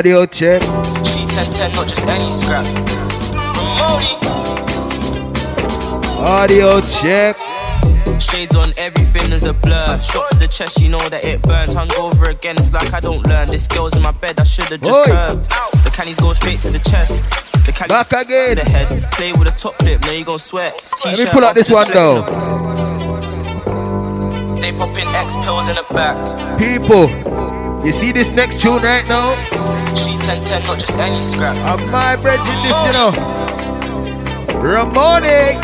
Audio 0.00 0.20
oh, 0.20 0.24
check. 0.24 0.62
G1010, 0.62 1.74
not 1.74 1.86
just 1.86 2.06
any 2.06 2.30
scrap. 2.30 2.64
Audio 6.26 6.70
oh, 6.72 7.00
check. 7.02 7.36
Shades 8.18 8.56
on, 8.56 8.72
everything 8.78 9.30
is 9.30 9.44
a 9.44 9.52
blur. 9.52 10.00
Shots 10.00 10.30
to 10.30 10.38
the 10.38 10.48
chest, 10.48 10.80
you 10.80 10.88
know 10.88 11.06
that 11.10 11.22
it 11.22 11.42
burns. 11.42 11.74
Hungover 11.74 12.30
again, 12.30 12.56
it's 12.56 12.72
like 12.72 12.94
I 12.94 13.00
don't 13.00 13.26
learn. 13.26 13.48
This 13.48 13.66
girl's 13.66 13.94
in 13.94 14.00
my 14.00 14.12
bed, 14.12 14.40
I 14.40 14.44
should've 14.44 14.80
just 14.80 15.00
Oi. 15.00 15.04
curved. 15.04 15.44
The 15.84 15.90
cannies 15.92 16.18
go 16.18 16.32
straight 16.32 16.60
to 16.60 16.70
the 16.70 16.78
chest. 16.78 17.20
The 17.66 17.72
cali 17.72 17.90
Back 17.90 18.12
again. 18.12 18.56
To 18.56 18.64
the 18.64 18.70
head. 18.70 19.12
Play 19.12 19.34
with 19.34 19.48
a 19.48 19.50
top 19.50 19.78
lip, 19.82 20.00
now 20.00 20.12
you 20.12 20.24
gon' 20.24 20.38
sweat. 20.38 20.78
T-shirt 20.78 21.18
Let 21.18 21.26
me 21.26 21.30
pull 21.30 21.44
out 21.44 21.54
this 21.54 21.68
one 21.68 21.90
though. 21.92 22.22
They 24.62 24.72
popping 24.72 25.08
X 25.08 25.34
pills 25.44 25.68
in 25.68 25.76
the 25.76 25.84
back. 25.92 26.58
People, 26.58 27.06
you 27.84 27.92
see 27.92 28.12
this 28.12 28.30
next 28.30 28.62
tune 28.62 28.80
right 28.80 29.06
now? 29.06 29.49
She 30.30 30.36
1010, 30.36 30.66
not 30.68 30.78
just 30.78 30.96
any 30.98 31.22
scrap. 31.22 31.56
Of 31.66 31.90
my 31.90 32.14
this, 32.14 32.84
you 32.84 32.92
know. 32.92 33.10
Oh. 33.16 34.60
Ramonic. 34.62 35.58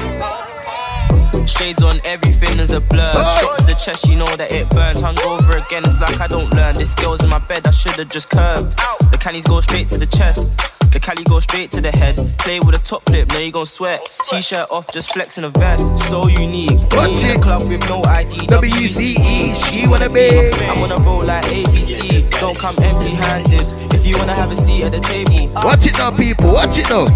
Shades 1.49 1.85
on, 1.85 2.01
everything 2.05 2.59
is 2.59 2.73
a 2.73 2.81
blur. 2.81 3.13
Shots 3.13 3.61
to 3.61 3.67
the 3.67 3.75
chest, 3.75 4.09
you 4.09 4.17
know 4.17 4.27
that 4.35 4.51
it 4.51 4.69
burns. 4.71 5.01
Hungover 5.01 5.65
again, 5.65 5.85
it's 5.85 6.01
like 6.01 6.21
I 6.21 6.27
don't 6.27 6.53
learn. 6.53 6.75
This 6.75 6.97
girl's 6.97 7.23
in 7.23 7.31
my 7.31 7.39
bed, 7.39 7.65
I 7.65 7.71
should've 7.71 8.09
just 8.09 8.29
curved. 8.29 8.77
The 9.13 9.19
cannies 9.21 9.47
go 9.47 9.61
straight 9.61 9.87
to 9.91 9.99
the 9.99 10.07
chest. 10.07 10.51
The 10.91 10.99
cali 10.99 11.23
go 11.25 11.39
straight 11.39 11.71
to 11.73 11.81
the 11.81 11.93
head. 11.93 12.17
Play 12.39 12.59
with 12.59 12.75
a 12.75 12.79
top 12.79 13.09
lip, 13.09 13.29
now 13.29 13.39
you 13.39 13.53
gon' 13.53 13.67
sweat. 13.67 14.01
T-shirt 14.31 14.69
off, 14.71 14.91
just 14.93 15.13
flexing 15.13 15.45
a 15.45 15.51
vest. 15.51 15.99
So 16.09 16.27
unique. 16.27 16.81
Watch 16.91 17.23
it. 17.23 17.41
club 17.41 17.69
with 17.69 17.89
no 17.89 18.03
ID. 18.03 18.49
WCE, 18.49 19.55
she 19.67 19.87
wanna 19.87 20.09
be. 20.09 20.51
I'm 20.65 20.83
on 20.83 20.91
a 20.91 20.99
roll 21.05 21.23
like 21.23 21.45
ABC. 21.45 22.29
Don't 22.41 22.59
come 22.59 22.77
empty-handed. 22.83 23.86
You 24.07 24.16
wanna 24.19 24.35
have 24.35 24.53
a 24.53 24.55
seat 24.55 24.85
at 24.85 24.93
the 24.93 25.01
table, 25.01 25.53
Watch 25.53 25.85
it 25.85 25.99
now, 25.99 26.12
people. 26.12 26.53
Watch 26.53 26.78
it 26.78 26.89
now. 26.89 27.07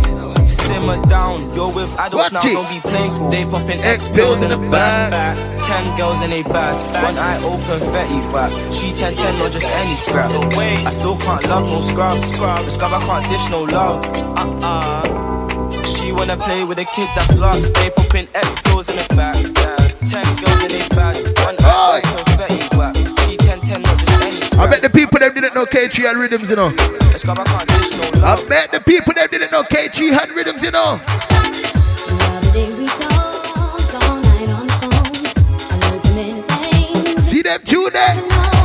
Simmer 0.49 1.01
down, 1.07 1.55
you're 1.55 1.71
with 1.71 1.89
adults 1.97 2.33
Watch 2.33 2.45
now, 2.45 2.51
it. 2.51 2.55
don't 2.55 2.69
be 2.69 2.81
playful. 2.81 3.31
They 3.31 3.45
popping 3.45 3.79
X 3.79 4.09
pills 4.09 4.43
in 4.43 4.51
the 4.51 4.59
bag. 4.59 5.13
back. 5.13 5.37
Ten 5.69 5.97
girls 5.97 6.21
in 6.21 6.33
a 6.33 6.43
bag, 6.43 6.75
one 7.05 7.17
eye 7.17 7.39
open, 7.45 7.79
fatty 7.95 8.21
back. 8.35 8.51
She 8.73 8.91
10 8.93 9.15
10, 9.15 9.39
not 9.39 9.53
just 9.53 9.71
any 9.71 9.95
scrap. 9.95 10.33
Away. 10.33 10.85
I 10.85 10.91
still 10.91 11.17
can't 11.17 11.47
love 11.47 11.65
no 11.65 11.81
scrub. 11.81 12.19
Scrub, 12.19 12.93
I 12.93 12.99
can't 13.07 13.31
dish 13.31 13.49
no 13.51 13.63
love. 13.63 14.05
Uh 14.37 14.59
uh. 14.61 15.85
She 15.85 16.11
wanna 16.11 16.37
play 16.37 16.65
with 16.65 16.81
a 16.81 16.87
kid 16.87 17.09
that's 17.15 17.37
lost. 17.37 17.73
They 17.75 17.91
popping 17.91 18.27
X 18.35 18.49
pills 18.65 18.89
in 18.91 18.97
the 18.97 19.15
back. 19.15 19.37
Ten 20.11 20.27
girls 20.43 20.61
in 20.67 20.83
a 20.83 20.89
bag, 20.97 21.15
one 21.47 21.55
eye 21.61 22.03
open, 22.03 22.25
fatty 22.35 22.70
I 24.61 24.67
bet 24.69 24.83
the 24.83 24.91
people 24.91 25.19
them 25.19 25.33
didn't 25.33 25.55
know 25.55 25.65
K3 25.65 26.05
had 26.05 26.17
rhythms, 26.19 26.51
you 26.51 26.57
know. 26.57 26.67
I 26.69 28.37
bet 28.47 28.71
the 28.71 28.83
people 28.85 29.15
them 29.15 29.27
didn't 29.31 29.51
know 29.51 29.63
K3 29.63 30.13
had 30.13 30.31
rhythms, 30.33 30.63
you 30.63 30.71
know. 30.71 31.01
See 37.23 37.41
them 37.41 37.61
tune 37.65 37.91
there? 37.95 38.60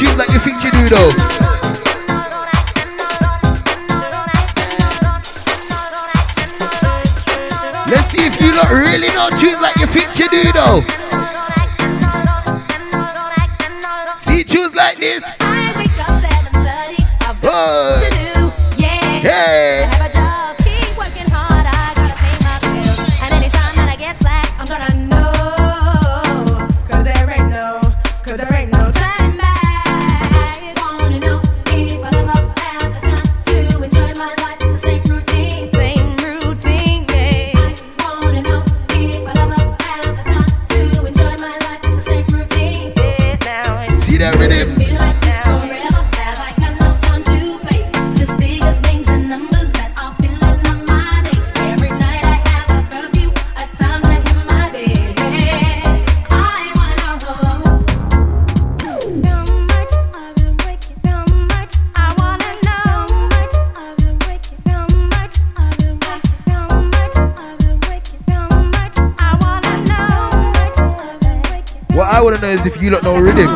Tune 0.00 0.16
like 0.16 0.32
you 0.32 0.38
think 0.38 0.64
you 0.64 0.70
do 0.70 0.88
though. 0.88 1.12
Let's 7.86 8.06
see 8.06 8.24
if 8.24 8.40
you 8.40 8.50
don't 8.52 8.70
really 8.70 9.08
know 9.08 9.28
tune 9.38 9.60
like 9.60 9.76
you 9.76 9.86
think 9.86 10.18
you 10.18 10.28
do 10.30 10.52
though. 10.52 10.99
You 72.80 72.88
don't 72.90 73.02
know 73.02 73.18
rhythms. 73.18 73.49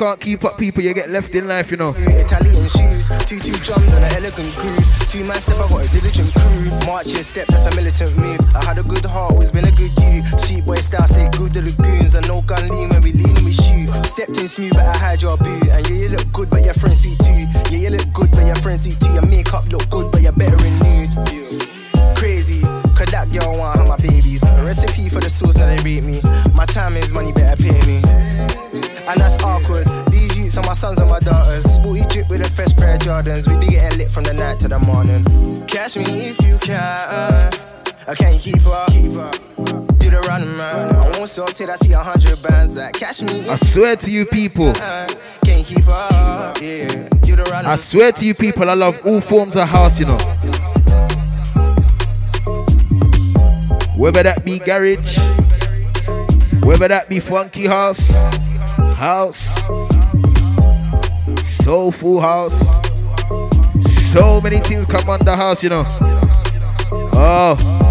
Can't 0.00 0.18
keep 0.18 0.44
up, 0.46 0.56
people, 0.56 0.82
you 0.82 0.94
get 0.94 1.10
left 1.10 1.34
in 1.34 1.46
life, 1.46 1.70
you 1.70 1.76
know. 1.76 1.92
Italian 1.94 2.66
shoes, 2.70 3.10
two 3.26 3.38
two 3.38 3.52
drums 3.60 3.92
and 3.92 4.02
an 4.02 4.12
elegant 4.16 4.48
groove. 4.56 5.08
Two 5.10 5.22
man 5.24 5.36
step, 5.36 5.56
I 5.56 5.68
got 5.68 5.84
a 5.84 5.88
diligent 5.92 6.32
crew. 6.32 6.70
March 6.86 7.08
your 7.08 7.22
step, 7.22 7.46
that's 7.48 7.66
a 7.66 7.76
militant 7.76 8.16
move. 8.16 8.40
I 8.56 8.64
had 8.64 8.78
a 8.78 8.82
good 8.82 9.04
heart, 9.04 9.32
always 9.32 9.50
been 9.50 9.66
a 9.66 9.70
good 9.70 9.92
you. 10.00 10.22
Street 10.38 10.64
boy 10.64 10.76
style, 10.76 11.06
stay 11.06 11.28
good 11.36 11.52
to 11.52 11.60
the 11.60 11.72
goons. 11.72 12.14
And 12.14 12.26
no 12.28 12.40
gun 12.40 12.66
lean 12.70 12.88
when 12.88 13.02
we 13.02 13.12
lean 13.12 13.44
we 13.44 13.52
shoot. 13.52 13.92
Stepped 14.06 14.38
in 14.38 14.48
smooth, 14.48 14.72
but 14.72 14.86
I 14.86 14.96
had 14.96 15.20
your 15.20 15.36
boot. 15.36 15.68
And 15.68 15.86
yeah, 15.90 15.96
you 15.96 16.08
look 16.08 16.32
good, 16.32 16.48
but 16.48 16.64
your 16.64 16.72
friends 16.72 17.02
sweet 17.02 17.18
too. 17.18 17.44
Yeah, 17.68 17.80
you 17.84 17.90
look 17.90 18.10
good, 18.14 18.30
but 18.30 18.46
your 18.46 18.56
friends 18.56 18.84
sweet 18.84 18.98
too. 19.00 19.12
Your 19.12 19.26
makeup 19.26 19.68
look 19.68 19.86
good, 19.90 20.10
but 20.10 20.22
you're 20.22 20.32
better 20.32 20.56
in 20.64 20.78
nude. 20.78 21.68
Crazy, 22.16 22.62
cause 22.96 23.10
that 23.12 23.28
girl 23.30 23.58
want 23.58 23.78
her 23.78 23.84
my 23.84 23.98
babies. 23.98 24.42
Recipe 24.64 25.10
for 25.10 25.20
the 25.20 25.28
sauce, 25.28 25.56
now 25.56 25.66
they 25.66 25.82
rate 25.84 26.04
me. 26.04 26.22
My 26.54 26.64
time 26.64 26.96
is 26.96 27.12
money, 27.12 27.32
better 27.32 27.62
pay 27.62 27.78
me. 27.86 28.69
Jordans. 33.00 33.46
We 33.48 33.66
be 33.66 33.72
getting 33.72 33.98
lit 33.98 34.08
from 34.08 34.24
the 34.24 34.34
night 34.34 34.60
to 34.60 34.68
the 34.68 34.78
morning. 34.78 35.24
Catch 35.66 35.96
me 35.96 36.04
if 36.04 36.40
you 36.42 36.58
can. 36.58 36.78
I 38.06 38.14
can't 38.14 38.40
keep 38.40 38.64
up. 38.66 38.90
Keep 38.90 39.14
up. 39.14 39.34
Do 39.98 40.10
the 40.10 40.20
man. 40.56 40.94
I 40.96 41.10
won't 41.16 41.28
stop 41.28 41.50
till 41.50 41.70
I 41.70 41.76
see 41.76 41.92
a 41.92 41.98
hundred 41.98 42.42
bands. 42.42 42.74
That 42.74 42.94
catch 42.94 43.22
me. 43.22 43.48
I 43.48 43.56
swear 43.56 43.96
to 43.96 44.10
you 44.10 44.26
people, 44.26 44.72
can. 44.72 45.08
Can't 45.44 45.66
keep 45.66 45.86
up. 45.88 46.60
Yeah. 46.60 46.86
Do 47.24 47.36
the 47.36 47.42
running. 47.50 47.70
I 47.70 47.76
swear 47.76 48.12
to 48.12 48.24
you 48.24 48.34
people, 48.34 48.68
I 48.68 48.74
love 48.74 49.00
all 49.06 49.20
forms 49.20 49.56
of 49.56 49.68
house, 49.68 49.98
you 49.98 50.06
know. 50.06 50.18
Whether 53.96 54.22
that 54.22 54.44
be 54.44 54.58
garage, 54.58 55.18
whether 56.64 56.88
that 56.88 57.08
be 57.08 57.20
funky 57.20 57.66
house, 57.66 58.10
house, 58.96 59.54
soulful 61.44 62.20
house, 62.20 62.79
so 64.12 64.40
many 64.40 64.58
things 64.60 64.86
come 64.86 65.08
on 65.08 65.24
the 65.24 65.36
house, 65.36 65.62
you 65.62 65.68
know. 65.68 65.84
Oh. 67.12 67.89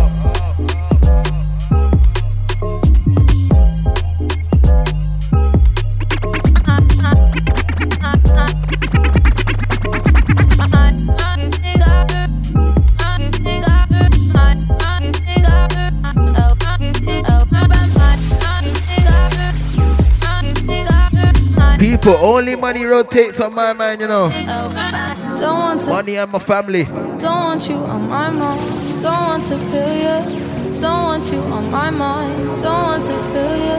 People, 22.01 22.15
only 22.25 22.55
money 22.55 22.85
rotates 22.85 23.39
on 23.41 23.53
my 23.53 23.73
mind, 23.73 23.99
you 24.01 24.07
know. 24.07 24.29
Don't 24.29 25.59
want 25.59 25.81
to, 25.81 25.87
Money 25.89 26.15
and 26.17 26.31
my 26.31 26.39
family. 26.39 26.83
don't 26.85 27.19
want 27.21 27.67
you 27.69 27.75
on 27.75 28.07
my 28.09 28.31
mind. 28.31 28.61
Don't 29.03 29.13
want 29.27 29.43
to 29.47 29.57
feel 29.57 29.93
you. 29.95 30.79
Don't 30.79 31.03
want 31.03 31.31
you 31.31 31.39
on 31.39 31.69
my 31.69 31.89
mind. 31.89 32.61
Don't 32.61 32.83
want 32.83 33.05
to 33.05 33.17
feel 33.31 33.57
you. 33.57 33.77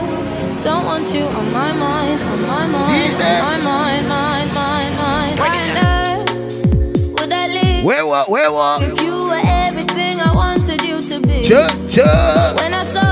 Don't 0.63 0.85
want 0.85 1.11
you 1.13 1.23
on 1.23 1.51
my 1.51 1.73
mind. 1.73 2.21
On 2.21 2.41
my 2.41 2.67
mind. 2.67 3.13
On 3.15 3.63
my 3.63 4.01
mind. 4.07 4.07
Mind. 4.07 4.53
Mind. 4.53 5.39
Mind. 5.39 5.39
Wonder, 5.39 7.13
would 7.21 7.33
I 7.33 7.47
leave 7.47 7.85
Where 7.85 8.05
what? 8.05 8.29
Where 8.29 8.51
what? 8.51 8.83
if 8.83 9.01
you 9.01 9.15
were 9.29 9.41
everything 9.43 10.19
I 10.19 10.31
wanted 10.31 10.83
you 10.83 11.01
to 11.01 11.19
be? 11.21 11.41
Chuh, 11.41 11.69
chuh. 11.89 12.55
When 12.55 12.73
I 12.75 12.83
saw 12.83 13.10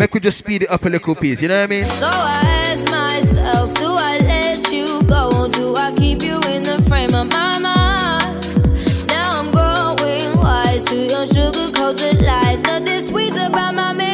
Make 0.00 0.14
we 0.14 0.20
just 0.20 0.38
speed 0.38 0.62
it 0.62 0.70
up 0.70 0.82
a 0.86 0.88
little 0.88 1.14
piece, 1.14 1.42
you 1.42 1.48
know 1.48 1.58
what 1.58 1.64
I 1.64 1.66
mean? 1.66 1.84
So 1.84 2.06
I 2.06 2.40
ask 2.68 2.90
myself, 2.90 3.74
do 3.74 3.84
I 3.84 4.18
let 4.20 4.72
you 4.72 5.02
go 5.02 5.28
or 5.28 5.48
do 5.48 5.76
I 5.76 5.94
keep 5.94 6.22
you 6.22 6.36
in 6.48 6.62
the 6.62 6.82
frame 6.88 7.14
of 7.14 7.28
my 7.28 7.58
mind? 7.58 9.06
Now 9.08 9.40
I'm 9.40 9.50
growing 9.50 10.38
wise 10.38 10.86
to 10.86 11.06
your 11.06 11.26
sugar 11.26 11.70
coated 11.74 12.22
lies. 12.22 12.62
Nothing 12.62 13.08
sweet 13.08 13.36
about 13.36 13.74
my 13.74 13.92
misery. 13.92 14.09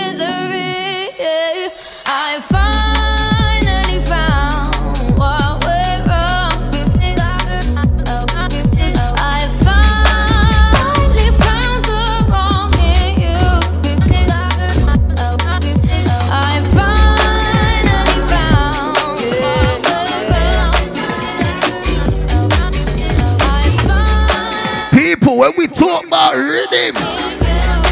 We 25.56 25.66
talk 25.68 26.06
about 26.06 26.34
rhythms, 26.36 26.98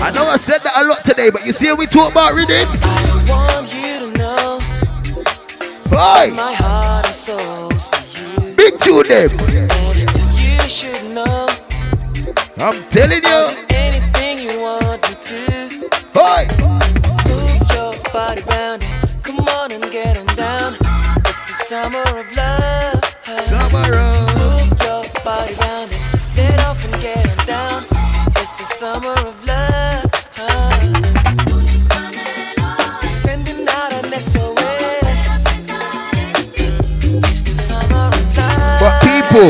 I 0.00 0.10
know 0.14 0.26
I 0.26 0.36
said 0.36 0.58
that 0.64 0.72
a 0.76 0.84
lot 0.84 1.04
today, 1.04 1.30
but 1.30 1.46
you 1.46 1.52
see 1.52 1.72
we 1.72 1.86
talk 1.86 2.12
about 2.12 2.34
rhythms, 2.34 2.80
Boy. 5.88 6.34
big 8.56 8.78
tune 8.80 9.06
them. 9.06 9.30
You 10.36 10.68
should 10.68 11.10
know 11.12 11.48
I'm 12.58 12.82
telling 12.84 13.22
you, 13.22 13.48
anything 13.70 14.38
you 14.38 14.60
want 14.62 15.02
me 15.08 15.16
to. 15.20 15.88
Boy. 16.12 16.46
Move 17.26 17.62
your 17.72 17.92
body 18.12 18.42
round. 18.42 18.82
Come 19.22 19.40
on 19.48 19.72
and 19.72 19.90
get 19.90 20.16
on 20.16 20.26
down. 20.36 20.74
It's 21.26 21.40
the 21.42 21.64
summer 21.64 22.04
summer 28.84 29.12
of 29.12 29.44
love. 29.46 30.10
Sending 33.08 33.66
out 33.66 33.92
an 34.04 34.12
SOS. 34.20 35.42
It's 37.30 37.42
the 37.44 37.54
summer 37.54 38.08
of 38.08 38.36
love. 38.36 38.80
But 38.82 39.00
people, 39.00 39.48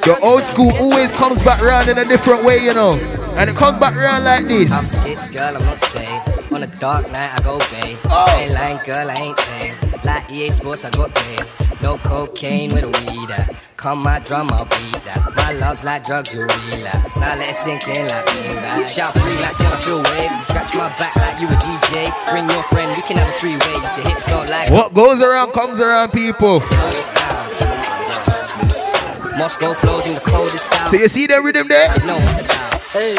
the 0.00 0.18
old 0.22 0.42
school 0.44 0.72
always 0.80 1.10
comes 1.10 1.42
back 1.42 1.60
round 1.60 1.90
in 1.90 1.98
a 1.98 2.04
different 2.06 2.44
way, 2.44 2.64
you 2.64 2.72
know. 2.72 2.92
And 3.36 3.50
it 3.50 3.56
comes 3.56 3.78
back 3.78 3.94
round 3.94 4.24
like 4.24 4.46
this. 4.46 4.72
I'm 4.72 4.86
skits, 4.86 5.28
girl, 5.28 5.54
I'm 5.56 5.64
not 5.66 5.78
safe. 5.78 6.50
On 6.50 6.62
a 6.62 6.66
dark 6.78 7.04
night, 7.12 7.38
I 7.38 7.42
go 7.42 7.58
bay. 7.58 7.98
Oh. 8.06 8.24
I 8.26 8.40
ain't 8.40 8.54
lying, 8.54 8.80
girl, 8.86 9.10
I 9.10 9.16
ain't 9.20 9.36
tame. 9.36 9.74
Like 10.02 10.32
EA 10.32 10.48
Sports, 10.48 10.86
I 10.86 10.90
got 10.92 11.14
paid. 11.14 11.67
No 11.80 11.96
cocaine 11.98 12.70
with 12.74 12.82
a 12.82 12.88
weed 12.88 13.30
at. 13.30 13.54
Come 13.76 14.02
my 14.02 14.18
drum, 14.18 14.48
I'll 14.50 14.64
beat 14.64 14.98
that. 15.06 15.32
My 15.36 15.52
love's 15.52 15.84
like 15.84 16.04
drugs, 16.04 16.34
you 16.34 16.40
relapse. 16.40 17.16
Uh. 17.16 17.20
Now 17.20 17.36
let 17.38 17.50
it 17.50 17.54
sink 17.54 17.86
in 17.86 18.06
like 18.08 18.26
bean 18.26 18.56
bags. 18.56 18.94
Shout 18.94 19.12
free 19.12 19.38
like 19.38 19.56
till 19.56 19.66
I 19.66 19.78
feel 19.78 20.02
wave. 20.02 20.40
Scratch 20.42 20.74
my 20.74 20.88
back 20.98 21.14
like 21.14 21.40
you 21.40 21.46
a 21.46 21.54
DJ. 21.54 22.10
Bring 22.30 22.50
your 22.50 22.62
friend, 22.64 22.90
we 22.96 23.02
can 23.02 23.16
have 23.18 23.28
a 23.28 23.38
free 23.38 23.52
wave. 23.54 23.62
If 23.62 23.96
your 23.96 24.08
hips 24.10 24.26
don't 24.26 24.48
like 24.50 24.70
What 24.72 24.92
goes 24.92 25.22
around 25.22 25.52
comes 25.52 25.78
around, 25.78 26.10
people. 26.10 26.58
Moscow 29.38 29.72
flows 29.74 30.08
in 30.08 30.14
the 30.14 30.22
coldest 30.26 30.66
style. 30.66 30.90
So 30.90 30.96
you 30.96 31.08
see 31.08 31.28
the 31.28 31.40
rhythm 31.40 31.68
there? 31.68 31.88
No 32.04 32.18
style. 32.26 32.80
Hey, 32.90 33.14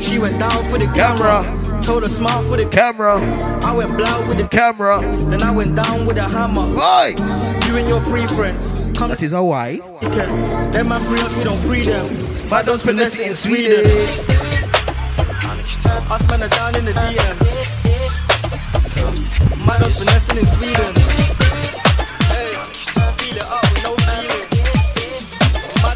she 0.00 0.18
went 0.18 0.40
down 0.40 0.50
for 0.50 0.78
the 0.78 0.90
Camera. 0.92 1.44
camera. 1.44 1.82
Told 1.82 2.02
her 2.02 2.08
smile 2.08 2.42
for 2.42 2.56
the 2.56 2.66
Camera. 2.66 3.20
I 3.64 3.72
went 3.76 3.96
blow 3.96 4.26
with 4.26 4.38
the 4.38 4.48
Camera. 4.48 5.00
Then 5.30 5.42
I 5.42 5.54
went 5.54 5.76
down 5.76 6.04
with 6.04 6.16
a 6.16 6.28
hammer. 6.28 6.66
Boy. 6.74 7.61
You 7.72 7.78
and 7.78 7.88
your 7.88 8.02
free 8.02 8.26
friends. 8.26 8.70
Come 8.98 9.08
That 9.08 9.22
is 9.22 9.32
a 9.32 9.42
why. 9.42 9.78
Them 9.78 10.88
man 10.90 11.00
free 11.04 11.20
us, 11.20 11.34
we 11.38 11.42
don't 11.42 11.58
free 11.60 11.80
them. 11.80 12.04
Man 12.50 12.66
don't 12.66 12.78
spend 12.78 13.00
in 13.00 13.34
Sweden. 13.34 13.86
I 16.10 16.18
spend 16.20 16.42
it 16.42 16.50
down 16.50 16.76
in 16.76 16.84
the 16.84 16.92
DM. 16.92 17.38
Man 19.66 19.80
don't 19.80 19.94
finessing 19.94 20.38
in 20.40 20.44
Sweden. 20.44 21.41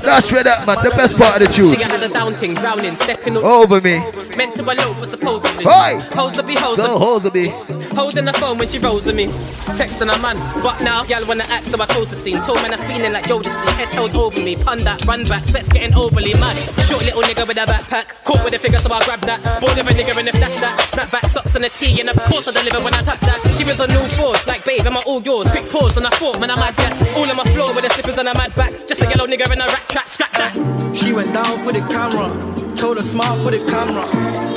That's 0.07 0.31
where 0.31 0.45
that 0.45 0.67
man, 0.67 0.79
the 0.85 0.91
best 0.91 1.19
part 1.19 1.43
of 1.43 1.49
the 1.49 1.53
See, 1.53 1.75
I 1.75 1.75
tune. 1.75 1.91
had 1.91 2.03
a 2.03 2.09
down 2.09 2.35
thing, 2.35 2.55
drowning, 2.55 2.95
stepping. 2.97 3.37
Over 3.37 3.81
me. 3.81 3.99
Meant 4.39 4.55
to 4.57 4.63
elope, 4.63 4.97
but 5.03 5.09
supposedly. 5.09 5.67
Oi! 5.67 5.99
Hoes 6.15 6.41
be 6.43 6.55
hoes. 6.55 6.77
So 6.77 6.99
hoes 6.99 7.29
be. 7.31 7.49
Holding 7.91 8.25
the 8.25 8.33
phone 8.35 8.59
when 8.59 8.69
she 8.69 8.79
rolls 8.79 9.07
with 9.07 9.17
me. 9.17 9.27
Texting 9.75 10.09
a 10.15 10.17
man, 10.23 10.39
but 10.63 10.81
now 10.81 11.03
y'all 11.05 11.27
wanna 11.27 11.45
act, 11.51 11.67
so 11.67 11.83
I 11.83 11.87
close 11.87 12.09
the 12.11 12.17
scene. 12.17 12.41
Told 12.43 12.63
man 12.63 12.73
I'm 12.73 12.81
feeling 12.87 13.13
like 13.13 13.25
Jodeci, 13.25 13.67
head 13.75 13.89
held 13.89 14.15
over 14.15 14.39
me. 14.41 14.55
Pun 14.55 14.79
that, 14.87 15.05
run 15.05 15.25
back, 15.25 15.45
sex 15.49 15.69
getting 15.69 15.95
overly 15.95 16.35
mad. 16.35 16.57
Short 16.87 17.05
little 17.05 17.23
nigga 17.23 17.47
with 17.47 17.59
a 17.59 17.67
backpack, 17.67 18.23
caught 18.25 18.45
with 18.45 18.55
a 18.55 18.59
figure, 18.59 18.79
so 18.79 18.93
I 18.95 19.05
grab 19.05 19.21
that. 19.23 19.61
Bored 19.61 19.77
of 19.77 19.87
a 19.87 19.91
nigga, 19.91 20.17
and 20.17 20.29
if 20.29 20.39
that's 20.39 20.61
that, 20.61 20.79
snap 20.87 21.11
back 21.11 21.27
socks 21.27 21.55
and 21.57 21.65
a 21.65 21.69
tee, 21.69 21.99
and 22.01 22.09
of 22.09 22.17
course 22.31 22.47
I 22.47 22.53
deliver 22.53 22.85
when 22.85 22.95
I 22.95 23.03
tap 23.03 23.21
that. 23.21 23.41
She 23.59 23.65
was 23.65 23.81
on 23.81 23.89
new 23.89 24.07
force, 24.11 24.47
like 24.47 24.65
babe, 24.65 24.87
am 24.87 24.97
I 24.97 25.03
all 25.03 25.21
yours? 25.21 25.51
Quick 25.51 25.69
pause, 25.69 25.97
and 25.97 26.07
I 26.07 26.11
thought, 26.11 26.39
man, 26.39 26.51
I'm 26.51 26.61
mad 26.61 26.77
gas. 26.77 27.03
All 27.17 27.29
on 27.29 27.37
my 27.37 27.45
floor 27.53 27.69
with 27.75 27.83
the 27.83 27.91
slippers 27.91 28.19
and 28.19 28.29
a 28.29 28.35
mad 28.35 28.55
back. 28.55 28.87
Just 28.87 29.03
a 29.03 29.07
yellow 29.07 29.27
nigga 29.27 29.51
in 29.53 29.61
a 29.61 29.67
rat 29.67 29.89
trap, 29.97 30.09
scrap 30.11 30.33
that. 30.33 30.53
She 30.95 31.15
went 31.15 31.33
down 31.33 31.59
for 31.65 31.73
the 31.73 31.81
camera. 31.89 32.29
Told 32.77 32.99
her 32.99 33.03
smile 33.03 33.37
for 33.41 33.51
the 33.51 33.65
camera. 33.65 34.05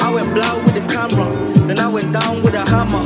I 0.03 0.11
went 0.11 0.33
blow 0.33 0.59
with 0.67 0.75
the 0.75 0.83
camera. 0.91 1.31
Then 1.65 1.79
I 1.79 1.87
went 1.87 2.11
down 2.11 2.43
with 2.43 2.55
a 2.55 2.67
hammer. 2.67 2.99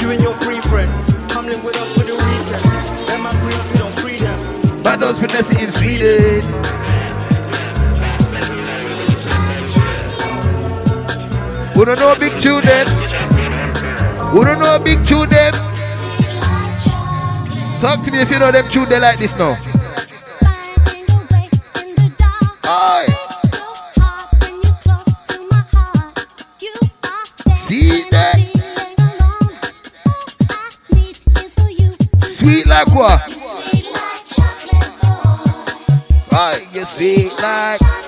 You 0.00 0.12
and 0.12 0.20
your 0.22 0.32
free 0.32 0.60
friends. 0.60 1.12
Come 1.28 1.44
live 1.44 1.62
with 1.62 1.76
us 1.76 1.92
for 1.92 2.08
the 2.08 2.16
weekend. 2.16 2.64
Them 3.08 3.20
my 3.20 3.32
free 3.44 3.52
us, 3.52 3.68
we 3.68 3.78
don't 3.84 3.96
free 4.00 4.16
them. 4.16 4.38
Man 4.84 4.98
don't 4.98 5.14
spend 5.14 5.32
this 5.36 5.50
in 5.60 5.68
Sweden. 5.68 6.40
Who 11.74 11.84
don't 11.84 12.00
know 12.00 12.12
a 12.12 12.18
big 12.18 12.32
tune 12.40 12.64
then? 12.64 12.86
Who 14.32 14.40
don't 14.42 14.60
know 14.60 14.76
a 14.76 14.82
big 14.82 15.04
tune 15.04 15.28
then? 15.28 15.52
Talk 17.80 18.02
to 18.04 18.10
me 18.10 18.20
if 18.24 18.30
you 18.30 18.38
know 18.38 18.50
them 18.50 18.66
tune 18.70 18.88
they 18.88 18.98
like 18.98 19.18
this 19.18 19.36
now. 19.36 19.75
Sweet 32.46 32.66
like 32.68 32.94
what? 32.94 33.20
Right, 36.30 36.62
you 36.72 36.84
sweet 36.84 37.32
like. 37.42 38.05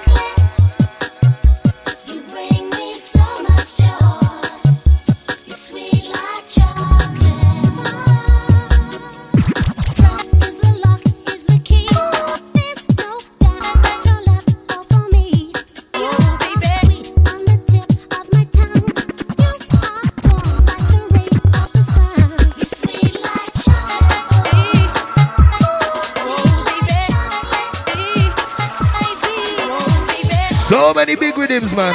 So 30.89 30.95
many 30.95 31.17
big 31.17 31.37
rhythms, 31.37 31.75
man. 31.75 31.93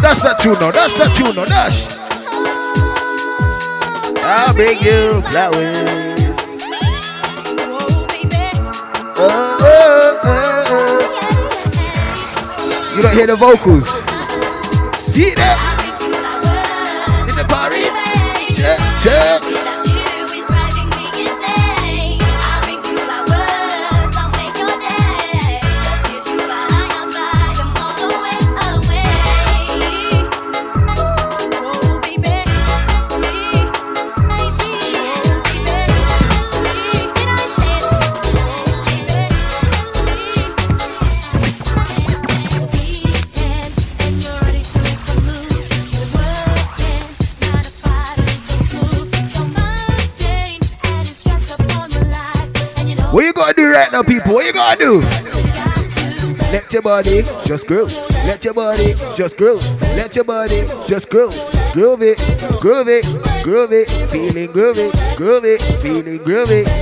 That's 0.00 0.22
that 0.22 0.38
tune 0.40 0.54
now. 0.54 0.70
That's 0.70 0.94
that 0.94 1.14
tune 1.14 1.34
now. 1.36 1.44
Dash. 1.44 1.84
I'll 4.24 4.54
bring 4.54 4.80
you 4.80 5.20
flowers. 5.28 5.76
Oh, 9.18 9.58
oh, 9.60 10.20
oh. 10.24 10.96
You 12.96 13.02
don't 13.02 13.14
hear 13.14 13.26
the 13.26 13.36
vocals. 13.36 13.86
See 14.98 15.34
that? 15.34 15.58
In 17.28 17.36
the 17.36 17.44
party. 17.46 17.84
Now, 54.02 54.06
people? 54.06 54.34
What 54.34 54.46
you 54.46 54.52
gonna 54.52 54.76
do? 54.76 55.00
Let 56.52 56.72
your 56.72 56.82
body 56.82 57.22
just 57.44 57.66
groove. 57.66 57.92
Let 58.24 58.44
your 58.44 58.54
body 58.54 58.94
just 59.16 59.36
groove. 59.36 59.62
Let 59.94 60.16
your 60.16 60.24
body 60.24 60.62
just 60.86 61.10
groove. 61.10 61.34
Groove 61.72 62.02
it, 62.02 62.18
groove 62.60 62.88
it, 62.88 63.04
groove 63.44 63.72
it. 63.72 63.90
Feeling 64.10 64.48
groovy, 64.48 65.16
groove 65.16 65.44
it, 65.44 65.62
feeling 65.82 66.18
groovy. 66.20 66.79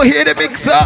Don't 0.00 0.12
hear 0.12 0.24
the 0.24 0.34
mixer? 0.34 0.80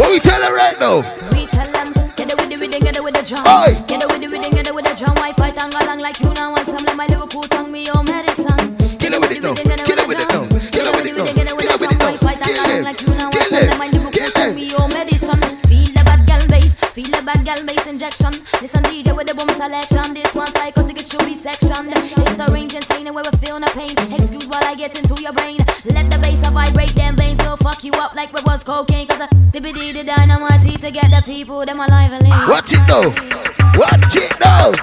What 0.00 0.08
we 0.10 0.18
tell 0.20 0.40
her 0.40 0.54
right 0.56 0.78
now? 0.80 1.04
We 1.36 1.44
tell 1.52 1.68
them, 1.68 1.92
get 2.16 2.32
it 2.32 2.36
with 2.40 2.48
the 2.48 2.80
get 2.80 2.96
it 2.96 3.04
with 3.04 3.12
the 3.12 3.22
drum. 3.28 3.44
Aye. 3.44 3.84
Get 3.86 4.00
it 4.00 4.08
with 4.08 4.24
the 4.24 4.28
get 4.48 4.66
it 4.66 4.74
with 4.74 4.86
the 4.88 4.94
drum. 4.96 5.12
Why 5.20 5.32
fight 5.36 5.60
and 5.60 5.68
go 5.70 5.84
along 5.84 6.00
like 6.00 6.18
you 6.20 6.32
now 6.32 6.52
want 6.52 6.64
some 6.64 6.80
of 6.80 6.96
my 6.96 7.04
Liverpool 7.06 7.42
tongue, 7.42 7.70
me 7.70 7.84
your 7.84 8.02
medicine. 8.04 8.72
Kill 8.96 9.12
it 9.12 9.20
with 9.20 9.32
it 9.36 9.42
now. 9.42 9.52
Kill 9.52 10.00
it 10.00 10.08
with 10.08 10.16
it 10.16 10.28
now. 10.32 10.48
Kill 10.48 10.86
it 10.88 10.96
with 10.96 11.12
it 11.12 11.12
now. 11.12 11.28
Kill 11.28 11.44
it 11.44 11.56
with 11.60 11.92
it 11.92 11.98
now. 12.00 12.08
And 12.08 12.40
Kill 12.40 12.56
go 12.56 12.64
along 12.64 12.80
it. 12.80 12.84
like 12.88 13.00
you 13.04 13.12
now 13.20 13.28
want 13.28 13.36
Kill 13.36 13.52
some 13.52 13.68
of 13.68 13.78
my 13.78 13.84
it. 13.84 13.92
Liverpool 13.92 14.12
Kill 14.16 14.48
it. 14.48 14.54
me 14.56 14.64
your 14.72 14.88
medicine. 14.88 15.42
Feel 15.68 15.92
the 15.92 16.02
bad 16.08 16.24
gal 16.24 16.40
bass, 16.48 16.72
feel 16.96 17.10
the 17.12 17.20
bad 17.20 17.44
gal 17.44 17.60
bass 17.68 17.84
injection. 17.84 18.32
Listen 18.64 18.80
DJ 18.88 19.12
with 19.12 19.28
the 19.28 19.36
boom 19.36 19.52
selection. 19.60 20.16
This 20.16 20.32
one 20.32 20.48
cycle 20.56 20.88
to 20.88 20.92
get 20.96 21.12
you 21.12 21.20
resection. 21.20 21.92
It's 21.92 22.36
the 22.40 22.48
range 22.48 22.72
insane 22.72 23.12
where 23.12 23.24
we 23.28 23.34
feel 23.44 23.60
no 23.60 23.68
pain. 23.76 23.92
Excuse 24.08 24.48
while 24.48 24.64
I 24.64 24.72
get 24.72 24.96
into 24.96 25.20
your 25.20 25.36
brain. 25.36 25.67
Vibrate 26.58 26.94
them 26.96 27.14
veins. 27.14 27.38
Go 27.38 27.54
fuck 27.54 27.84
you 27.84 27.92
up 28.02 28.16
like 28.16 28.32
we 28.32 28.42
was 28.44 28.64
cocaine. 28.64 29.06
Cause 29.06 29.20
I 29.20 29.28
dippy 29.52 29.72
dee 29.72 29.92
the 29.92 30.02
dynamite 30.02 30.80
to 30.82 30.90
get 30.90 31.08
the 31.14 31.22
people 31.24 31.64
them 31.64 31.78
alive 31.78 32.12
and 32.12 32.26
live. 32.26 32.48
Watch 32.48 32.72
it 32.72 32.82
now. 32.90 33.14
Watch 33.78 34.16
it 34.18 34.34
now. 34.42 34.74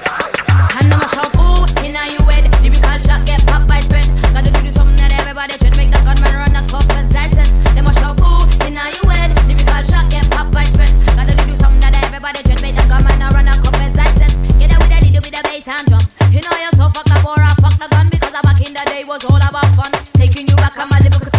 And 0.80 0.88
I'm 0.88 1.04
a 1.04 1.08
shout, 1.12 1.36
ooh, 1.36 1.68
inna 1.84 2.08
you 2.08 2.24
head. 2.32 2.48
Lyrical 2.64 2.96
shot 2.96 3.28
get 3.28 3.44
popped 3.44 3.68
by 3.68 3.80
spent. 3.80 4.08
Gotta 4.32 4.48
do 4.56 4.72
something 4.72 4.96
that 5.04 5.12
everybody 5.20 5.52
to 5.52 5.68
make 5.76 5.92
the 5.92 6.00
gunman 6.00 6.32
run 6.32 6.56
a 6.56 6.64
couple 6.64 6.96
Tyson. 7.12 7.44
Them 7.76 7.88
a 7.88 7.92
shout, 7.92 8.16
ooh, 8.24 8.48
inna 8.64 8.88
you 8.96 9.04
head. 9.12 9.36
Lyrical 9.44 9.82
shot 9.84 10.08
get 10.08 10.24
popped 10.32 10.56
by 10.56 10.64
spent. 10.64 10.96
Gotta 11.12 11.36
do 11.36 11.52
something 11.60 11.80
that 11.84 11.92
everybody 12.08 12.40
to 12.40 12.54
make 12.64 12.72
the 12.72 12.84
gunman 12.88 13.20
run 13.36 13.52
a 13.52 13.54
couple 13.60 13.88
Tyson. 13.92 14.32
Get 14.56 14.72
out 14.72 14.80
with 14.80 14.96
a 14.96 15.00
little 15.04 15.20
bit 15.20 15.36
of 15.36 15.44
bass 15.44 15.68
and 15.68 15.84
drum. 15.92 16.00
You 16.32 16.40
know 16.40 16.56
you're 16.56 16.72
so 16.72 16.88
fucked 16.88 17.12
up 17.12 17.24
or 17.24 17.36
I 17.36 17.52
fuck 17.60 17.76
the 17.76 17.88
gun 17.92 18.08
because 18.08 18.32
back 18.32 18.60
in 18.64 18.72
the 18.72 18.84
day 18.88 19.04
was 19.04 19.24
all 19.28 19.36
about 19.36 19.68
fun. 19.76 19.92
Taking 20.16 20.48
you 20.48 20.56
back 20.56 20.76
on 20.80 20.88
my 20.88 21.00
lyrical 21.04 21.35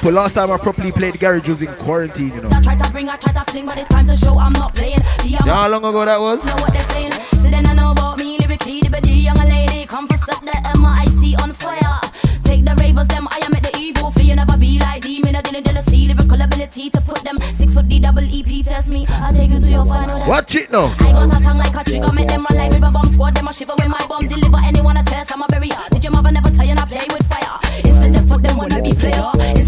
People, 0.00 0.12
last 0.12 0.32
time 0.32 0.50
I 0.50 0.56
properly 0.56 0.92
played 0.92 1.20
garage 1.20 1.46
was 1.46 1.60
in 1.60 1.68
quarantine, 1.74 2.32
you 2.34 2.40
know. 2.40 2.48
I 2.54 2.62
try 2.62 2.74
to 2.74 2.90
bring, 2.90 3.10
I 3.10 3.16
try 3.16 3.32
to 3.34 3.44
fling, 3.50 3.66
but 3.66 3.76
it's 3.76 3.86
time 3.88 4.06
to 4.06 4.16
show 4.16 4.32
I'm 4.38 4.54
not 4.54 4.74
playing. 4.74 4.98
The 4.98 5.24
um, 5.24 5.28
You 5.28 5.38
know 5.44 5.54
how 5.54 5.68
long 5.68 5.84
ago 5.84 6.02
that 6.06 6.18
was? 6.18 6.42
know 6.46 6.54
what 6.54 6.72
they're 6.72 6.82
saying. 6.84 7.12
So 7.36 7.50
then 7.50 7.66
I 7.66 7.74
know 7.74 7.90
about 7.92 8.16
me 8.18 8.38
lyrically, 8.38 8.80
the 8.80 9.10
young 9.10 9.36
lady. 9.36 9.84
Come 9.84 10.08
for 10.08 10.16
set 10.16 10.40
the 10.40 10.56
MIC 10.80 11.38
on 11.42 11.52
fire. 11.52 12.00
Take 12.44 12.64
the 12.64 12.74
ravers, 12.80 13.08
them 13.08 13.28
I 13.30 13.40
am 13.44 13.52
at 13.52 13.62
the 13.62 13.76
evil. 13.76 14.10
Fear 14.12 14.36
never 14.36 14.56
be 14.56 14.78
like 14.80 15.02
demon. 15.02 15.36
I 15.36 15.42
didn't 15.42 15.64
didn't 15.64 15.86
lyrical 15.92 16.40
ability 16.40 16.88
to 16.88 17.00
put 17.02 17.20
them 17.22 17.36
six 17.52 17.74
foot 17.74 17.86
D 17.86 18.00
double 18.00 18.24
EP 18.24 18.64
test 18.64 18.88
me. 18.88 19.04
I 19.06 19.32
take 19.36 19.50
you 19.50 19.60
to 19.60 19.70
your 19.70 19.84
final. 19.84 20.26
Watch 20.26 20.54
it 20.54 20.70
now. 20.72 20.94
I 21.00 21.12
got 21.12 21.28
a 21.38 21.44
tongue 21.44 21.58
like 21.58 21.76
a 21.76 21.84
trigger, 21.84 22.10
make 22.14 22.28
them 22.28 22.46
run 22.48 22.56
like 22.56 22.72
river 22.72 22.90
bomb 22.90 23.04
squad. 23.12 23.34
Them 23.34 23.48
a 23.48 23.52
shiver 23.52 23.74
when 23.76 23.90
my 23.90 24.00
bomb 24.08 24.26
deliver. 24.26 24.60
Anyone 24.64 24.96
a 24.96 25.04
test, 25.04 25.30
I'm 25.30 25.42
a 25.42 25.46
barrier. 25.48 25.76
Did 25.92 26.04
your 26.04 26.12
mother 26.12 26.32
never 26.32 26.48
tell 26.48 26.64
you 26.64 26.74
not 26.74 26.88
play 26.88 27.04
with 27.12 27.26
fire? 27.28 27.60
Instead 27.84 28.14
them 28.14 28.26
fuck 28.26 28.40
them 28.40 28.56
wanna 28.56 28.80
be 28.80 28.94
player. 28.94 29.59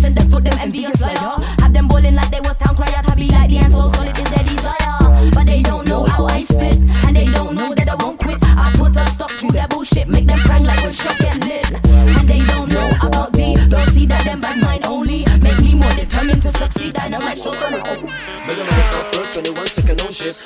Envious 0.62 0.92
slayer. 1.00 1.51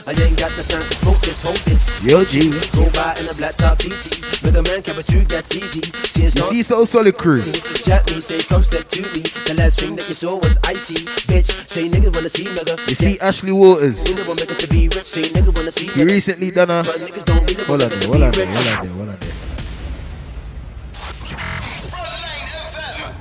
I 0.07 0.13
ain't 0.13 0.39
got 0.39 0.51
the 0.53 0.63
time 0.69 0.87
to 0.89 0.95
smoke 0.95 1.21
this, 1.21 1.43
hold 1.43 1.57
this. 1.69 1.91
Yo, 2.03 2.25
G. 2.25 2.51
Go 2.73 2.91
by 2.91 3.17
in 3.21 3.29
a 3.29 3.35
black 3.35 3.57
top 3.57 3.79
TT. 3.79 4.23
Make 4.43 4.55
a 4.55 4.63
man 4.63 4.83
cap 4.83 4.97
a 4.99 5.03
two, 5.03 5.25
that's 5.25 5.55
easy. 5.55 5.83
See 6.05 6.25
it's 6.25 6.35
You 6.35 6.43
not 6.43 6.51
see, 6.51 6.63
so 6.63 6.85
solid 6.85 7.17
crew. 7.17 7.43
Jack 7.85 8.07
me, 8.11 8.21
say 8.21 8.39
come 8.43 8.63
step 8.63 8.89
to 8.89 9.03
me. 9.03 9.23
The 9.47 9.55
last 9.59 9.81
thing 9.81 9.97
that 9.97 10.09
you 10.09 10.15
saw 10.15 10.37
was 10.37 10.59
icy. 10.65 11.05
Bitch, 11.29 11.51
say 11.69 11.89
nigga 11.89 12.15
wanna 12.15 12.29
see 12.29 12.45
nigga. 12.45 12.79
You 12.89 12.95
see, 12.95 13.19
Ashley 13.21 13.53
Walters. 13.53 14.03
We 14.05 14.15
never 14.15 14.35
make 14.35 14.51
it 14.51 14.59
to 14.61 14.69
be 14.69 14.89
rich. 14.89 15.07
Say 15.07 15.23
nigga 15.23 15.55
wanna 15.55 15.71
see 15.71 15.89
He 15.89 16.05
recently 16.05 16.51
done 16.51 16.71
a. 16.71 16.83
Hold 16.85 17.83
on 17.83 17.91
hold 17.91 18.23
on 18.23 18.33
hold 18.33 18.47
on 18.47 18.87
hold 18.89 19.09
on. 19.09 19.19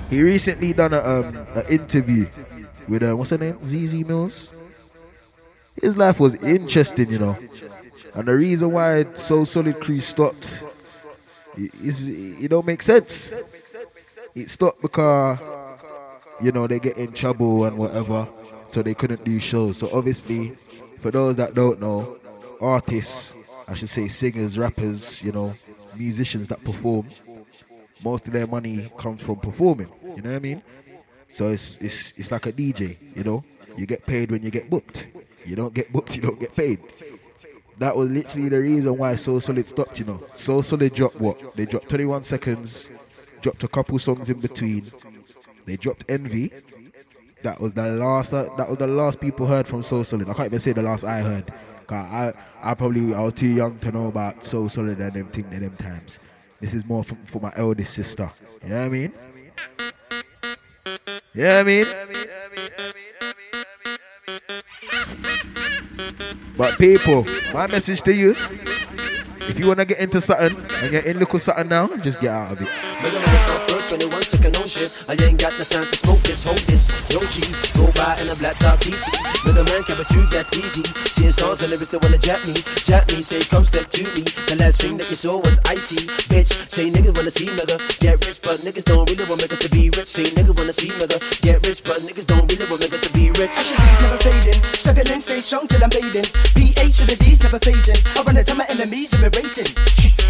He 0.09 0.21
recently 0.21 0.73
done 0.73 0.93
a 0.93 0.99
um 0.99 1.35
an 1.55 1.65
interview 1.67 2.27
with 2.87 3.03
uh, 3.03 3.15
what's 3.15 3.31
her 3.31 3.37
name? 3.37 3.55
Zeze 3.65 4.05
Millz. 4.05 4.54
His 5.81 5.97
life 5.97 6.19
was 6.19 6.35
interesting, 6.35 7.09
you 7.09 7.19
know. 7.19 7.37
And 8.13 8.27
the 8.27 8.35
reason 8.35 8.71
why 8.71 9.05
So 9.15 9.43
Solid 9.43 9.79
Crew 9.79 9.99
stopped 9.99 10.63
it's- 11.57 12.03
it 12.03 12.49
don't 12.49 12.65
make 12.65 12.81
sense. 12.81 13.31
It 14.33 14.49
stopped 14.49 14.81
because 14.81 15.39
you 16.41 16.51
know 16.51 16.67
they 16.67 16.79
get 16.79 16.97
in 16.97 17.13
trouble 17.13 17.65
and 17.65 17.77
whatever, 17.77 18.27
so 18.67 18.81
they 18.83 18.93
couldn't 18.93 19.23
do 19.23 19.39
shows. 19.39 19.77
So 19.77 19.89
obviously, 19.93 20.53
for 20.99 21.11
those 21.11 21.37
that 21.37 21.53
don't 21.53 21.79
know, 21.79 22.17
artists, 22.59 23.33
I 23.67 23.75
should 23.75 23.89
say 23.89 24.07
singers, 24.09 24.57
rappers, 24.57 25.21
you 25.23 25.31
know, 25.31 25.53
musicians 25.95 26.47
that 26.49 26.63
perform, 26.63 27.07
most 28.03 28.27
of 28.27 28.33
their 28.33 28.47
money 28.47 28.91
comes 28.97 29.21
from 29.21 29.37
performing. 29.37 29.87
You 30.03 30.21
know 30.21 30.31
what 30.31 30.35
I 30.35 30.39
mean? 30.39 30.61
So 31.29 31.49
it's 31.49 31.77
it's 31.79 32.13
it's 32.17 32.31
like 32.31 32.45
a 32.45 32.51
DJ. 32.51 32.97
You 33.15 33.23
know, 33.23 33.43
you 33.77 33.85
get 33.85 34.05
paid 34.05 34.31
when 34.31 34.43
you 34.43 34.51
get 34.51 34.69
booked. 34.69 35.07
You 35.45 35.55
don't 35.55 35.73
get 35.73 35.91
booked, 35.91 36.15
you 36.15 36.21
don't 36.21 36.39
get 36.39 36.55
paid. 36.55 36.79
That 37.77 37.95
was 37.95 38.09
literally 38.09 38.49
the 38.49 38.61
reason 38.61 38.97
why 38.97 39.15
So 39.15 39.39
Solid 39.39 39.67
stopped, 39.67 39.99
you 39.99 40.05
know. 40.05 40.21
So 40.33 40.61
Solid 40.61 40.93
dropped 40.93 41.19
what? 41.19 41.55
They 41.55 41.65
dropped 41.65 41.89
21 41.89 42.23
seconds, 42.23 42.89
dropped 43.41 43.63
a 43.63 43.67
couple 43.67 43.99
songs 43.99 44.29
in 44.29 44.39
between. 44.39 44.91
They 45.65 45.75
dropped 45.75 46.05
Envy. 46.07 46.51
That 47.43 47.59
was 47.59 47.73
the 47.73 47.83
last. 47.83 48.33
Uh, 48.33 48.49
that 48.57 48.69
was 48.69 48.77
the 48.77 48.87
last 48.87 49.19
people 49.19 49.45
heard 49.45 49.67
from 49.67 49.83
So 49.83 50.03
Solid. 50.03 50.29
I 50.29 50.33
can't 50.33 50.47
even 50.47 50.59
say 50.59 50.71
the 50.71 50.81
last 50.81 51.03
I 51.03 51.21
heard. 51.21 51.53
I, 51.89 52.33
I 52.63 52.73
probably 52.73 53.13
I 53.13 53.21
was 53.21 53.33
too 53.33 53.47
young 53.47 53.77
to 53.79 53.91
know 53.91 54.07
about 54.07 54.43
So 54.43 54.67
Solid 54.67 54.99
and 54.99 55.13
them 55.13 55.27
thing 55.27 55.47
in 55.51 55.59
them 55.59 55.75
times. 55.75 56.19
This 56.59 56.73
is 56.73 56.85
more 56.85 57.03
for, 57.03 57.15
for 57.25 57.39
my 57.39 57.53
eldest 57.55 57.93
sister. 57.93 58.29
You 58.63 58.69
know 58.69 58.79
what 58.79 58.85
I 58.85 58.89
mean? 58.89 59.13
Yeah, 61.33 61.59
I 61.59 61.63
mean. 61.63 61.85
But 66.57 66.77
people, 66.77 67.25
my 67.53 67.67
message 67.67 68.01
to 68.03 68.13
you: 68.13 68.35
if 69.49 69.59
you 69.59 69.67
wanna 69.67 69.85
get 69.85 69.99
into 69.99 70.21
something 70.21 70.57
and 70.81 70.91
get 70.91 71.05
in 71.05 71.19
little 71.19 71.39
something 71.39 71.67
now, 71.67 71.87
just 71.97 72.19
get 72.19 72.31
out 72.31 72.53
of 72.53 72.61
it. 72.61 73.34
Nigga, 74.45 74.57
I'm 74.57 74.61
at 74.61 74.61
my 74.61 74.61
first 74.61 74.61
21 74.61 74.61
second 74.61 74.61
on 74.61 74.67
shit. 74.67 74.91
I 75.07 75.13
ain't 75.25 75.39
got 75.39 75.53
the 75.57 75.65
time 75.65 75.85
to 75.85 75.97
smoke 75.97 76.21
this, 76.21 76.43
hold 76.43 76.59
this. 76.69 76.93
G, 77.25 77.41
go 77.73 77.89
by 77.97 78.17
in 78.21 78.29
a 78.29 78.35
black 78.35 78.57
top 78.59 78.79
TT. 78.79 79.01
With 79.45 79.57
a 79.57 79.63
man, 79.65 79.83
cap 79.83 79.97
a 79.97 80.05
two, 80.13 80.25
that's 80.29 80.55
easy. 80.57 80.83
Seeing 81.09 81.31
stars 81.31 81.61
and 81.61 81.71
lyrics 81.71 81.89
that 81.89 82.03
wanna 82.03 82.17
jap 82.17 82.45
me. 82.45 82.53
Jap 82.85 83.09
me, 83.13 83.23
say, 83.23 83.41
come 83.41 83.65
step 83.65 83.89
to 83.89 84.03
me. 84.03 84.21
The 84.45 84.57
last 84.59 84.81
thing 84.81 84.97
that 84.97 85.09
you 85.09 85.15
saw 85.15 85.37
was 85.37 85.59
icy. 85.65 86.05
Bitch, 86.29 86.53
say, 86.69 86.91
nigga 86.91 87.15
wanna 87.15 87.31
see 87.31 87.47
nigga. 87.47 87.79
Get 87.99 88.25
rich, 88.25 88.41
but 88.41 88.59
niggas 88.61 88.83
don't 88.83 89.09
really 89.09 89.25
want 89.25 89.41
niggas 89.41 89.59
to 89.65 89.69
be 89.69 89.89
rich. 89.95 90.07
Say, 90.07 90.25
nigga 90.35 90.53
wanna 90.55 90.73
see 90.73 90.89
nigga. 90.89 91.17
Get 91.41 91.65
rich, 91.65 91.83
but 91.83 92.01
niggas 92.05 92.27
don't 92.27 92.45
really 92.51 92.65
want 92.69 92.81
niggas 92.81 93.01
to 93.01 93.11
be 93.13 93.31
rich. 93.41 93.55
These 93.55 94.01
never 94.01 94.19
fading, 94.21 94.61
struggling, 94.75 95.21
stay 95.21 95.41
strong 95.41 95.67
till 95.67 95.83
I'm 95.83 95.89
bathing. 95.89 96.27
BH 96.53 96.95
to 96.99 97.03
the 97.07 97.15
D's 97.15 97.41
never 97.41 97.59
phasing. 97.59 97.97
I 98.17 98.21
run 98.21 98.37
it 98.37 98.45
to 98.47 98.55
my 98.55 98.65
enemies 98.69 99.15
are 99.17 99.25
erasing. 99.25 99.71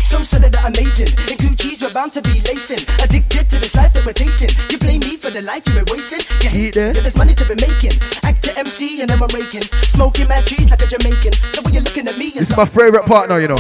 So 0.06 0.22
solid 0.22 0.54
that 0.54 0.70
amazing. 0.70 1.12
In 1.28 1.38
Gucci's 1.42 1.82
we're 1.82 1.92
bound 1.92 2.14
to 2.14 2.22
be 2.22 2.40
lacing. 2.48 2.80
Addicted 3.04 3.50
to 3.50 3.58
this 3.60 3.76
life 3.76 3.92
that 3.94 4.05
we're 4.06 4.14
tasting. 4.14 4.50
You 4.70 4.78
blame 4.78 5.02
me 5.02 5.18
for 5.18 5.32
the 5.32 5.42
life 5.42 5.66
you've 5.66 5.84
been 5.84 5.92
wasting. 5.92 6.22
Hate 6.48 6.76
there? 6.76 6.94
there's 6.94 7.18
money 7.18 7.34
to 7.34 7.46
be 7.46 7.56
making. 7.56 7.98
Actor 8.24 8.52
MC 8.56 9.02
and 9.02 9.12
I'm 9.12 9.22
raking. 9.34 9.64
Smoking 9.90 10.28
mad 10.28 10.46
trees 10.46 10.70
like 10.70 10.82
a 10.84 10.88
Jamaican. 10.88 11.34
So 11.34 11.62
when 11.64 11.74
you're 11.74 11.84
looking 11.84 12.08
at 12.08 12.18
me, 12.18 12.28
it's 12.36 12.56
my 12.56 12.66
favorite 12.66 13.06
partner, 13.06 13.40
you 13.40 13.48
know. 13.48 13.58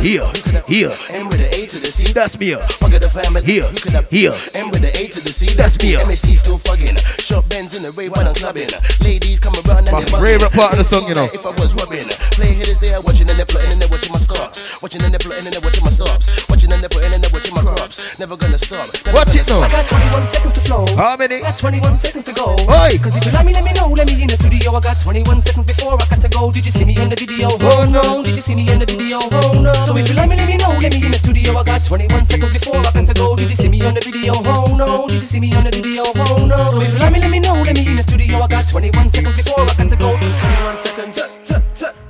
Here, 0.00 0.30
here. 0.66 0.92
And 1.10 1.28
with 1.28 1.38
the 1.38 1.48
A 1.50 1.66
to 1.66 1.78
the 1.78 1.90
C. 1.90 2.12
That's 2.12 2.38
me. 2.38 2.54
Fuck 2.54 2.92
the 2.92 3.10
family. 3.10 3.42
Here, 3.42 3.66
here. 4.10 4.34
And 4.54 4.70
with 4.70 4.82
the 4.82 4.92
A 4.94 5.08
to 5.08 5.20
the 5.20 5.32
C. 5.32 5.52
That's 5.54 5.80
me. 5.82 5.94
MSC 5.94 6.36
still 6.36 6.58
fucking. 6.58 6.96
Short 7.18 7.48
bends 7.48 7.74
in 7.74 7.82
the 7.82 7.90
rave 7.92 8.12
when 8.12 8.26
I'm 8.26 8.34
clubbing. 8.34 8.68
Ladies 9.00 9.40
come 9.40 9.54
around 9.66 9.88
and 9.88 10.12
My 10.12 10.20
favorite 10.20 10.52
part 10.52 10.72
of 10.72 10.78
the 10.78 10.84
song, 10.84 11.08
you 11.08 11.14
know. 11.14 11.26
If 11.32 11.44
I 11.44 11.50
was 11.58 11.74
rubbing. 11.74 12.06
Play 12.38 12.54
hitters 12.54 12.78
they 12.78 12.94
are 12.94 13.02
watching 13.02 13.28
and 13.28 13.38
they're 13.38 13.46
plotting 13.46 13.72
and 13.72 13.82
they're 13.82 13.90
watching 13.90 14.12
my 14.12 14.18
stops. 14.18 14.80
Watching 14.80 15.02
and 15.02 15.10
they're 15.10 15.18
plotting 15.18 15.46
and 15.46 15.54
they're 15.54 15.64
watching 15.64 15.82
my 15.82 15.90
stops. 15.90 16.48
Watching 16.48 16.72
and 16.72 16.82
they're 16.82 16.88
plotting 16.88 17.14
and 17.14 17.22
they're 17.24 17.34
watching 17.34 17.54
my 17.54 17.62
crops. 17.62 18.18
Never 18.18 18.36
gonna 18.36 18.58
stop. 18.58 18.86
Never 19.06 19.23
Watch 19.24 19.36
it 19.36 19.48
now. 19.48 19.60
I 19.64 19.68
got 19.70 19.86
21 19.88 20.26
seconds 20.26 20.52
to 20.52 20.60
flow. 20.60 20.84
How 20.98 21.16
many? 21.16 21.40
Got 21.40 21.56
21 21.56 21.96
seconds 21.96 22.24
to 22.24 22.32
go. 22.34 22.52
Oi. 22.68 22.98
Cause 23.00 23.16
if 23.16 23.24
you 23.24 23.32
like 23.32 23.46
me, 23.46 23.54
let 23.54 23.64
me 23.64 23.72
know. 23.72 23.88
Let 23.88 24.06
me 24.06 24.20
in 24.20 24.28
the 24.28 24.36
studio. 24.36 24.74
I 24.76 24.80
got 24.80 25.00
21 25.00 25.40
seconds 25.40 25.64
before 25.64 25.94
I 25.94 26.04
got 26.04 26.20
to 26.20 26.28
go. 26.28 26.52
Did 26.52 26.66
you 26.66 26.70
see 26.70 26.84
me 26.84 26.92
in 27.00 27.08
the 27.08 27.16
video? 27.16 27.48
Oh, 27.48 27.80
oh 27.80 27.88
no. 27.88 28.22
Did 28.22 28.34
you 28.34 28.42
see 28.44 28.54
me 28.54 28.68
in 28.70 28.78
the 28.78 28.86
video? 28.86 29.18
Oh 29.22 29.62
no. 29.64 29.72
So 29.88 29.96
if 29.96 30.08
you 30.08 30.14
like 30.14 30.28
me, 30.28 30.36
let 30.36 30.48
me 30.48 30.56
know. 30.56 30.76
Let 30.76 30.92
me 30.92 31.00
in 31.00 31.12
the 31.12 31.18
studio. 31.18 31.56
I 31.56 31.64
got 31.64 31.84
21 31.84 32.26
seconds 32.26 32.52
before 32.52 32.76
I 32.76 32.92
got 32.92 33.06
to 33.06 33.14
go. 33.14 33.36
Did 33.36 33.48
you 33.48 33.56
see 33.56 33.68
me 33.68 33.80
on 33.80 33.94
the 33.94 34.04
video? 34.04 34.34
Oh 34.44 34.76
no. 34.76 35.08
Did 35.08 35.20
you 35.20 35.26
see 35.26 35.40
me 35.40 35.48
on 35.56 35.64
the 35.64 35.72
video? 35.72 36.04
Oh 36.04 36.44
no. 36.44 36.68
So 36.68 36.82
if 36.84 36.92
you 36.92 37.00
like 37.00 37.12
me, 37.12 37.20
let 37.20 37.30
me 37.30 37.40
know. 37.40 37.56
Let 37.64 37.72
me 37.72 37.86
in 37.86 37.96
the 37.96 38.04
studio. 38.04 38.44
I 38.44 38.46
got 38.46 38.68
21 38.68 39.08
seconds 39.08 39.36
before 39.40 39.64
I 39.64 39.72
got 39.72 39.88
to 39.88 39.96
go. 39.96 40.12
21 40.20 40.76
seconds. 40.76 41.43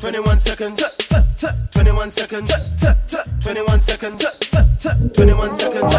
21 0.01 0.39
seconds. 0.39 0.83
21 1.73 2.11
seconds. 2.11 2.51
21 3.43 3.81
seconds. 3.81 4.25
21 5.15 5.53
seconds. 5.53 5.93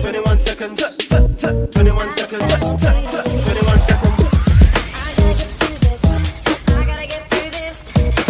21 0.00 0.38
seconds. 0.38 0.96
21 1.70 2.10
seconds. 2.10 2.50
21 2.60 3.78
seconds. 3.78 4.20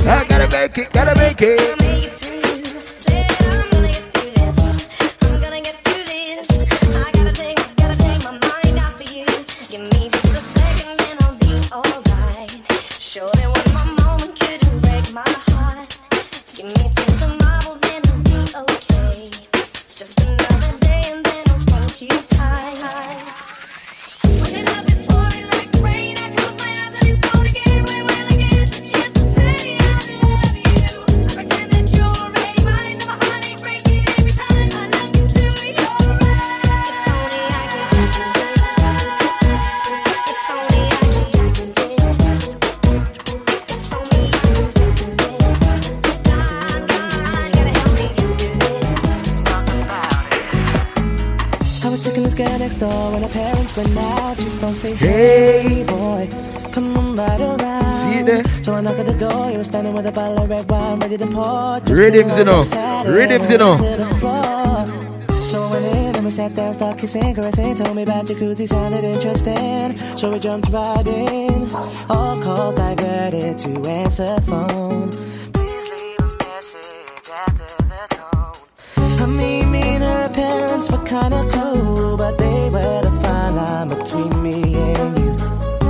I 0.07 0.25
gotta 0.29 0.49
make 0.51 0.79
it, 0.79 0.93
gotta 0.93 1.15
make 1.15 1.43
it. 1.43 2.20
Don't 54.71 54.77
say, 54.77 54.95
hey 54.95 55.83
boy, 55.83 56.29
come 56.71 56.97
on 56.97 57.17
right 57.17 57.41
around. 57.41 58.13
See 58.13 58.23
there? 58.23 58.45
So 58.63 58.73
I 58.73 58.81
knock 58.81 59.01
at 59.01 59.07
the 59.07 59.15
door. 59.15 59.51
You 59.51 59.59
were 59.59 59.65
standing 59.65 59.93
with 59.93 60.07
a 60.07 60.13
bottle 60.13 60.45
of 60.45 60.49
red 60.49 60.71
wine 60.71 61.01
ready 61.01 61.19
to 61.19 61.27
pour. 61.27 61.81
Rhythms, 61.93 62.39
you 62.39 62.45
know. 62.45 62.63
Rhythms, 63.05 63.51
you 63.51 63.59
know. 63.59 63.77
to 63.77 63.97
the 63.97 64.07
floor. 64.21 64.87
So 65.49 65.61
I 65.61 65.79
in 65.79 66.15
and 66.15 66.25
we 66.25 66.31
sat 66.31 66.55
down, 66.55 66.73
started 66.75 67.01
kissing, 67.01 67.35
caressing. 67.35 67.75
Told 67.75 67.97
me 67.97 68.05
about 68.05 68.27
jacuzzi, 68.27 68.69
sounded 68.69 69.03
interesting. 69.03 69.99
So 70.17 70.31
we 70.31 70.39
jumped 70.39 70.69
right 70.69 71.05
in. 71.05 71.69
All 72.09 72.41
calls 72.41 72.77
diverted 72.77 73.59
to 73.59 73.71
answer 73.91 74.41
phone. 74.43 75.30
Parents 80.33 80.91
were 80.91 81.05
kinda 81.05 81.47
cool, 81.53 82.17
but 82.17 82.39
they 82.39 82.69
were 82.71 83.03
the 83.03 83.13
fine 83.23 83.57
line 83.57 83.89
between 83.89 84.43
me 84.43 84.75
and 84.75 85.19
you. 85.19 85.33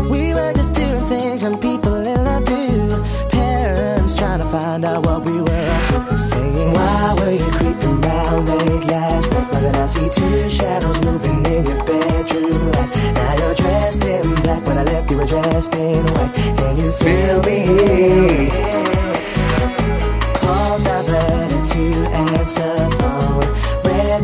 We 0.09 0.35
were 0.35 0.53
just 0.53 0.73
doing 0.75 1.05
things 1.05 1.43
young 1.43 1.59
people 1.59 1.95
in 2.07 2.25
love 2.25 2.45
do. 2.45 3.05
Parents 3.31 4.17
trying 4.17 4.41
to 4.41 4.47
find 4.47 4.85
out 4.85 5.05
what 5.07 5.25
we 5.27 5.41
were 5.41 5.67
up 5.77 5.83
to. 5.89 6.19
Saying, 6.19 6.73
Why 6.73 7.15
were 7.19 7.33
you 7.33 7.51
creeping 7.59 8.01
round 8.01 8.49
late 8.49 8.85
last 8.87 9.31
night? 9.33 9.53
Why 9.53 9.83
I 9.83 9.87
see 9.87 10.09
two 10.09 10.51
shadows 10.51 11.01
moving 11.05 11.45
in 11.47 11.67
your 11.67 11.85
bedroom 11.85 12.71
light? 12.73 12.91
Now 13.17 13.33
you're 13.41 13.55
dressed 13.55 14.05
in 14.05 14.35
black. 14.43 14.67
When 14.67 14.79
I 14.79 14.85
left, 14.85 15.11
you 15.11 15.19
were 15.19 15.27
dressed 15.27 15.75
in 15.75 16.05
white. 16.15 16.35
Can 16.59 16.77
you 16.77 16.93
feel 17.03 17.39
me? 17.49 17.61
Calls 20.41 20.83
diverted 20.83 21.65
to 21.73 21.85
answer 22.25 23.10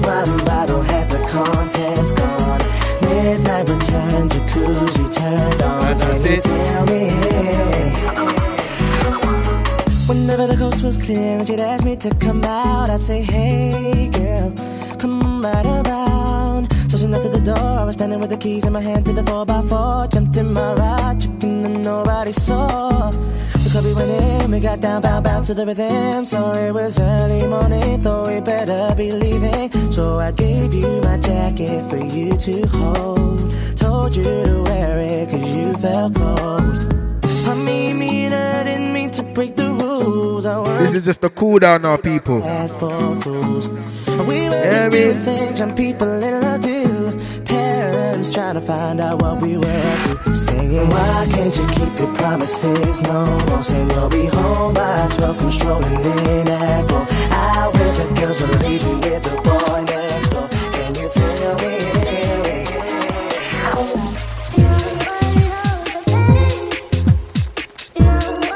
wine 0.07 0.37
bottle, 0.45 0.83
half 0.83 1.11
the 1.11 1.19
contents 1.27 2.13
gone. 2.13 2.63
Midnight 3.03 3.69
return, 3.69 4.29
jacuzzi 4.29 5.07
turned 5.15 5.63
on. 5.63 5.99
Can 5.99 6.17
you 6.17 6.41
feel 6.43 6.85
me? 6.93 7.03
Whenever 10.09 10.47
the 10.47 10.57
coast 10.57 10.85
was 10.85 10.97
clear 10.97 11.39
and 11.39 11.47
she'd 11.47 11.61
ask 11.61 11.85
me 11.85 11.97
to 11.97 12.15
come 12.15 12.45
out, 12.45 12.91
I'd 12.91 13.03
say, 13.03 13.23
Hey 13.23 14.09
girl, 14.11 14.53
come 14.99 15.43
right 15.43 15.67
around. 15.67 16.73
So 16.91 16.97
she 16.99 17.07
knocked 17.09 17.25
to 17.25 17.29
the 17.29 17.41
door, 17.41 17.59
I 17.59 17.85
was 17.85 17.95
standing 17.95 18.21
with 18.21 18.31
the 18.31 18.37
keys 18.37 18.65
in 18.65 18.73
my 18.73 18.81
hand 18.81 19.07
to 19.07 19.13
the 19.13 19.23
4x4. 19.23 20.13
Jumped 20.13 20.37
in 20.37 20.53
my 20.53 20.75
ride, 20.75 21.21
chicken 21.21 21.65
and 21.65 21.83
nobody 21.83 22.33
saw. 22.33 23.11
Club 23.77 23.85
we 23.85 23.95
went 23.95 24.11
in, 24.43 24.51
we 24.53 24.59
got 24.59 24.81
down, 24.81 25.03
bound, 25.03 25.23
bound 25.25 25.45
to 25.45 25.53
the 25.53 25.67
rhythm. 25.67 26.25
So 26.25 26.51
it 26.55 26.73
was 26.73 26.99
early 26.99 27.47
morning, 27.47 28.01
thought 28.01 28.27
we 28.27 28.41
better 28.41 28.95
be 28.95 29.13
leaving. 29.13 29.71
So 29.93 30.19
I 30.19 30.33
gave 30.33 30.73
you 30.73 31.03
my 31.03 31.19
jacket 31.19 31.87
for 31.91 31.99
you 31.99 32.35
to 32.39 32.67
hold. 32.69 33.53
Told 33.77 34.17
you 34.17 34.25
to 34.25 34.63
wear 34.65 34.99
it 35.01 35.29
cause 35.29 35.55
you 35.55 35.75
felt 35.75 36.15
cold. 36.15 37.21
I 37.23 37.55
mean, 37.67 37.99
mean, 37.99 38.33
I 38.33 38.65
didn't 38.65 38.95
mean 38.95 39.11
to 39.11 39.23
break 39.23 39.57
the 39.57 39.69
rules. 39.69 40.47
I 40.47 40.79
This 40.79 40.95
is 40.95 41.03
just 41.03 41.23
a 41.25 41.29
cool 41.29 41.59
down 41.59 41.83
now, 41.83 41.99
people. 41.99 42.41
had 42.41 42.71
for 42.71 43.15
fools. 43.17 43.69
We 43.69 44.49
were 44.49 44.57
Yeah, 44.57 44.89
just 44.89 44.91
doing 44.91 45.19
things 45.19 45.61
people 45.77 46.23
in 46.23 46.41
love 46.41 46.63
do. 48.27 48.33
Trying 48.33 48.55
to 48.55 48.61
find 48.61 49.01
out 49.01 49.23
what 49.23 49.41
we 49.41 49.57
were 49.57 49.67
up 49.67 50.25
to. 50.25 50.35
Saying, 50.35 50.89
why 50.89 51.27
can't 51.31 51.57
you 51.57 51.67
keep 51.69 51.99
your 51.99 52.15
promises? 52.15 53.01
No, 53.03 53.25
no, 53.47 53.61
saying 53.61 53.91
you'll 53.91 54.09
be 54.09 54.27
home 54.27 54.75
by 54.75 55.09
12, 55.17 55.39
come 55.39 55.53
strolling 55.53 56.05
in 56.05 56.49
at 56.49 56.89
four. 56.89 57.07
Out 57.33 57.73
with 57.75 57.97
the 57.97 58.15
girls, 58.21 58.39
but 58.41 58.63
leaving 58.63 59.01
with 59.01 59.23
the 59.23 59.37
boy 59.43 59.85
next 59.85 60.29
door. 60.31 60.49
Can 60.73 60.95
you 60.95 61.09
feel 61.11 61.55
me? 61.57 61.77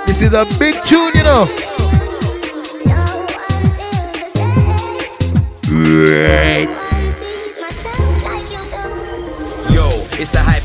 This 0.07 0.21
is 0.23 0.33
a 0.35 0.45
big 0.59 0.83
tune, 0.85 1.15
you 1.15 1.23
know. 1.23 1.70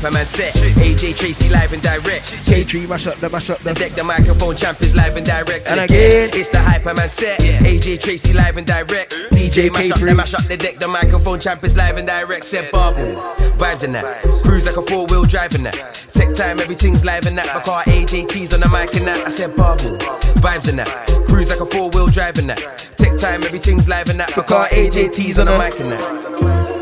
The 0.06 0.12
Hyperman 0.12 0.26
set. 0.26 0.54
AJ 0.54 1.16
Tracey 1.16 1.48
live 1.48 1.72
and 1.72 1.82
direct. 1.82 2.26
K3 2.46 2.88
mash 2.88 3.08
up 3.08 3.16
the 3.16 3.28
mash 3.28 3.50
up 3.50 3.58
the 3.58 3.74
deck, 3.74 3.92
the 3.92 4.04
microphone 4.04 4.54
champions 4.54 4.94
live 4.94 5.16
and 5.16 5.26
direct. 5.26 5.66
And 5.66 5.80
again. 5.80 6.30
it's 6.32 6.48
the 6.48 6.58
Hyperman 6.58 7.08
set. 7.08 7.40
AJ 7.40 7.98
Tracey 8.00 8.32
live 8.32 8.56
and 8.56 8.64
direct. 8.64 9.10
DJ 9.32 9.72
mash 9.72 9.90
up 9.90 9.98
the 9.98 10.14
mash 10.14 10.34
up 10.34 10.44
the 10.44 10.56
deck, 10.56 10.78
the 10.78 10.86
microphone 10.86 11.40
champions 11.40 11.76
live 11.76 11.96
and 11.96 12.06
direct. 12.06 12.44
Said 12.44 12.70
Bubble, 12.70 13.16
vibes 13.58 13.82
in 13.82 13.92
that. 13.92 14.22
Cruise 14.44 14.64
like 14.64 14.76
a 14.76 14.82
four 14.82 15.06
wheel 15.06 15.24
drive 15.24 15.56
in 15.56 15.64
that. 15.64 15.74
Tech 16.12 16.32
time, 16.36 16.60
everything's 16.60 17.04
live 17.04 17.26
in 17.26 17.34
that. 17.34 17.46
My 17.52 17.60
car 17.62 17.82
AJT's 17.82 18.54
on 18.54 18.60
the 18.60 18.68
mic 18.68 18.94
and 18.94 19.08
that. 19.08 19.26
I 19.26 19.30
said 19.30 19.56
Bubble, 19.56 19.98
vibes 20.38 20.68
in 20.68 20.76
that. 20.76 20.86
Cruise 21.26 21.50
like 21.50 21.58
a 21.58 21.66
four 21.66 21.90
wheel 21.90 22.06
drive 22.06 22.38
in 22.38 22.46
that. 22.46 22.92
Tech 22.96 23.18
time, 23.18 23.42
everything's 23.42 23.88
live 23.88 24.08
in 24.08 24.18
that. 24.18 24.36
My 24.36 24.44
car 24.44 24.68
AJT's 24.68 25.36
on 25.40 25.46
the 25.46 25.58
mic 25.58 25.80
and 25.80 25.90
that. 25.90 26.75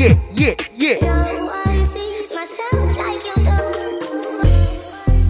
Yeah, 0.00 0.18
yeah, 0.32 0.54
yeah, 0.72 0.96
yeah. 1.02 1.36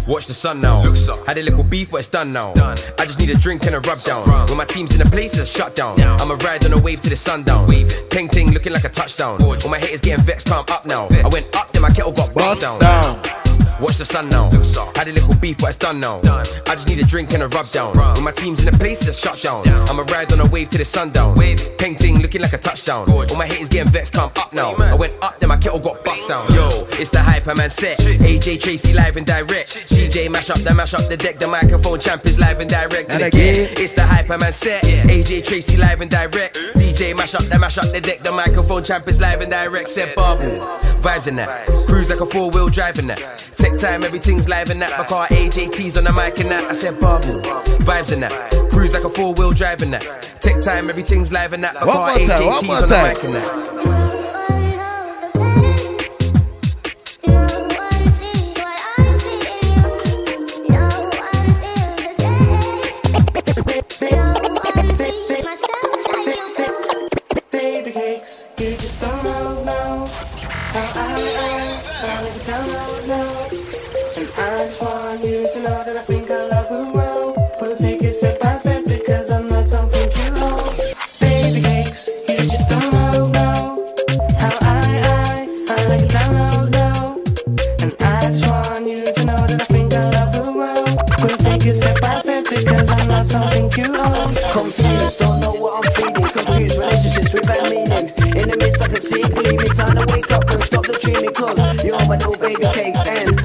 Watch 0.06 0.26
the 0.26 0.32
sun 0.32 0.60
now. 0.60 0.82
Had 1.26 1.38
a 1.38 1.42
little 1.42 1.64
beef, 1.64 1.90
but 1.90 1.96
it's 1.96 2.08
done 2.08 2.32
now. 2.32 2.52
I 2.54 3.04
just 3.04 3.18
need 3.18 3.30
a 3.30 3.34
drink 3.36 3.66
and 3.66 3.74
a 3.74 3.80
rub 3.80 3.98
down. 4.02 4.28
When 4.46 4.56
my 4.56 4.64
team's 4.64 4.92
in 4.92 4.98
the 4.98 5.10
place, 5.10 5.36
it's 5.36 5.42
a 5.42 5.58
shutdown. 5.58 6.00
I'ma 6.00 6.34
ride 6.34 6.64
on 6.66 6.72
a 6.72 6.78
wave 6.78 7.00
to 7.00 7.10
the 7.10 7.16
sundown. 7.16 7.66
Ping 8.10 8.28
ting 8.28 8.52
looking 8.52 8.72
like 8.72 8.84
a 8.84 8.90
touchdown. 8.90 9.42
All 9.42 9.68
my 9.68 9.80
haters 9.80 10.02
getting 10.02 10.24
vexed, 10.24 10.46
calm 10.46 10.64
up 10.68 10.86
now. 10.86 11.08
I 11.10 11.26
went 11.26 11.52
up, 11.56 11.72
then 11.72 11.82
my 11.82 11.90
kettle 11.90 12.12
got 12.12 12.32
bust 12.32 12.60
down. 12.60 13.39
Watch 13.80 13.96
the 13.96 14.04
sun 14.04 14.28
now. 14.28 14.50
Had 14.94 15.08
a 15.08 15.12
little 15.12 15.34
beef, 15.34 15.56
but 15.58 15.68
it's 15.70 15.78
done 15.78 16.00
now. 16.00 16.20
I 16.24 16.74
just 16.74 16.88
need 16.88 16.98
a 16.98 17.06
drink 17.06 17.32
and 17.32 17.42
a 17.42 17.48
rub 17.48 17.66
down. 17.68 17.96
When 17.96 18.24
my 18.24 18.32
team's 18.32 18.60
in 18.60 18.70
the 18.70 18.76
place, 18.78 19.06
it's 19.08 19.18
a 19.18 19.28
shutdown. 19.28 19.66
I'ma 19.88 20.02
ride 20.02 20.32
on 20.32 20.40
a 20.40 20.46
wave 20.50 20.68
to 20.70 20.78
the 20.78 20.84
sundown. 20.84 21.34
Ping 21.78 21.96
ting 21.96 22.20
looking 22.20 22.42
like 22.42 22.52
a 22.52 22.58
touchdown. 22.58 23.10
All 23.10 23.36
my 23.36 23.46
haters 23.46 23.68
getting 23.70 23.90
vexed, 23.90 24.12
come 24.12 24.30
up 24.36 24.52
now. 24.52 24.74
I 24.74 24.94
went 24.94 25.14
up, 25.22 25.40
then 25.40 25.48
my 25.48 25.56
kettle 25.56 25.78
got 25.78 26.04
bust 26.04 26.28
down. 26.28 26.46
Yo, 26.52 26.86
it's 27.00 27.10
the 27.10 27.18
Hyperman 27.18 27.70
set. 27.70 27.98
AJ 27.98 28.60
Tracey 28.60 28.92
live 28.92 29.16
and 29.16 29.26
direct. 29.26 29.88
DJ 29.88 30.30
mash 30.30 30.50
up, 30.50 30.58
the 30.58 30.74
mash 30.74 30.92
up 30.92 31.08
the 31.08 31.16
deck. 31.16 31.38
The 31.38 31.48
microphone 31.48 32.00
champ 32.00 32.26
is 32.26 32.38
live 32.38 32.60
and 32.60 32.68
direct. 32.68 33.10
And 33.12 33.22
again. 33.22 33.68
it's 33.78 33.94
the 33.94 34.02
Hyperman 34.02 34.52
set. 34.52 34.82
AJ 34.84 35.44
Tracey 35.44 35.78
live 35.78 36.02
and 36.02 36.10
direct. 36.10 36.58
DJ 36.74 37.16
mash 37.16 37.34
up, 37.34 37.44
the 37.44 37.58
mash 37.58 37.78
up 37.78 37.90
the 37.92 38.00
deck. 38.00 38.18
The 38.18 38.32
microphone 38.32 38.84
champ 38.84 39.08
is 39.08 39.20
live 39.20 39.40
and 39.40 39.50
direct. 39.50 39.88
Said 39.88 40.14
Bubble, 40.14 40.60
vibes 41.00 41.28
in 41.28 41.36
that. 41.36 41.66
Cruise 41.86 42.10
like 42.10 42.20
a 42.20 42.26
four 42.26 42.50
wheel 42.50 42.68
drive 42.68 42.98
in 42.98 43.06
that. 43.06 43.18
Tech 43.56 43.69
time, 43.78 44.04
everything's 44.04 44.48
live 44.48 44.70
in 44.70 44.78
that. 44.80 44.98
My 44.98 45.04
car 45.04 45.26
AJT's 45.28 45.96
on 45.96 46.04
the 46.04 46.12
mic 46.12 46.38
and 46.40 46.50
that. 46.50 46.70
I 46.70 46.72
said 46.72 46.98
Bubble, 47.00 47.40
vibes 47.80 48.12
in 48.12 48.20
that. 48.20 48.50
Cruise 48.70 48.94
like 48.94 49.04
a 49.04 49.10
four 49.10 49.34
wheel 49.34 49.52
drive 49.52 49.82
in 49.82 49.90
that. 49.90 50.02
Tech 50.40 50.60
time, 50.62 50.88
everything's 50.90 51.32
live 51.32 51.52
in 51.52 51.60
that. 51.62 51.74
My 51.74 51.80
car 51.80 52.18
more 52.18 52.26
time, 52.26 52.46
one 52.46 52.58
AJT's 52.58 52.82
on 52.82 52.88
the 52.88 53.02
mic 53.02 53.24
and 53.24 53.34
that. 53.34 54.09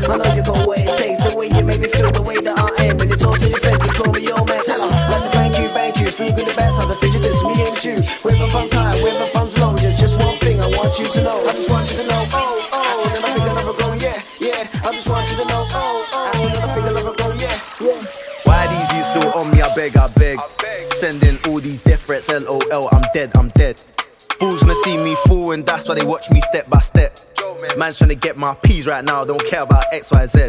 I 0.07 0.17
know 0.17 0.33
you 0.35 0.43
got 0.43 0.67
what 0.67 0.79
it 0.79 0.87
takes. 0.97 1.21
The 1.23 1.37
way 1.37 1.47
you 1.49 1.63
make 1.65 1.79
me 1.79 1.87
feel, 1.87 2.11
the 2.11 2.21
way 2.21 2.37
that 2.37 2.57
I 2.59 2.85
am. 2.85 2.97
When 2.97 3.09
you 3.09 3.17
talk 3.17 3.39
to 3.39 3.49
your 3.49 3.59
friends, 3.59 3.81
you 3.85 3.93
call 3.93 4.11
me 4.13 4.21
your 4.21 4.43
man. 4.45 4.61
Tell 4.63 4.81
her, 4.81 4.91
like 5.09 5.23
to 5.23 5.29
thank 5.33 5.57
you, 5.57 5.67
thank 5.69 5.99
you. 5.99 6.07
Through 6.07 6.31
good 6.37 6.47
and 6.47 6.55
bad 6.55 6.71
times, 6.77 6.91
I 6.93 6.95
figured 7.01 7.23
this, 7.23 7.41
me 7.41 7.55
and 7.65 7.77
you. 7.83 7.95
Whether 8.21 8.47
fun's 8.49 8.73
high, 8.73 9.01
whether 9.01 9.25
fun's 9.33 9.57
low. 9.57 9.73
There's 9.75 9.99
just 9.99 10.21
one 10.23 10.37
thing 10.37 10.61
I 10.61 10.67
want 10.77 10.97
you 10.99 11.05
to 11.05 11.19
know. 11.23 11.41
I 11.41 11.51
just 11.53 11.69
want 11.69 11.89
you 11.91 11.97
to 11.97 12.05
know, 12.05 12.21
oh, 12.37 12.69
oh. 12.71 13.09
Then 13.13 13.23
I 13.23 13.29
think 13.33 13.45
I'll 13.49 13.55
never 13.55 13.73
go, 13.73 13.87
yeah, 13.97 14.21
yeah. 14.39 14.85
I 14.85 14.89
just 14.93 15.09
want 15.09 15.25
you 15.31 15.37
to 15.41 15.45
know, 15.45 15.65
oh, 15.73 16.05
oh. 16.13 16.31
Then 16.37 16.61
I 16.61 16.67
think 16.73 16.85
I'll 16.85 16.93
never 16.93 17.13
go, 17.17 17.27
yeah, 17.41 17.57
yeah. 17.81 17.99
Why 18.45 18.61
these 18.69 18.89
you 18.93 19.03
still 19.09 19.33
on 19.33 19.49
me? 19.51 19.61
I 19.61 19.73
beg, 19.73 19.97
I 19.97 20.07
beg. 20.13 20.37
Sending 20.93 21.37
all 21.47 21.59
these 21.59 21.81
death 21.81 22.05
threats, 22.05 22.29
LOL. 22.29 22.87
I'm 22.93 23.03
dead, 23.13 23.35
I'm 23.35 23.49
dead. 23.57 23.81
Fools 24.39 24.61
wanna 24.61 24.75
see 24.85 24.97
me 24.97 25.15
fall, 25.25 25.51
and 25.51 25.65
that's 25.65 25.87
why 25.89 25.95
they 25.95 26.05
watch 26.05 26.29
me 26.29 26.41
step 26.41 26.69
by 26.69 26.79
step. 26.79 27.14
Man's 27.77 27.97
trying 27.97 28.09
to 28.09 28.15
get 28.15 28.37
my 28.37 28.55
P's 28.55 28.87
right 28.87 29.03
now, 29.03 29.25
don't 29.25 29.43
care 29.45 29.61
about 29.61 29.83
X, 29.91 30.11
Y, 30.11 30.25
Z. 30.27 30.39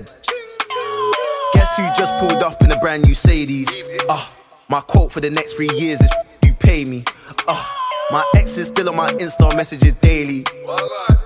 Guess 1.52 1.76
who 1.76 1.88
just 1.96 2.14
pulled 2.18 2.42
up 2.42 2.60
in 2.62 2.70
a 2.70 2.78
brand 2.78 3.04
new 3.04 3.14
Sadie's? 3.14 3.68
Ah, 4.08 4.32
my 4.68 4.80
quote 4.80 5.12
for 5.12 5.20
the 5.20 5.30
next 5.30 5.54
three 5.54 5.70
years 5.74 6.00
is 6.00 6.10
you 6.44 6.54
pay 6.54 6.84
me. 6.84 7.04
Ah, 7.48 7.76
my 8.12 8.24
ex 8.36 8.56
is 8.58 8.68
still 8.68 8.88
on 8.88 8.96
my 8.96 9.08
Insta 9.14 9.56
messages 9.56 9.94
daily. 9.94 10.44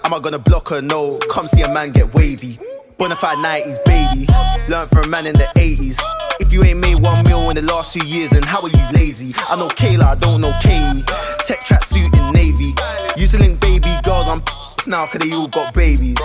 Am 0.05 0.15
I 0.15 0.21
gonna 0.21 0.39
block 0.39 0.69
her? 0.71 0.81
No. 0.81 1.19
Come 1.31 1.45
see 1.45 1.63
a 1.63 1.73
man 1.73 1.91
get 1.91 2.15
wavy. 2.15 2.59
Bonafide 2.99 3.45
90s, 3.45 3.85
baby. 3.85 4.27
Learn 4.71 4.85
from 4.85 5.05
a 5.05 5.09
man 5.09 5.27
in 5.27 5.35
the 5.35 5.49
80s. 5.57 5.99
If 6.41 6.55
you 6.55 6.65
ain't 6.65 6.79
made 6.79 7.03
one 7.03 7.25
mil 7.25 7.51
in 7.51 7.57
the 7.57 7.63
last 7.63 7.93
two 7.93 8.07
years, 8.09 8.31
then 8.31 8.43
how 8.43 8.63
are 8.63 8.69
you 8.69 8.87
lazy? 8.93 9.35
I 9.37 9.57
know 9.57 9.69
Kayla, 9.69 10.05
I 10.05 10.15
don't 10.15 10.41
know 10.41 10.57
Kay. 10.61 11.03
Tech 11.45 11.61
track 11.61 11.85
suit 11.85 12.15
in 12.15 12.33
Navy. 12.33 12.75
Used 13.17 13.35
to 13.35 13.39
link 13.39 13.61
baby 13.61 13.95
girls, 14.03 14.29
I'm 14.29 14.43
now 14.87 15.05
cause 15.07 15.21
they 15.21 15.33
all 15.33 15.49
got 15.49 15.75
babies. 15.75 16.17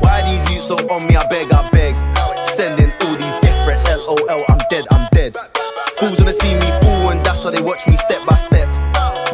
Why 0.00 0.22
these 0.24 0.50
you 0.50 0.60
so 0.60 0.74
on 0.88 1.06
me? 1.06 1.16
I 1.16 1.26
beg, 1.28 1.52
I 1.52 1.68
beg. 1.70 1.94
Sending 2.46 2.90
all 3.02 3.16
these 3.16 3.34
death 3.40 3.64
threats, 3.64 3.84
LOL, 3.84 4.40
I'm 4.48 4.58
dead, 4.70 4.84
I'm 4.90 5.08
dead. 5.12 5.36
Fools 5.98 6.18
wanna 6.18 6.32
see 6.32 6.54
me 6.54 6.70
fall, 6.80 7.10
and 7.10 7.24
that's 7.24 7.44
why 7.44 7.50
they 7.50 7.62
watch 7.62 7.86
me 7.86 7.96
step 7.96 8.26
by 8.26 8.36
step. 8.36 8.68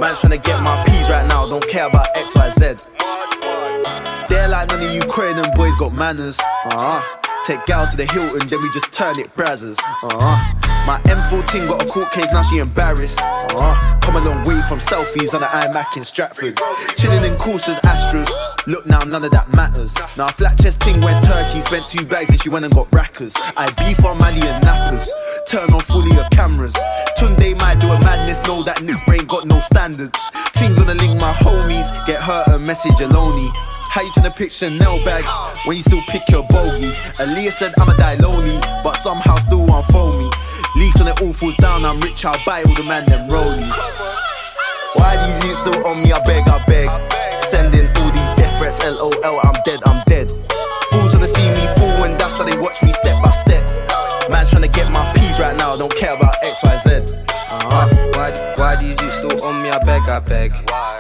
Man's 0.00 0.20
trying 0.20 0.32
to 0.32 0.38
get 0.38 0.62
my 0.62 0.84
P's 0.84 1.08
right 1.08 1.26
now, 1.26 1.48
don't 1.48 1.66
care 1.68 1.86
about 1.86 2.06
X, 2.14 2.34
Y, 2.34 2.50
Z. 2.50 2.60
They're 4.28 4.48
like 4.48 4.68
none 4.68 4.82
of 4.82 4.92
you 4.92 5.00
Ukrainian 5.00 5.50
boys 5.54 5.74
got 5.76 5.94
manners. 5.94 6.38
Uh-huh. 6.40 7.02
Take 7.44 7.64
gal 7.66 7.86
to 7.86 7.96
the 7.96 8.04
Hilton, 8.06 8.46
then 8.48 8.58
we 8.60 8.70
just 8.72 8.92
turn 8.92 9.18
it 9.18 9.32
brazzers. 9.34 9.78
Uh-huh. 9.78 10.84
My 10.86 11.00
M14 11.02 11.68
got 11.68 11.82
a 11.82 11.86
court 11.86 12.10
case, 12.12 12.26
now 12.32 12.42
she 12.42 12.58
embarrassed. 12.58 13.20
Uh-huh. 13.20 13.95
Come 14.06 14.14
a 14.14 14.24
long 14.24 14.44
way 14.44 14.62
from 14.68 14.78
selfies 14.78 15.34
on 15.34 15.40
the 15.40 15.46
iMac 15.46 15.96
in 15.96 16.04
Stratford. 16.04 16.60
Chilling 16.96 17.24
in 17.24 17.36
courses, 17.38 17.74
Astros. 17.82 18.30
Look 18.68 18.86
now, 18.86 19.00
none 19.00 19.24
of 19.24 19.32
that 19.32 19.52
matters. 19.52 19.92
Now 20.16 20.28
flat 20.28 20.56
chest 20.60 20.80
ting 20.80 21.00
went 21.00 21.24
turkey, 21.24 21.60
spent 21.60 21.88
two 21.88 22.06
bags 22.06 22.30
and 22.30 22.40
she 22.40 22.48
went 22.48 22.64
and 22.64 22.72
got 22.72 22.88
rackers. 22.92 23.34
I 23.56 23.66
beef 23.82 24.04
on 24.04 24.18
Mali 24.18 24.42
and 24.42 24.64
nappers. 24.64 25.08
Turn 25.48 25.74
on 25.74 25.80
fully 25.80 26.16
of 26.20 26.30
cameras. 26.30 26.72
Tunde 27.18 27.58
might 27.58 27.80
do 27.80 27.90
a 27.90 27.98
madness, 27.98 28.40
know 28.44 28.62
that 28.62 28.80
new 28.80 28.94
brain 29.06 29.26
got 29.26 29.44
no 29.44 29.58
standards. 29.58 30.20
Things 30.54 30.78
gonna 30.78 30.94
link 30.94 31.20
my 31.20 31.32
homies, 31.32 31.90
get 32.06 32.18
hurt 32.20 32.46
a 32.46 32.60
message 32.60 33.00
alone. 33.00 33.50
How 33.96 34.02
you 34.02 34.10
tryna 34.10 34.36
pick 34.36 34.52
Chanel 34.52 35.00
bags 35.04 35.30
when 35.64 35.74
you 35.78 35.82
still 35.82 36.02
pick 36.02 36.28
your 36.28 36.42
bogeys? 36.42 36.96
Aaliyah 37.16 37.50
said 37.50 37.72
I'ma 37.78 37.94
die 37.94 38.16
lonely, 38.16 38.60
but 38.84 38.92
somehow 38.98 39.36
still 39.36 39.66
phone 39.84 40.18
me. 40.18 40.30
Least 40.76 40.98
when 40.98 41.08
it 41.08 41.22
all 41.22 41.32
falls 41.32 41.56
down, 41.56 41.82
I'm 41.82 41.98
rich, 42.00 42.22
I'll 42.26 42.38
buy 42.44 42.62
all 42.64 42.74
the 42.74 42.82
man 42.82 43.06
them 43.06 43.26
rollies. 43.30 43.72
Why 44.96 45.16
these 45.16 45.42
youths 45.46 45.60
still 45.60 45.86
on 45.86 46.02
me? 46.02 46.12
I 46.12 46.22
beg, 46.26 46.46
I 46.46 46.62
beg. 46.66 46.90
Sending 47.42 47.88
all 47.96 48.12
these 48.12 48.30
death 48.36 48.58
threats, 48.58 48.84
LOL, 48.84 49.14
I'm 49.24 49.56
dead, 49.64 49.80
I'm 49.86 50.04
dead. 50.04 50.30
Fools 50.90 51.14
wanna 51.14 51.26
see 51.26 51.48
me 51.48 51.64
fall, 51.80 52.04
and 52.04 52.20
that's 52.20 52.38
why 52.38 52.50
they 52.50 52.58
watch 52.58 52.82
me 52.82 52.92
step 52.92 53.22
by 53.22 53.32
step. 53.32 53.64
Man 54.28 54.42
tryna 54.44 54.70
get 54.74 54.92
my 54.92 55.10
peas 55.14 55.40
right 55.40 55.56
now, 55.56 55.74
don't 55.74 55.96
care 55.96 56.12
about 56.12 56.34
X, 56.42 56.62
Y, 56.62 56.76
Z. 56.84 56.85
on 59.46 59.62
me? 59.62 59.70
I 59.70 59.82
beg, 59.84 60.02
I 60.08 60.18
beg. 60.18 60.52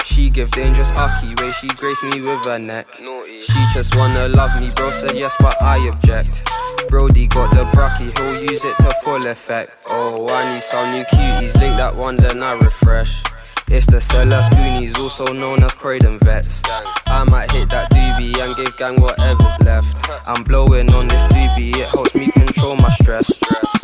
She 0.04 0.30
give 0.30 0.50
dangerous 0.52 0.90
Aki 0.92 1.34
way 1.42 1.52
she 1.52 1.68
grace 1.68 2.02
me 2.02 2.20
with 2.20 2.44
her 2.44 2.58
neck. 2.58 2.86
She 2.94 3.60
just 3.74 3.96
wanna 3.96 4.28
love 4.28 4.60
me, 4.60 4.70
bro 4.70 4.90
said 4.90 5.18
yes, 5.18 5.34
but 5.38 5.60
I 5.60 5.78
object. 5.88 6.48
Brody 6.88 7.26
got 7.26 7.50
the 7.54 7.64
brucky, 7.74 8.10
he'll 8.16 8.40
use 8.40 8.64
it 8.64 8.76
to 8.76 8.94
full 9.02 9.26
effect. 9.26 9.72
Oh, 9.88 10.28
I 10.28 10.54
need 10.54 10.62
some 10.62 10.92
new 10.92 11.04
cuties, 11.04 11.54
link 11.60 11.76
that 11.76 11.94
one, 11.94 12.16
then 12.16 12.42
I 12.42 12.52
refresh. 12.52 13.22
It's 13.68 13.86
the 13.86 13.96
Selhurst 13.96 14.50
Goonies, 14.50 14.96
also 14.96 15.26
known 15.32 15.64
as 15.64 15.74
Croydon 15.74 16.20
Vets. 16.20 16.62
I 17.06 17.24
might 17.24 17.50
hit 17.50 17.68
that 17.70 17.90
doobie 17.90 18.38
and 18.38 18.54
give 18.54 18.76
gang 18.76 19.00
whatever's 19.00 19.60
left. 19.60 19.88
I'm 20.28 20.44
blowing 20.44 20.94
on 20.94 21.08
this 21.08 21.24
doobie, 21.26 21.76
it 21.76 21.88
helps 21.88 22.14
me 22.14 22.28
control 22.28 22.76
my 22.76 22.90
stress. 22.90 23.28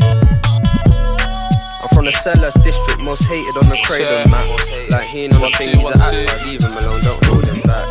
I'm 0.01 0.22
from 1.95 2.05
the 2.05 2.13
Selhurst 2.13 2.63
district, 2.65 3.01
most 3.01 3.25
hated 3.25 3.57
on 3.57 3.69
the 3.69 3.79
Croydon 3.85 4.31
map. 4.31 4.49
Like 4.91 5.05
he 5.05 5.25
ain't 5.25 5.35
on 5.35 5.43
the 5.43 5.51
thing, 5.51 5.77
he's 5.77 5.89
an 5.89 6.01
actor. 6.01 6.45
Leave 6.45 6.63
him 6.63 6.73
alone, 6.73 7.01
don't 7.01 7.25
hold 7.27 7.47
him 7.47 7.61
back. 7.63 7.87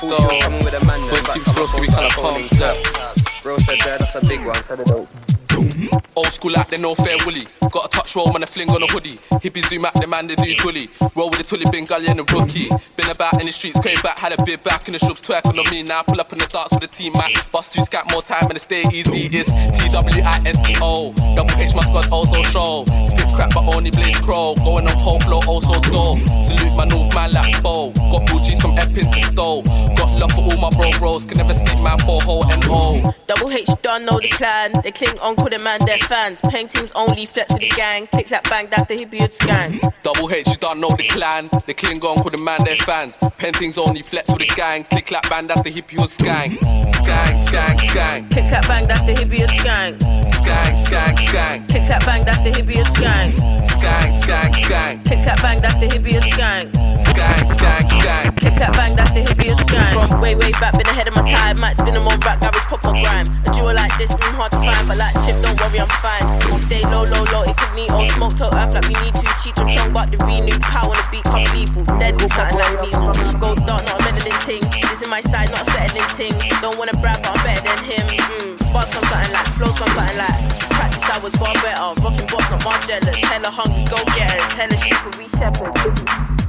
Full 0.00 0.14
shot 0.16 0.40
coming 0.42 0.64
with 0.64 0.80
a 0.80 0.84
man, 0.86 1.00
up, 1.10 1.26
flows 1.54 1.72
can 1.72 1.82
be 1.82 1.88
kinda 1.88 2.10
phone 2.10 2.48
pumped. 2.48 3.42
Bro 3.42 3.58
said, 3.58 3.78
"Yeah, 3.78 3.96
that's 3.98 4.14
a 4.14 4.24
big 4.24 4.44
one. 4.44 5.29
Cut 5.62 5.76
it 5.76 5.94
out." 5.94 6.06
Old 6.16 6.26
school 6.26 6.52
like 6.52 6.68
they 6.68 6.76
no 6.76 6.94
fair 6.94 7.16
woolly. 7.24 7.42
Got 7.70 7.86
a 7.86 7.88
touch 7.88 8.16
roll, 8.16 8.32
man, 8.32 8.42
a 8.42 8.46
fling 8.46 8.70
on 8.70 8.82
a 8.82 8.86
hoodie. 8.86 9.18
Hippies 9.40 9.68
do 9.68 9.78
Mac, 9.80 9.94
the 9.94 10.06
man, 10.06 10.26
they 10.26 10.34
do 10.34 10.54
tully. 10.54 10.90
Roll 11.14 11.30
with 11.30 11.38
the 11.38 11.44
tully, 11.44 11.64
been 11.70 11.84
gully 11.84 12.08
and 12.08 12.18
a 12.20 12.24
rookie. 12.24 12.68
Been 12.96 13.10
about 13.10 13.40
in 13.40 13.46
the 13.46 13.52
streets, 13.52 13.78
came 13.80 14.00
back, 14.02 14.18
had 14.18 14.32
a 14.32 14.44
bit 14.44 14.62
back 14.64 14.86
in 14.88 14.92
the 14.92 14.98
shops, 14.98 15.20
twerking 15.20 15.56
on 15.56 15.70
me. 15.70 15.82
Now 15.82 16.00
I 16.00 16.02
pull 16.02 16.20
up 16.20 16.32
in 16.32 16.38
the 16.38 16.46
darts 16.46 16.72
with 16.72 16.82
the 16.82 16.88
team, 16.88 17.12
man. 17.14 17.30
Bust 17.52 17.72
two 17.72 17.82
scat 17.84 18.10
more 18.10 18.22
time 18.22 18.44
and 18.48 18.56
it 18.56 18.60
stay 18.60 18.82
easy. 18.92 19.30
It's 19.30 19.50
T 19.78 19.88
W 19.88 20.22
I 20.22 20.42
S 20.44 20.58
T 20.60 20.76
O. 20.82 21.12
Double 21.36 21.54
H, 21.62 21.74
my 21.74 21.84
squad 21.86 22.08
oh, 22.10 22.26
also 22.26 22.42
show. 22.50 22.84
Spit 23.06 23.30
crap, 23.32 23.54
but 23.54 23.64
only 23.74 23.90
blaze 23.90 24.18
crow. 24.20 24.54
Going 24.64 24.88
on 24.88 24.98
cold 24.98 25.22
flow, 25.22 25.40
also 25.46 25.78
oh, 25.78 25.90
go. 25.94 26.04
Salute 26.42 26.74
my 26.76 26.84
North 26.84 27.14
man 27.14 27.30
like 27.30 27.62
bow. 27.62 27.90
Got 28.10 28.26
Gucci's 28.26 28.60
from 28.60 28.76
Epping 28.76 29.10
to 29.10 29.20
Stowe. 29.30 29.62
Got 29.94 30.10
love 30.18 30.32
for 30.32 30.42
all 30.42 30.58
my 30.58 30.70
bro 30.74 30.90
bros. 30.98 31.24
Can 31.24 31.38
never 31.38 31.54
sleep, 31.54 31.80
man, 31.82 31.98
for 32.00 32.20
whole 32.22 32.44
and 32.50 32.64
O. 32.66 33.00
Double 33.26 33.50
H 33.52 33.70
don't 33.82 34.04
know 34.04 34.18
the 34.18 34.28
clan. 34.28 34.72
They 34.82 34.90
cling 34.90 35.14
on, 35.22 35.36
call 35.50 35.58
the 35.58 35.64
man 35.64 35.80
their 35.86 35.98
fans. 35.98 36.40
Paintings 36.42 36.92
only 36.92 37.26
flex 37.26 37.52
with 37.52 37.62
the 37.62 37.68
gang. 37.70 38.06
Clicks 38.08 38.30
that 38.30 38.44
bang, 38.44 38.68
that's 38.70 38.86
the 38.86 38.96
hippie 38.96 39.46
gang. 39.46 39.80
Double 40.02 40.30
H, 40.30 40.46
you 40.46 40.56
don't 40.56 40.80
know 40.80 40.90
the 40.90 41.04
clan. 41.08 41.48
The 41.66 41.74
Klingon 41.74 42.24
with 42.24 42.34
the 42.36 42.42
man, 42.42 42.62
their 42.64 42.76
fans. 42.76 43.16
Paintings 43.38 43.78
only 43.78 44.02
flex 44.02 44.28
with 44.28 44.38
the 44.38 44.52
gang. 44.54 44.84
Click 44.84 45.06
clap 45.06 45.28
bang, 45.28 45.46
that's 45.46 45.62
the 45.62 45.70
hippie 45.70 45.96
gang. 46.18 46.58
Skang, 46.90 47.36
skang, 47.36 47.78
skang. 47.78 48.28
Click 48.28 48.50
that 48.50 48.66
bang, 48.68 48.86
that's 48.86 49.02
the 49.02 49.14
hippie 49.14 49.64
gang. 49.64 49.98
Skang, 50.30 50.76
skang, 50.76 51.16
skang. 51.16 51.66
Click 51.66 51.88
that 51.88 52.04
bang, 52.06 52.24
that's 52.24 52.40
the 52.40 52.50
hippie 52.50 53.00
gang. 53.00 53.36
Skang, 53.66 54.12
skang, 54.12 54.52
skang. 54.52 55.02
Click 55.04 55.24
that 55.24 55.42
bang, 55.42 55.60
that's 55.60 55.76
the 55.76 55.86
hippie 55.86 56.12
youth 56.12 57.09
gang. 57.20 57.44
Skang, 57.44 57.84
skang. 58.00 58.32
Click 58.40 58.56
that 58.56 58.72
bang, 58.72 58.96
that's 58.96 59.12
the 59.12 59.22
youth 59.44 59.60
gang. 59.68 59.92
From 59.92 60.20
way, 60.20 60.34
way 60.34 60.52
back, 60.56 60.72
been 60.72 60.88
ahead 60.88 61.08
of 61.08 61.14
my 61.14 61.24
time. 61.28 61.60
Might 61.60 61.76
spin 61.76 61.94
them 61.94 62.08
on 62.08 62.16
rap, 62.24 62.40
garage, 62.40 62.66
pop 62.66 62.84
or 62.88 62.96
grime. 62.96 63.28
A 63.44 63.48
duo 63.52 63.72
like 63.76 63.92
this, 64.00 64.08
been 64.16 64.32
hard 64.32 64.52
to 64.56 64.58
find, 64.64 64.84
but 64.88 64.96
like 64.96 65.12
Chip, 65.24 65.36
don't 65.44 65.56
worry, 65.60 65.80
I'm 65.84 65.92
fine. 66.00 66.24
We 66.48 66.58
stay 66.64 66.82
low, 66.88 67.04
low, 67.04 67.24
low, 67.32 67.44
incognito. 67.44 68.00
Smoke 68.16 68.36
to 68.40 68.46
earth 68.56 68.72
like 68.72 68.88
we 68.88 68.96
need 69.04 69.14
to. 69.20 69.28
Cheat 69.44 69.56
on 69.60 69.68
chong, 69.68 69.92
but 69.92 70.08
the 70.08 70.18
renew 70.24 70.56
power 70.64 70.88
on 70.88 70.96
the 70.96 71.08
beat 71.12 71.24
come 71.28 71.44
lethal. 71.52 71.84
Deadly, 72.00 72.28
something 72.32 72.56
like 72.56 72.76
measles. 72.80 73.16
Go 73.36 73.52
dark, 73.68 73.84
not 73.84 74.00
a 74.00 74.04
meddling 74.08 74.40
ting. 74.48 74.64
This 74.88 75.04
is 75.04 75.08
my 75.08 75.20
side, 75.20 75.52
not 75.52 75.64
a 75.64 75.70
settling 75.76 76.08
ting. 76.16 76.34
Don't 76.64 76.76
wanna 76.80 76.96
brag, 77.04 77.20
but 77.20 77.36
I'm 77.36 77.40
better 77.44 77.64
than 77.68 77.80
him. 77.84 78.04
Mm. 78.08 78.56
Bars 78.72 78.88
come 78.92 79.04
something 79.04 79.32
like, 79.32 79.48
flows 79.60 79.76
come 79.76 79.92
something 79.92 80.16
like. 80.16 80.40
Practice 80.72 81.04
I 81.04 81.16
was 81.20 81.34
far 81.36 81.52
better. 81.60 81.92
Rocking 82.00 82.28
boss, 82.32 82.48
not 82.48 82.64
more 82.64 82.80
jealous. 82.88 83.16
Hella 83.28 83.52
hungry, 83.52 83.84
go 83.92 84.00
get 84.16 84.32
it. 84.32 84.40
Hella 84.56 84.76
sheep, 84.80 85.00
we 85.20 85.28
shepherd. 85.36 86.39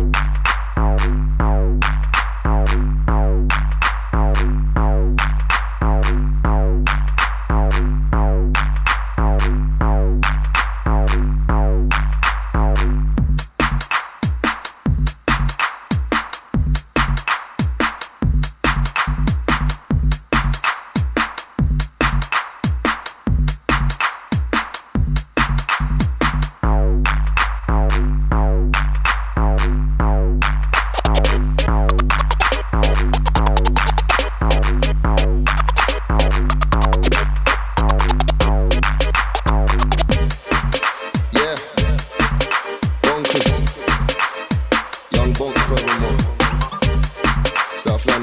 Yeah. 0.00 0.29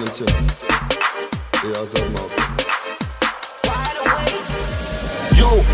South 0.05 0.21
London 0.21 0.27
too. 0.27 1.67
Yeah, 1.67 1.81
I 1.81 2.46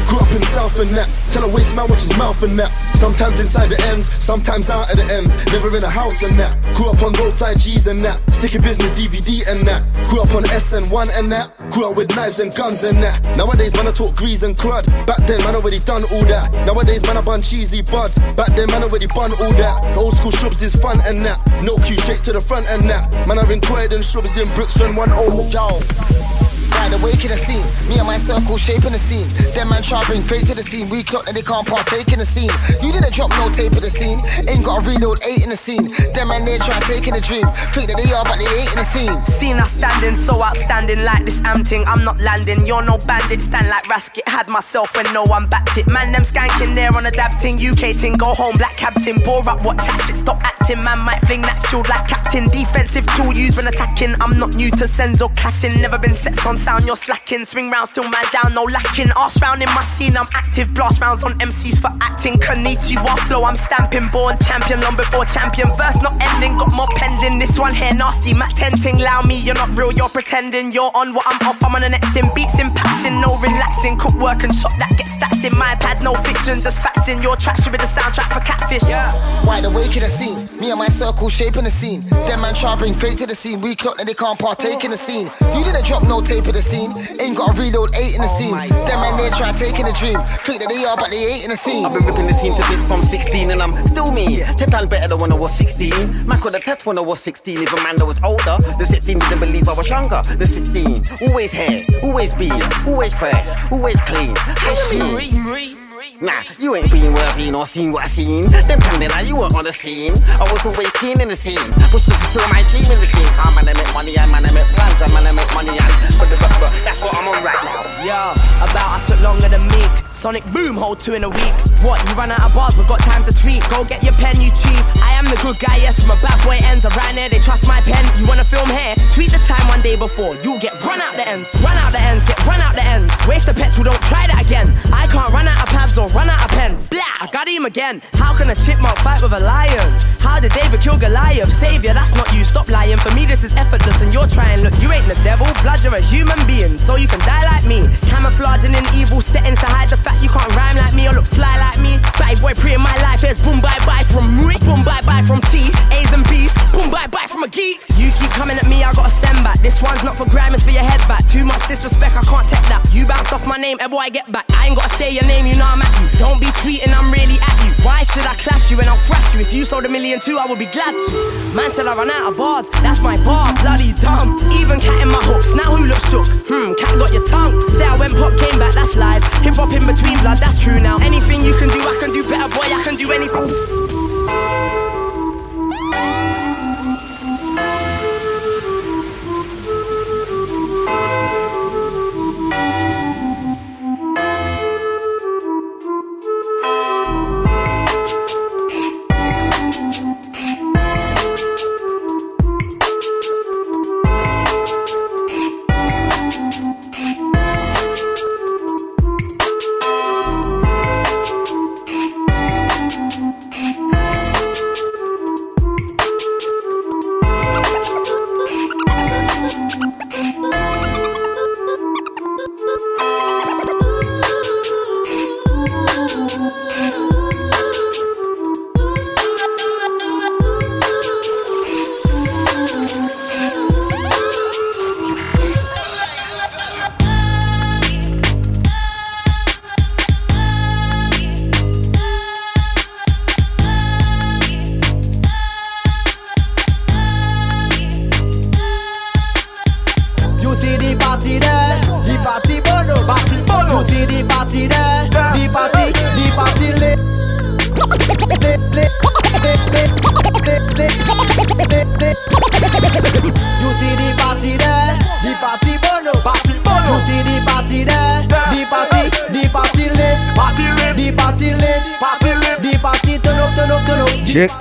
grew 0.08 0.20
up 0.20 0.32
in 0.32 0.42
South 0.54 0.78
and 0.80 0.90
that. 0.98 1.10
Tell 1.32 1.44
a 1.44 1.48
waste 1.48 1.76
man 1.76 1.88
watch 1.90 2.02
his 2.02 2.18
mouth 2.18 2.42
and 2.44 2.54
that. 2.60 2.72
Sometimes 2.96 3.40
inside 3.40 3.70
the 3.70 3.82
ends, 3.88 4.08
sometimes 4.24 4.70
out 4.70 4.90
of 4.92 4.98
the 4.98 5.14
ends. 5.14 5.34
Never 5.52 5.76
in 5.76 5.84
a 5.84 5.90
house 5.90 6.22
and 6.24 6.38
that. 6.40 6.58
Grew 6.76 6.90
up 6.90 7.02
on 7.02 7.14
roadside 7.14 7.60
G's 7.60 7.88
and 7.88 8.00
that. 8.00 8.20
Sticky 8.34 8.60
business 8.60 8.94
DVD 8.94 9.48
and 9.48 9.62
that. 9.68 9.84
Grew 10.10 10.22
up 10.22 10.34
on 10.36 10.44
SN1 10.44 11.10
and 11.18 11.30
that. 11.32 11.52
Grew 11.72 11.90
up 11.90 11.98
with 11.98 12.16
knives 12.16 12.40
and 12.40 12.54
guns 12.56 12.84
and 12.84 13.02
that. 13.04 13.22
Nowadays, 13.38 13.74
man, 13.76 13.88
I 13.88 13.92
talk 13.92 14.16
grease 14.16 14.44
and 14.44 14.56
crud. 14.56 14.86
Back 15.06 15.26
then, 15.28 15.40
man, 15.44 15.56
already 15.56 15.80
done 15.80 16.04
all 16.12 16.24
that. 16.26 16.52
Nowadays, 16.66 17.04
man, 17.04 17.18
I 17.18 17.22
bun 17.22 17.42
cheesy 17.42 17.82
buds. 17.82 18.18
Back 18.36 18.56
then, 18.56 18.68
man, 18.68 18.84
already 18.84 19.08
bun 19.08 19.32
all 19.42 19.54
that. 19.54 19.98
Old 19.98 20.16
school 20.18 20.32
shrubs 20.32 20.62
is 20.62 20.76
fun 20.76 21.00
and 21.06 21.26
that. 21.26 21.40
No 21.64 21.78
queue 21.78 21.98
straight 21.98 22.24
to 22.24 22.34
the 22.34 22.42
front 22.42 22.68
and 22.68 22.84
that. 22.90 23.28
Man, 23.28 23.40
I've 23.40 23.48
been 23.48 23.62
and 23.74 24.06
shrubs 24.06 24.38
in 24.38 24.48
Brooklyn, 24.54 24.96
one 24.96 25.12
old 25.12 25.52
yo. 25.54 26.43
Awake 26.92 27.24
in 27.24 27.32
the 27.32 27.40
scene. 27.40 27.64
Me 27.88 27.98
and 27.98 28.08
my 28.08 28.18
circle 28.18 28.58
shaping 28.58 28.92
the 28.92 29.00
scene. 29.00 29.24
Them 29.56 29.70
man 29.70 29.82
try 29.82 30.04
bring 30.04 30.22
fate 30.22 30.46
to 30.52 30.56
the 30.56 30.62
scene. 30.62 30.90
We 30.90 31.02
clock 31.02 31.24
that 31.26 31.34
they 31.34 31.42
can't 31.42 31.66
partake 31.66 32.12
in 32.12 32.20
the 32.20 32.26
scene. 32.28 32.52
You 32.84 32.92
didn't 32.92 33.14
drop 33.16 33.32
no 33.40 33.48
tape 33.48 33.72
of 33.72 33.82
the 33.82 33.90
scene. 33.90 34.20
Ain't 34.52 34.66
got 34.68 34.84
to 34.84 34.92
reload 34.92 35.24
eight 35.24 35.48
in 35.48 35.50
the 35.50 35.56
scene. 35.56 35.88
Them 36.12 36.28
man 36.28 36.44
they 36.44 36.60
try 36.60 36.76
taking 36.84 37.16
the 37.16 37.24
dream. 37.24 37.48
Think 37.72 37.88
that 37.88 37.96
they 37.96 38.12
are, 38.12 38.28
but 38.28 38.36
they 38.36 38.52
ain't 38.60 38.68
in 38.76 38.80
the 38.84 38.84
scene. 38.84 39.16
Seen 39.24 39.64
us 39.64 39.72
standing 39.72 40.18
so 40.20 40.36
outstanding 40.44 41.08
like 41.08 41.24
this 41.24 41.40
am 41.48 41.64
thing. 41.64 41.88
I'm 41.88 42.04
not 42.04 42.20
landing. 42.20 42.68
You're 42.68 42.84
no 42.84 43.00
bandit. 43.08 43.40
Stand 43.40 43.70
like 43.72 43.88
Rasket. 43.88 44.28
Had 44.28 44.52
myself 44.52 44.92
when 45.00 45.08
no 45.16 45.24
one 45.24 45.48
backed 45.48 45.80
it. 45.80 45.88
Man, 45.88 46.12
them 46.12 46.28
skanking 46.28 46.76
there 46.76 46.92
on 46.92 47.06
a 47.08 47.12
dab 47.12 47.40
ting. 47.40 47.56
UK 47.56 47.96
ting. 47.96 48.20
Go 48.20 48.36
home, 48.36 48.58
black 48.60 48.76
captain. 48.76 49.24
Bore 49.24 49.48
up, 49.48 49.64
watch 49.64 49.80
that 49.88 50.04
shit. 50.04 50.20
Stop 50.20 50.44
acting. 50.44 50.84
Man 50.84 51.00
might 51.00 51.24
fling 51.24 51.42
that 51.48 51.58
shield 51.72 51.88
like 51.88 52.08
captain. 52.08 52.52
Defensive 52.52 53.08
tool 53.16 53.32
used 53.32 53.56
when 53.58 53.68
attacking. 53.68 54.20
I'm 54.20 54.38
not 54.38 54.56
new 54.56 54.70
to 54.78 54.86
Senzo 54.86 55.32
clashing. 55.40 55.80
Never 55.82 55.98
been 55.98 56.14
sets 56.14 56.46
on 56.46 56.58
sound. 56.58 56.73
You're 56.82 56.95
slacking. 56.95 57.45
Swing 57.45 57.70
round, 57.70 57.90
still 57.90 58.04
man 58.04 58.26
down. 58.32 58.54
No 58.54 58.64
lacking. 58.64 59.12
Arse 59.12 59.40
round 59.41 59.62
in 59.62 59.70
my 59.76 59.84
scene. 59.84 60.18
I'm 60.18 60.28
active. 60.34 60.74
Blast 60.74 61.00
rounds 61.00 61.24
on 61.24 61.38
MCs 61.40 61.80
for 61.80 61.91
acting. 62.02 62.36
Konnichiwa 62.40 63.18
flow. 63.28 63.44
I'm 63.44 63.56
stamping. 63.56 64.10
Born 64.10 64.38
champion. 64.40 64.82
Long 64.82 64.95
before 64.95 65.26
champion. 65.26 65.70
Verse 65.78 66.02
not 66.02 66.18
ending. 66.20 66.58
Got 66.58 66.74
more 66.74 66.88
pending. 66.95 67.38
This 67.40 67.58
one 67.60 67.74
here 67.74 67.94
nasty. 67.94 68.34
Matt 68.34 68.58
tenting. 68.58 69.02
Allow 69.02 69.22
me. 69.22 69.40
You're 69.40 69.56
not 69.56 69.70
real. 69.78 69.91
You're 69.94 70.10
pretending. 70.10 70.72
You're 70.72 70.91
on 70.95 71.14
what 71.14 71.26
I'm 71.28 71.48
off. 71.48 71.64
I'm 71.64 71.76
on 71.76 71.82
the 71.82 71.90
next 71.90 72.10
thing. 72.10 72.30
Beats 72.34 72.56
impacting. 72.56 73.22
No 73.22 73.38
relaxing. 73.38 73.98
Cook 74.00 74.16
work 74.16 74.44
and 74.44 74.54
shot 74.54 74.74
that 74.80 74.98
gets 74.98 75.12
stats 75.14 75.45
in 75.50 75.58
my 75.58 75.76
pad. 75.76 76.02
No 76.02 76.16
fiction. 76.26 76.56
Just 76.56 76.82
facts 76.82 77.08
in 77.08 77.22
your 77.22 77.36
tracks. 77.36 77.64
Should 77.64 77.72
be 77.72 77.78
the 77.78 77.86
soundtrack 77.86 78.34
for 78.34 78.40
catfish. 78.41 78.84
Yeah. 78.90 79.14
Wide 79.45 79.66
awake 79.66 79.95
in 79.95 80.04
the 80.04 80.10
scene. 80.10 80.50
Me 80.60 80.72
and 80.72 80.80
my 80.80 80.90
circle 80.90 81.30
shaping 81.30 81.66
the 81.66 81.72
scene. 81.72 82.02
Them 82.28 82.41
man 82.41 82.56
try 82.56 82.76
bring 82.76 82.94
fate 82.94 83.20
to 83.20 83.28
the 83.28 83.36
scene. 83.36 83.62
We 83.62 83.76
clock 83.76 83.98
that 83.98 84.08
they 84.08 84.14
can't 84.14 84.40
partake 84.40 84.84
in 84.84 84.91
the 84.91 84.98
scene. 84.98 85.30
You 85.56 85.64
didn't 85.64 85.86
drop 85.86 86.04
no 86.04 86.22
tape 86.22 86.48
in 86.48 86.54
the 86.54 86.62
scene. 86.64 86.91
Ain't 87.19 87.38
got 87.38 87.56
to 87.56 87.61
reload 87.61 87.94
eight 87.95 88.15
in 88.15 88.22
the 88.22 88.27
scene. 88.27 88.56
Them 88.56 88.99
man 89.03 89.18
they 89.18 89.30
try 89.35 89.52
taking 89.52 89.88
a 89.88 89.94
dream. 89.94 90.18
Think 90.48 90.61
that 90.61 90.69
they 90.69 90.85
are, 90.85 90.95
but 90.98 91.11
they 91.11 91.26
ain't 91.27 91.44
in 91.44 91.52
the 91.52 91.57
scene. 91.57 91.85
I've 91.85 91.94
been 91.94 92.06
ripping 92.06 92.27
the 92.27 92.34
scene 92.34 92.56
to 92.56 92.64
bits 92.69 92.85
from 92.85 93.03
16 93.03 93.52
and 93.52 93.61
I'm 93.61 93.73
still 93.88 94.11
me. 94.11 94.38
Ten 94.38 94.69
times 94.69 94.90
better 94.90 95.07
than 95.10 95.19
when 95.19 95.31
I 95.31 95.35
was 95.35 95.56
16. 95.57 96.26
Man 96.26 96.40
could 96.40 96.53
have 96.53 96.64
test 96.64 96.85
when 96.85 96.98
I 96.98 97.02
was 97.02 97.19
16 97.19 97.61
if 97.61 97.73
a 97.73 97.84
man 97.84 97.98
that 97.98 98.06
was 98.06 98.19
older. 98.23 98.57
The 98.80 98.85
16 98.85 99.19
didn't 99.19 99.40
believe 99.40 99.68
I 99.68 99.73
was 99.73 99.90
younger. 99.90 100.22
The 100.38 100.45
16, 100.45 101.30
always 101.30 101.52
hair, 101.52 101.80
always 102.02 102.34
be, 102.35 102.49
always 102.88 103.14
fair, 103.14 103.44
always 103.72 103.99
clean. 104.02 104.34
High 104.38 104.76
sheen. 104.90 105.83
Nah, 106.20 106.44
you 106.60 106.76
ain't 106.76 106.92
been 106.92 107.14
worthy 107.14 107.50
nor 107.50 107.66
seen 107.66 107.94
what 107.94 108.04
I 108.04 108.08
seen. 108.08 108.44
Them 108.52 108.80
time 108.82 109.00
then 109.00 109.26
you 109.26 109.38
weren't 109.38 109.56
on 109.56 109.64
the 109.64 109.72
scene. 109.72 110.12
I 110.36 110.44
was 110.52 110.66
always 110.66 110.92
keen 110.92 111.22
in 111.22 111.30
the 111.30 111.36
scene. 111.36 111.56
Pushing 111.96 112.12
to 112.12 112.20
fulfill 112.20 112.48
my 112.52 112.60
dream 112.68 112.84
in 112.84 113.00
the 113.00 113.08
scene. 113.08 113.32
I'm 113.40 113.56
gonna 113.56 113.72
make 113.72 113.94
money 113.94 114.18
and 114.18 114.30
man, 114.30 114.44
I 114.44 114.52
make 114.52 114.68
plans 114.68 115.00
and 115.00 115.14
man, 115.14 115.28
I 115.28 115.32
make 115.32 115.48
money 115.56 115.72
and 115.72 115.94
but, 116.20 116.28
but, 116.28 116.52
but, 116.60 116.72
that's 116.84 117.00
what 117.00 117.16
I'm 117.16 117.28
on 117.32 117.40
right 117.40 117.56
now. 117.56 118.04
Yeah, 118.04 118.36
about 118.60 119.00
I 119.00 119.04
took 119.08 119.22
longer 119.22 119.48
than 119.48 119.64
Meek. 119.72 120.12
Sonic 120.24 120.45
boom, 120.54 120.78
hold 120.78 121.02
two 121.02 121.16
in 121.16 121.26
a 121.26 121.30
week. 121.30 121.52
What, 121.84 122.00
you 122.08 122.16
run 122.16 122.32
out 122.32 122.48
of 122.48 122.56
bars, 122.56 122.80
but 122.80 122.88
got 122.88 123.02
time 123.02 123.26
to 123.26 123.34
tweet? 123.36 123.60
Go 123.68 123.84
get 123.84 124.02
your 124.04 124.14
pen, 124.14 124.40
you 124.40 124.56
chief. 124.56 124.80
I 125.04 125.20
am 125.20 125.26
the 125.28 125.36
good 125.44 125.60
guy, 125.60 125.76
yes, 125.84 126.00
my 126.08 126.16
bad 126.24 126.40
boy 126.48 126.56
ends 126.64 126.86
around 126.86 127.20
here. 127.20 127.28
They 127.28 127.40
trust 127.40 127.68
my 127.68 127.82
pen. 127.82 128.00
You 128.18 128.26
wanna 128.26 128.48
film 128.48 128.70
here? 128.72 128.95
Tweet 129.12 129.36
the 129.36 129.44
time 129.44 129.68
one 129.68 129.82
day 129.82 129.98
before. 129.98 130.40
You'll 130.40 130.64
get 130.64 130.80
run 130.88 131.02
out 131.02 131.20
the 131.20 131.28
ends. 131.28 131.52
Run 131.60 131.76
out 131.76 131.91
the 131.91 132.00
ends, 132.00 132.24
get 132.24 132.40
run 132.48 132.62
out 132.62 132.74
the 132.74 132.86
ends. 132.88 133.12
Waste 133.28 133.48
the 133.48 133.54
petrol, 133.54 133.84
don't 133.84 134.02
try 134.08 134.24
that 134.32 134.40
again. 134.40 134.72
I 134.95 135.12
can't 135.12 135.28
run 135.36 135.45
out 135.45 135.60
of 135.60 135.68
pads 135.76 135.98
or 135.98 136.08
run 136.16 136.30
out 136.30 136.40
of 136.40 136.56
pens. 136.56 136.88
Blah, 136.88 137.04
I 137.20 137.28
got 137.28 137.50
him 137.50 137.66
again. 137.66 138.02
How 138.14 138.32
can 138.32 138.50
a 138.50 138.56
chipmunk 138.56 138.95
fight 139.00 139.22
with 139.22 139.34
a 139.34 139.44
lion? 139.44 139.91
How 140.24 140.40
did 140.40 140.54
David 140.54 140.80
kill 140.80 140.98
Goliath? 140.98 141.52
Savior, 141.52 141.94
that's 141.94 142.16
not 142.16 142.32
you, 142.32 142.45
stop 142.45 142.70
lying. 142.70 142.95
For 142.95 143.14
me, 143.14 143.26
this 143.26 143.44
is 143.44 143.52
effortless, 143.56 144.00
and 144.00 144.14
you're 144.14 144.32
trying. 144.32 144.64
Look, 144.64 144.72
you 144.80 144.88
ain't 144.90 145.04
the 145.04 145.20
devil, 145.28 145.52
blood, 145.60 145.84
you're 145.84 145.95
a 145.95 146.00
human 146.00 146.40
being, 146.48 146.78
so 146.78 146.95
you 146.95 147.10
can 147.12 147.20
die 147.28 147.44
like 147.44 147.68
me. 147.68 147.91
Camouflaging 148.08 148.74
in 148.74 148.86
evil 148.95 149.20
settings 149.20 149.60
to 149.60 149.66
hide 149.66 149.90
the 149.90 149.98
fact 149.98 150.12
you 150.22 150.30
can't 150.30 150.49
rhyme 150.56 150.77
like 150.77 150.94
me 150.94 151.07
or 151.07 151.14
look 151.14 151.26
fly 151.26 151.57
like 151.57 151.80
me. 151.80 151.98
Bad 152.19 152.41
boy, 152.41 152.53
pre 152.53 152.73
in 152.73 152.81
my 152.81 152.95
life, 153.02 153.22
here's 153.22 153.41
boom 153.41 153.61
bye 153.61 153.77
bye 153.85 154.03
from 154.11 154.45
Rick, 154.45 154.61
boom 154.61 154.84
bye 154.84 155.02
bye 155.06 155.23
from 155.23 155.41
T, 155.49 155.72
A's 155.91 156.11
and 156.14 156.23
B's, 156.30 156.53
boom 156.72 156.91
bye 156.91 157.07
bye 157.07 157.27
from 157.27 157.44
a 157.44 157.48
geek. 157.48 157.81
You 157.98 158.11
keep 158.19 158.31
coming 158.31 158.57
at 158.57 158.68
me, 158.68 158.84
I 158.84 158.94
gotta 158.94 159.10
send 159.10 159.38
back. 159.44 159.61
This 159.61 159.81
one's 159.81 160.03
not 160.03 160.18
for 160.18 160.26
grime, 160.26 160.53
it's 160.53 160.64
for 160.64 160.72
your 160.72 160.84
head 160.84 160.99
back. 161.07 161.26
Too 161.27 161.45
much 161.45 161.65
disrespect, 161.68 162.15
I 162.15 162.23
can't 162.23 162.48
take 162.49 162.65
that. 162.68 162.84
You 162.91 163.06
bounced 163.06 163.31
off 163.31 163.45
my 163.45 163.57
name, 163.57 163.77
every 163.80 163.98
I 163.98 164.10
get 164.10 164.30
back. 164.31 164.45
I 164.52 164.68
ain't 164.68 164.76
gotta 164.76 164.90
say 164.98 165.14
your 165.14 165.26
name, 165.26 165.45
you 165.45 165.56
know 165.56 165.65
I'm 165.65 165.81
at 165.81 165.94
you. 166.02 166.07
Don't 166.19 166.40
be 166.40 166.48
tweeting, 166.60 166.91
I'm 166.91 167.11
really 167.11 167.40
at 167.40 167.56
you. 167.64 167.72
Why 167.85 168.03
should 168.03 168.26
I 168.27 168.35
clash 168.35 168.72
you 168.72 168.80
and 168.80 168.90
I'll 168.90 168.99
thrash 168.99 169.34
you? 169.34 169.40
If 169.40 169.53
you 169.53 169.64
sold 169.64 169.85
a 169.85 169.90
million 169.90 170.19
too, 170.19 170.38
I 170.38 170.45
would 170.48 170.60
be 170.60 170.68
glad 170.68 170.91
to. 170.91 171.56
Man 171.56 171.72
said 171.72 171.88
I 171.88 171.95
run 171.95 172.11
out 172.11 172.31
of 172.31 172.38
bars, 172.38 172.68
that's 172.84 172.99
my 172.99 173.15
bar, 173.23 173.53
bloody 173.61 173.94
dumb. 174.03 174.35
Even 174.60 174.80
cat 174.80 174.99
in 175.02 175.07
my 175.07 175.23
hooks, 175.23 175.53
now 175.53 175.72
who 175.72 175.85
looks 175.88 176.03
shook? 176.10 176.27
Hmm, 176.52 176.76
cat 176.76 176.98
got 176.99 177.14
your 177.14 177.26
tongue. 177.27 177.56
Say 177.69 177.85
I 177.85 177.95
went 177.95 178.14
pop, 178.14 178.35
came 178.35 178.60
back, 178.60 178.73
that's 178.73 178.95
lies. 178.98 179.23
Hip 179.45 179.56
hop 179.56 179.72
in 179.72 179.88
between 179.88 180.03
blood, 180.22 180.38
that's 180.38 180.60
true 180.60 180.80
now. 180.80 180.98
Anything 180.98 181.44
you 181.44 181.54
can 181.58 181.70
do, 181.70 181.80
I 181.80 181.98
can 182.00 182.12
do 182.12 182.24
better, 182.24 182.50
boy, 182.50 182.68
I 182.74 182.84
can 182.84 182.96
do 182.96 183.12
anything. 183.12 184.93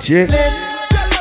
Up. 0.03 0.29
Check, 0.29 0.29
check. 0.29 0.69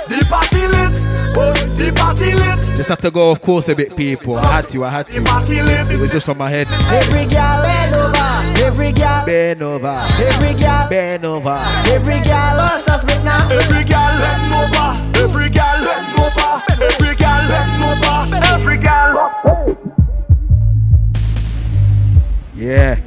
The 0.09 0.26
party 0.28 0.66
lit, 0.66 0.94
oh, 1.36 1.52
the 1.74 1.92
party 1.94 2.34
lit. 2.34 2.76
Just 2.76 2.88
have 2.88 3.00
to 3.00 3.10
go 3.10 3.30
off 3.30 3.40
course 3.40 3.68
a 3.68 3.74
bit, 3.74 3.96
people. 3.96 4.36
I 4.36 4.56
had 4.56 4.68
to, 4.70 4.84
I 4.84 4.90
had 4.90 5.10
to. 5.10 5.22
It 5.92 6.00
was 6.00 6.10
just 6.10 6.28
on 6.28 6.36
my 6.38 6.50
head. 6.50 6.66
Every 6.70 7.24
girl 7.24 7.62
bend 7.62 7.94
over, 7.96 8.62
every 8.62 8.92
girl 8.92 9.24
Bend 9.26 9.62
over, 9.62 10.02
every 10.18 10.54
girl 10.54 10.88
bend 10.88 11.24
over. 11.24 11.62
every 11.86 12.20
girl 12.24 12.56
must 12.56 12.88
have 12.88 13.00
spit 13.02 13.24
now. 13.24 13.48
Every 13.50 13.84
girl 13.84 14.10
bend 14.20 14.54
over, 14.54 14.92
every 15.22 15.48
girl 15.48 15.84
bend 15.84 16.18
over, 16.18 16.62
every 16.82 17.14
girl 17.16 17.40
bend 17.48 17.84
over, 17.84 18.36
every 18.44 18.78
girl. 18.78 19.32
Yeah. 22.54 22.98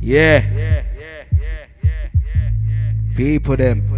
Yeah. 0.00 0.58
People 3.14 3.56
them. 3.56 3.97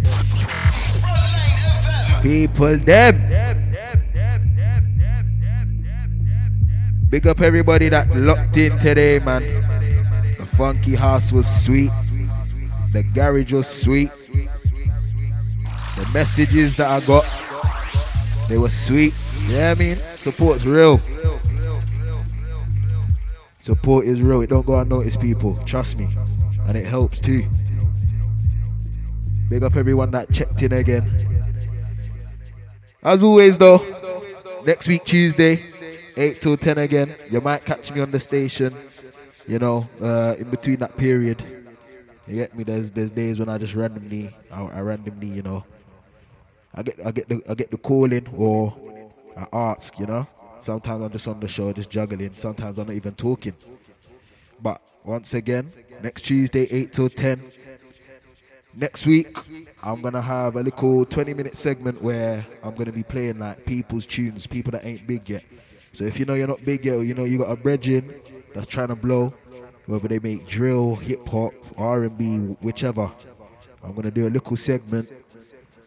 People 2.21 2.77
them. 2.77 3.17
Big 7.09 7.25
up 7.27 7.41
everybody 7.41 7.89
that 7.89 8.15
locked 8.15 8.55
in 8.57 8.77
today, 8.77 9.19
man. 9.19 9.41
The 10.37 10.45
funky 10.55 10.95
house 10.95 11.31
was 11.31 11.47
sweet. 11.65 11.91
The 12.93 13.03
garage 13.03 13.51
was 13.51 13.67
sweet. 13.67 14.11
The 15.95 16.09
messages 16.13 16.77
that 16.77 16.89
I 16.89 17.05
got, 17.05 17.25
they 18.47 18.57
were 18.57 18.69
sweet. 18.69 19.13
Yeah, 19.47 19.71
I 19.75 19.79
mean, 19.79 19.95
support's 19.95 20.63
real. 20.63 21.01
Support 23.59 24.05
is 24.05 24.21
real. 24.21 24.41
It 24.41 24.49
don't 24.51 24.65
go 24.65 24.77
unnoticed, 24.77 25.19
people. 25.19 25.55
Trust 25.65 25.97
me, 25.97 26.07
and 26.67 26.77
it 26.77 26.85
helps 26.85 27.19
too. 27.19 27.47
Big 29.49 29.63
up 29.63 29.75
everyone 29.75 30.11
that 30.11 30.31
checked 30.31 30.61
in 30.61 30.71
again. 30.71 31.30
As 33.03 33.23
always, 33.23 33.57
though, 33.57 33.79
next 34.63 34.87
week 34.87 35.03
Tuesday, 35.05 35.63
eight 36.15 36.39
till 36.39 36.55
ten 36.55 36.77
again. 36.77 37.15
You 37.31 37.41
might 37.41 37.65
catch 37.65 37.91
me 37.91 37.99
on 37.99 38.11
the 38.11 38.19
station. 38.19 38.75
You 39.47 39.57
know, 39.57 39.89
uh, 39.99 40.35
in 40.37 40.51
between 40.51 40.77
that 40.77 40.97
period. 40.97 41.43
You 42.27 42.35
get 42.35 42.55
me? 42.55 42.63
There's 42.63 42.91
there's 42.91 43.09
days 43.09 43.39
when 43.39 43.49
I 43.49 43.57
just 43.57 43.73
randomly, 43.73 44.35
I, 44.51 44.61
I 44.61 44.79
randomly, 44.81 45.27
you 45.27 45.41
know, 45.41 45.65
I 46.75 46.83
get 46.83 47.03
I 47.03 47.09
get 47.09 47.27
the 47.27 47.41
I 47.49 47.55
get 47.55 47.71
the 47.71 47.77
call 47.77 48.13
in 48.13 48.27
or 48.37 48.77
I 49.35 49.47
ask, 49.51 49.97
you 49.97 50.05
know. 50.05 50.27
Sometimes 50.59 51.03
I'm 51.03 51.11
just 51.11 51.27
on 51.27 51.39
the 51.39 51.47
show, 51.47 51.73
just 51.73 51.89
juggling. 51.89 52.33
Sometimes 52.37 52.77
I'm 52.77 52.85
not 52.85 52.95
even 52.95 53.15
talking. 53.15 53.55
But 54.61 54.79
once 55.03 55.33
again, 55.33 55.71
next 56.03 56.21
Tuesday, 56.21 56.67
8 56.69 56.93
till 56.93 57.09
10. 57.09 57.51
Next 58.73 59.05
week, 59.05 59.37
I'm 59.83 60.01
gonna 60.01 60.21
have 60.21 60.55
a 60.55 60.63
little 60.63 61.05
20 61.05 61.33
minute 61.33 61.57
segment 61.57 62.01
where 62.01 62.45
I'm 62.63 62.73
gonna 62.73 62.93
be 62.93 63.03
playing 63.03 63.39
like 63.39 63.65
people's 63.65 64.05
tunes, 64.05 64.47
people 64.47 64.71
that 64.71 64.85
ain't 64.85 65.05
big 65.05 65.29
yet. 65.29 65.43
So 65.91 66.05
if 66.05 66.17
you 66.17 66.25
know 66.25 66.35
you're 66.35 66.47
not 66.47 66.63
big 66.63 66.85
yet, 66.85 66.95
or 66.95 67.03
you 67.03 67.13
know 67.13 67.25
you 67.25 67.39
got 67.39 67.51
a 67.51 67.55
brethren 67.57 68.13
that's 68.53 68.67
trying 68.67 68.87
to 68.87 68.95
blow, 68.95 69.33
whether 69.87 70.07
they 70.07 70.19
make 70.19 70.47
drill, 70.47 70.95
hip 70.95 71.27
hop, 71.27 71.53
R&B, 71.77 72.55
whichever, 72.61 73.11
I'm 73.83 73.93
gonna 73.93 74.11
do 74.11 74.27
a 74.27 74.29
little 74.29 74.55
segment 74.55 75.11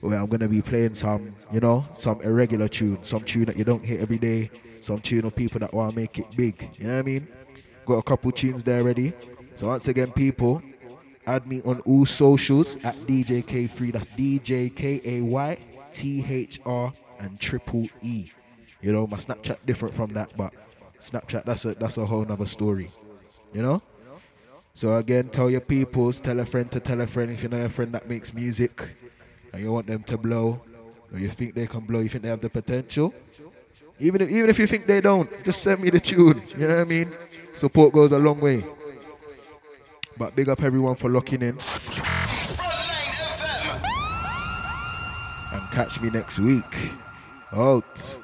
where 0.01 0.19
I'm 0.19 0.27
gonna 0.27 0.49
be 0.49 0.61
playing 0.61 0.95
some, 0.95 1.35
you 1.51 1.61
know, 1.61 1.87
some 1.95 2.21
irregular 2.21 2.69
tune, 2.69 3.03
some 3.03 3.25
tune 3.25 3.47
that 3.47 3.57
you 3.57 3.65
don't 3.65 3.85
hear 3.85 3.99
every 3.99 4.19
day, 4.19 4.51
some 4.83 5.01
tune 5.01 5.25
of 5.25 5.35
people 5.35 5.59
that 5.61 5.73
want 5.73 5.95
to 5.95 6.01
make 6.01 6.19
it 6.19 6.37
big. 6.37 6.69
You 6.77 6.89
know 6.89 6.93
what 6.95 6.99
I 6.99 7.03
mean? 7.03 7.29
Got 7.87 7.95
a 7.95 8.03
couple 8.03 8.31
tunes 8.33 8.63
there 8.63 8.85
ready. 8.85 9.15
So 9.57 9.69
once 9.69 9.89
again, 9.89 10.13
people, 10.13 10.61
add 11.27 11.47
me 11.47 11.63
on 11.65 11.81
all 11.81 12.07
socials 12.07 12.77
at 12.85 12.97
DJK3. 13.07 13.93
That's 13.93 14.09
DJ 14.09 14.75
K 14.75 15.01
A 15.05 15.21
Y 15.23 15.59
T 15.93 16.25
H 16.29 16.61
R 16.65 16.93
and 17.19 17.39
triple 17.41 17.89
E. 18.03 18.31
You 18.81 18.93
know, 18.93 19.07
my 19.07 19.17
Snapchat 19.17 19.65
different 19.65 19.95
from 19.95 20.13
that, 20.13 20.37
but 20.37 20.53
Snapchat 21.01 21.45
that's 21.45 21.65
a 21.65 21.75
that's 21.75 21.99
a 21.99 22.07
whole 22.07 22.25
nother 22.25 22.47
story. 22.47 22.91
You 23.53 23.63
know? 23.63 23.83
So 24.75 24.97
again, 24.97 25.29
tell 25.29 25.49
your 25.49 25.61
peoples, 25.61 26.19
tell 26.19 26.41
a 26.41 26.45
friend 26.45 26.71
to 26.73 26.81
tell 26.81 27.01
a 27.01 27.07
friend 27.07 27.31
if 27.31 27.43
you 27.43 27.49
know 27.49 27.65
a 27.65 27.69
friend 27.69 27.93
that 27.95 28.09
makes 28.09 28.35
music 28.35 28.83
and 29.53 29.63
you 29.63 29.73
want 29.73 29.87
them 29.87 30.03
to 30.03 30.19
blow, 30.19 30.61
or 31.13 31.19
you 31.19 31.31
think 31.31 31.55
they 31.55 31.69
can 31.69 31.81
blow, 31.81 32.01
you 32.01 32.09
think 32.09 32.25
they 32.25 32.29
have 32.29 32.41
the 32.41 32.51
potential. 32.51 33.15
Even 34.01 34.21
if 34.23 34.31
even 34.31 34.51
if 34.51 34.59
you 34.59 34.67
think 34.67 34.87
they 34.87 35.01
don't, 35.01 35.31
just 35.45 35.63
send 35.63 35.81
me 35.81 35.91
the 35.91 36.01
tune. 36.01 36.43
You 36.57 36.67
know 36.67 36.75
what 36.75 36.79
I 36.79 36.85
mean? 36.85 37.15
Support 37.55 37.93
goes 37.93 38.11
a 38.11 38.19
long 38.19 38.41
way. 38.41 38.65
But 40.17 40.37
big 40.37 40.49
up 40.49 40.63
everyone 40.63 40.95
for 40.95 41.09
locking 41.09 41.43
in. 41.43 41.59
And 45.53 45.71
catch 45.73 46.01
me 46.01 46.11
next 46.11 46.39
week. 46.39 46.93
Out. 47.53 48.17